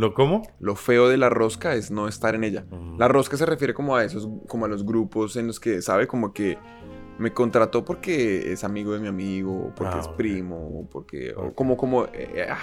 ¿Lo 0.00 0.14
cómo? 0.14 0.42
Lo 0.60 0.76
feo 0.76 1.08
de 1.08 1.16
la 1.18 1.28
rosca 1.28 1.74
es 1.74 1.90
no 1.90 2.08
estar 2.08 2.34
en 2.34 2.44
ella. 2.44 2.64
Mm. 2.70 2.98
La 2.98 3.06
rosca 3.08 3.36
se 3.36 3.44
refiere 3.44 3.74
como 3.74 3.96
a 3.96 4.04
esos, 4.04 4.26
como 4.48 4.64
a 4.64 4.68
los 4.68 4.84
grupos 4.84 5.36
en 5.36 5.46
los 5.46 5.60
que, 5.60 5.82
¿sabe? 5.82 6.06
Como 6.06 6.32
que 6.32 6.56
me 7.18 7.32
contrató 7.34 7.84
porque 7.84 8.50
es 8.52 8.64
amigo 8.64 8.92
de 8.94 9.00
mi 9.00 9.08
amigo, 9.08 9.66
o 9.66 9.74
porque 9.74 9.96
Ah, 9.96 10.00
es 10.00 10.06
ok. 10.06 10.16
primo, 10.16 10.56
o 10.80 10.88
porque, 10.88 11.34
o 11.36 11.48
Ok. 11.48 11.54
como, 11.54 11.76
como, 11.76 12.04
eh, 12.06 12.46
ah, 12.50 12.56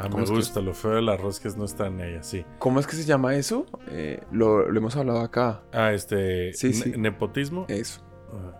Ah, 0.00 0.04
¿Cómo 0.04 0.18
me 0.18 0.24
que 0.26 0.30
gusta. 0.30 0.60
Lo 0.60 0.74
feo 0.74 0.92
de 0.92 1.02
la 1.02 1.16
rosca 1.16 1.48
es 1.48 1.56
no 1.56 1.64
estar 1.64 1.88
en 1.88 2.00
ella, 2.00 2.22
sí. 2.22 2.44
¿cómo 2.60 2.78
es 2.78 2.86
que 2.86 2.94
se 2.94 3.02
llama 3.04 3.34
eso? 3.34 3.66
Eh, 3.90 4.20
lo, 4.30 4.70
lo 4.70 4.78
hemos 4.78 4.94
hablado 4.94 5.18
acá. 5.22 5.62
Ah, 5.72 5.92
este. 5.92 6.52
Sí, 6.52 6.72
sí. 6.72 6.92
Nepotismo. 6.96 7.64
Eso. 7.66 8.00
Ah. 8.32 8.54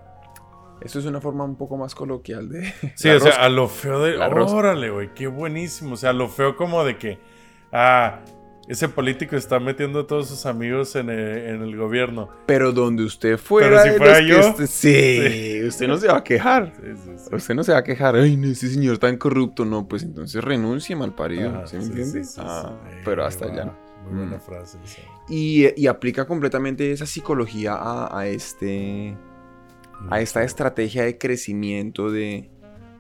Eso 0.81 0.99
es 0.99 1.07
una 1.07 1.21
forma 1.21 1.45
un 1.45 1.55
poco 1.57 1.77
más 1.77 1.95
coloquial 1.95 2.49
de... 2.49 2.73
Sí, 2.97 3.09
o 3.11 3.21
sea, 3.21 3.35
a 3.45 3.49
lo 3.49 3.69
feo 3.69 4.03
de. 4.03 4.17
Órale, 4.19 4.91
güey, 4.91 5.15
qué 5.15 5.29
buenísimo. 5.29 5.95
O 5.95 5.97
sea, 5.97 6.13
lo 6.13 6.29
feo 6.29 6.57
como 6.57 6.83
de 6.83 6.99
que. 6.99 7.21
Ah, 7.73 8.21
ese 8.69 8.87
político 8.89 9.35
está 9.35 9.59
metiendo 9.59 10.01
a 10.01 10.07
todos 10.07 10.29
sus 10.29 10.45
amigos 10.45 10.95
en 10.97 11.09
el, 11.09 11.19
en 11.39 11.63
el 11.63 11.75
gobierno. 11.77 12.29
Pero 12.47 12.71
donde 12.73 13.03
usted 13.03 13.39
fuera... 13.39 13.83
Pero 13.83 13.93
si 13.93 13.99
fuera 13.99 14.21
yo, 14.21 14.51
usted- 14.51 14.67
sí, 14.67 15.65
usted 15.67 15.89
no 15.89 15.97
se 15.97 16.07
va 16.09 16.19
a 16.19 16.25
quejar. 16.25 16.73
Sí, 16.77 16.83
sí, 16.97 17.11
sí. 17.17 17.35
Usted 17.35 17.55
no 17.55 17.65
se 17.65 17.73
va 17.73 17.79
a 17.79 17.85
quejar, 17.85 18.17
ay, 18.17 18.37
no, 18.37 18.47
ese 18.49 18.69
señor 18.69 18.99
tan 18.99 19.17
corrupto, 19.17 19.65
no, 19.65 19.89
pues 19.89 20.03
entonces 20.03 20.45
renuncie, 20.45 20.95
mal 20.97 21.15
parido, 21.15 21.49
Ajá, 21.49 21.67
¿sí 21.67 21.77
me 21.79 21.85
entiende? 21.85 22.23
Ah, 22.39 22.75
pero 23.05 23.25
hasta 23.25 23.47
allá. 23.47 23.75
Muy 24.05 24.15
buena 24.21 24.37
Mm. 24.37 24.41
frase. 24.41 24.79
Y, 25.31 25.67
y 25.81 25.87
aplica 25.87 26.27
completamente 26.27 26.93
esa 26.93 27.07
psicología 27.07 27.73
a, 27.75 28.19
a 28.19 28.27
este, 28.27 29.17
a 30.11 30.21
esta 30.21 30.43
estrategia 30.45 31.05
de 31.05 31.17
crecimiento 31.17 32.11
de... 32.11 32.51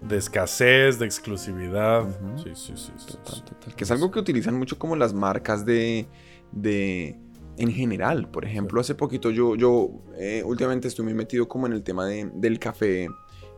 De 0.02 0.16
escasez, 0.16 0.98
de 0.98 1.06
exclusividad. 1.06 2.06
Sí, 2.36 2.50
sí, 2.54 2.72
sí. 2.76 2.92
sí, 2.96 3.06
Total, 3.12 3.34
sí. 3.34 3.42
total, 3.42 3.74
que 3.74 3.84
es 3.84 3.90
algo 3.90 4.10
que 4.10 4.18
utilizan 4.20 4.56
mucho 4.58 4.78
como 4.78 4.96
las 4.96 5.12
marcas 5.14 5.64
de... 5.66 6.08
de 6.52 7.18
en 7.56 7.72
general, 7.72 8.30
por 8.30 8.44
ejemplo, 8.44 8.80
hace 8.80 8.94
poquito 8.94 9.30
yo, 9.32 9.56
yo 9.56 9.90
eh, 10.16 10.42
últimamente 10.46 10.86
estoy 10.86 11.04
muy 11.04 11.14
metido 11.14 11.48
como 11.48 11.66
en 11.66 11.72
el 11.72 11.82
tema 11.82 12.06
de- 12.06 12.30
del 12.34 12.60
café, 12.60 13.08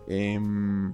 em, 0.09 0.93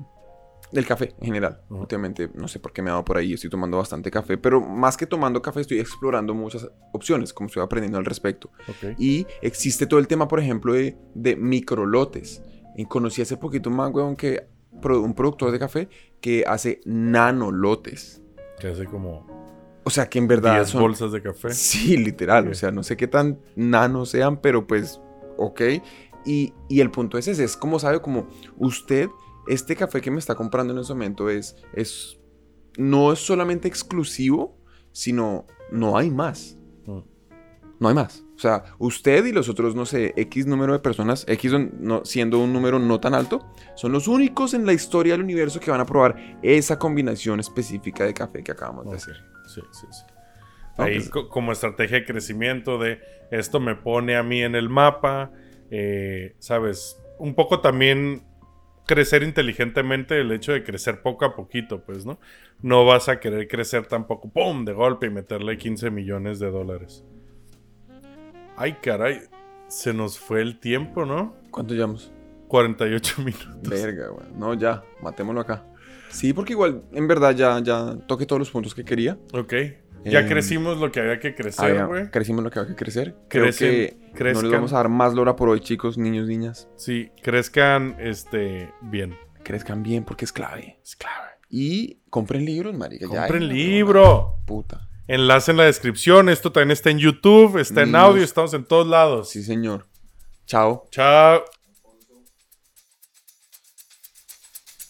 del 0.73 0.85
café 0.85 1.15
en 1.21 1.27
general. 1.27 1.61
Últimamente, 1.71 2.29
no 2.35 2.49
sé 2.49 2.59
por 2.59 2.73
qué 2.73 2.83
me 2.83 2.91
ha 2.91 2.95
dado 2.95 3.05
por 3.05 3.17
ahí, 3.17 3.33
estoy 3.35 3.49
tomando 3.49 3.77
bastante 3.77 4.11
café, 4.11 4.37
pero 4.37 4.61
más 4.61 4.97
que 4.97 5.07
tomando 5.07 5.41
café 5.41 5.61
estoy 5.61 5.79
explorando 5.79 6.35
muchas 6.35 6.69
opciones, 6.93 7.33
como 7.33 7.47
estoy 7.47 7.63
aprendiendo 7.63 7.97
al 7.99 8.05
respecto. 8.05 8.51
Y 8.99 9.25
existe 9.41 9.87
todo 9.87 10.01
el 10.01 10.09
tema, 10.09 10.27
por 10.27 10.41
ejemplo, 10.41 10.73
de, 10.73 10.97
de 11.15 11.37
microlotes. 11.37 12.43
Y 12.77 12.87
conocí 12.87 13.23
hace 13.23 13.37
poquito 13.37 13.71
un 13.71 13.77
man, 13.77 13.93
weón, 13.95 14.17
que, 14.17 14.49
pro- 14.81 15.01
un 15.03 15.15
productor 15.15 15.51
de 15.53 15.59
café 15.59 15.89
que 16.21 16.45
hace 16.47 16.81
nanolotes. 16.85 18.23
Que 18.59 18.69
hace 18.69 18.87
como 18.87 19.27
O 19.85 19.91
sea, 19.91 20.09
que 20.09 20.19
en 20.19 20.27
verdad 20.29 20.55
10 20.57 20.69
son... 20.69 20.81
bolsas 20.83 21.13
de 21.13 21.23
café. 21.23 21.51
Sí, 21.53 21.97
literal. 21.97 22.49
O 22.49 22.55
sea, 22.55 22.71
no 22.71 22.83
sé 22.83 22.97
qué 22.97 23.07
tan 23.07 23.39
nanos 23.55 24.11
sean, 24.11 24.41
pero 24.41 24.67
pues, 24.67 25.01
ok. 25.37 25.61
Y, 26.25 26.53
y 26.69 26.81
el 26.81 26.91
punto 26.91 27.19
es 27.19 27.29
ese, 27.29 27.45
es 27.45 27.57
como 27.57 27.79
sabe, 27.79 28.01
como 28.01 28.27
usted, 28.57 29.09
este 29.47 29.77
café 29.77 30.01
que 30.01 30.11
me 30.11 30.19
está 30.19 30.35
comprando 30.35 30.73
en 30.73 30.81
ese 30.81 30.93
momento 30.93 31.31
es, 31.31 31.55
es, 31.73 32.19
no 32.77 33.13
es 33.13 33.21
solamente 33.21 33.69
exclusivo, 33.69 34.59
sino 34.91 35.47
no 35.71 35.97
hay 35.97 36.11
más. 36.11 36.59
Mm. 36.85 36.99
No 37.79 37.89
hay 37.89 37.95
más. 37.95 38.25
O 38.37 38.39
sea, 38.39 38.65
usted 38.79 39.25
y 39.25 39.33
los 39.33 39.49
otros, 39.49 39.75
no 39.75 39.87
sé, 39.87 40.13
X 40.17 40.47
número 40.47 40.75
de 40.75 40.79
personas, 40.81 41.25
X 41.27 41.53
no- 41.81 42.05
siendo 42.05 42.39
un 42.39 42.53
número 42.53 42.79
no 42.79 43.01
tan 43.01 43.15
alto, 43.15 43.51
son 43.77 43.93
los 43.93 44.09
únicos 44.09 44.53
en 44.53 44.67
la 44.67 44.75
historia 44.75 45.15
del 45.15 45.23
universo 45.23 45.59
que 45.59 45.71
van 45.71 45.81
a 45.81 45.87
probar 45.87 46.39
esa 46.43 46.79
combinación 46.79 47.41
específica 47.41 48.05
de 48.05 48.13
café 48.13 48.45
que 48.45 48.53
acabamos 48.53 48.91
de 48.91 48.97
hacer. 48.97 49.17
Sí, 49.47 49.63
sí, 49.73 49.87
sí. 49.91 50.03
Ahí 50.77 50.99
co- 51.09 51.29
como 51.31 51.53
estrategia 51.53 51.99
de 52.01 52.05
crecimiento 52.05 52.79
de 52.79 53.01
esto 53.31 53.59
me 53.59 53.75
pone 53.75 54.17
a 54.17 54.23
mí 54.23 54.43
en 54.43 54.55
el 54.55 54.69
mapa, 54.69 55.31
eh, 55.71 56.35
¿sabes? 56.39 56.99
Un 57.19 57.35
poco 57.35 57.61
también 57.61 58.23
crecer 58.87 59.23
inteligentemente, 59.23 60.21
el 60.21 60.31
hecho 60.31 60.53
de 60.53 60.63
crecer 60.63 61.01
poco 61.01 61.25
a 61.25 61.35
poquito, 61.35 61.83
pues, 61.85 62.05
¿no? 62.05 62.21
No 62.61 62.85
vas 62.85 63.09
a 63.09 63.19
querer 63.19 63.49
crecer 63.49 63.87
tampoco, 63.87 64.31
¡pum!, 64.31 64.65
de 64.67 64.75
golpe 64.75 65.07
y 65.07 65.11
meterle 65.11 65.57
15 65.57 65.91
millones 65.91 66.39
de 66.39 66.51
dólares. 66.51 67.03
Ay, 68.57 68.75
caray, 68.83 69.21
se 69.69 69.93
nos 69.93 70.19
fue 70.19 70.41
el 70.43 70.59
tiempo, 70.61 71.05
¿no? 71.05 71.35
¿Cuánto 71.51 71.75
llevamos? 71.75 72.13
48 72.49 73.15
minutos. 73.23 73.69
Verga, 73.69 74.09
güey. 74.09 74.27
No, 74.37 74.55
ya, 74.55 74.83
matémoslo 75.03 75.41
acá. 75.41 75.65
Sí, 76.11 76.33
porque 76.33 76.53
igual, 76.53 76.83
en 76.93 77.09
verdad, 77.09 77.35
ya, 77.35 77.59
ya 77.61 77.97
toqué 78.07 78.27
todos 78.27 78.39
los 78.41 78.51
puntos 78.51 78.75
que 78.75 78.85
quería. 78.85 79.19
Ok. 79.33 79.53
Ya 80.05 80.21
Em, 80.21 80.29
crecimos 80.29 80.79
lo 80.79 80.93
que 80.93 81.01
había 81.01 81.19
que 81.19 81.35
crecer, 81.35 81.85
güey. 81.87 82.11
crecimos 82.13 82.45
lo 82.45 82.51
que 82.51 82.61
había 82.61 82.71
que 82.71 82.77
crecer. 82.77 83.17
Creo 83.29 83.47
Crecen- 83.47 83.59
que 83.59 83.97
no 84.01 84.13
crezcan. 84.15 84.45
les 84.45 84.53
vamos 84.53 84.73
a 84.73 84.77
dar 84.77 84.89
más 84.89 85.15
lora 85.15 85.35
por 85.35 85.49
hoy, 85.49 85.59
chicos, 85.61 85.99
niños, 85.99 86.29
niñas. 86.29 86.69
Sí, 86.77 87.11
crezcan 87.23 87.97
este, 87.99 88.73
bien. 88.83 89.17
Crezcan 89.43 89.83
bien 89.83 90.05
porque 90.05 90.25
es 90.25 90.33
clave. 90.33 90.79
Es 90.85 90.95
clave. 90.95 91.31
Y 91.51 91.99
compren 92.09 92.45
libros, 92.45 92.77
marica. 92.77 93.07
ya, 93.11 93.23
Compren 93.23 93.49
no, 93.49 93.53
libro. 93.55 94.39
Puta. 94.47 94.89
Enlace 95.09 95.51
en 95.53 95.57
la 95.57 95.65
descripción. 95.65 96.29
Esto 96.29 96.51
también 96.53 96.73
está 96.73 96.91
en 96.91 96.99
YouTube, 96.99 97.59
está 97.59 97.83
en 97.83 97.93
Mm. 97.93 97.97
audio, 97.97 98.25
estamos 98.25 98.53
en 98.55 98.65
todos 98.65 98.87
lados. 98.87 99.31
Sí, 99.31 99.43
señor. 99.43 99.87
Chao. 100.47 100.89
Chao. 100.91 101.45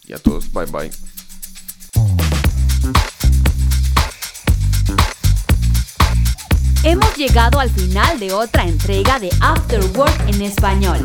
Y 0.06 0.12
a 0.12 0.18
todos, 0.18 0.50
bye 0.52 0.66
bye. 0.66 0.90
Hemos 6.84 7.16
llegado 7.16 7.58
al 7.58 7.70
final 7.70 8.18
de 8.20 8.32
otra 8.32 8.64
entrega 8.64 9.18
de 9.18 9.28
After 9.40 9.80
Work 9.96 10.28
en 10.28 10.42
español. 10.42 11.04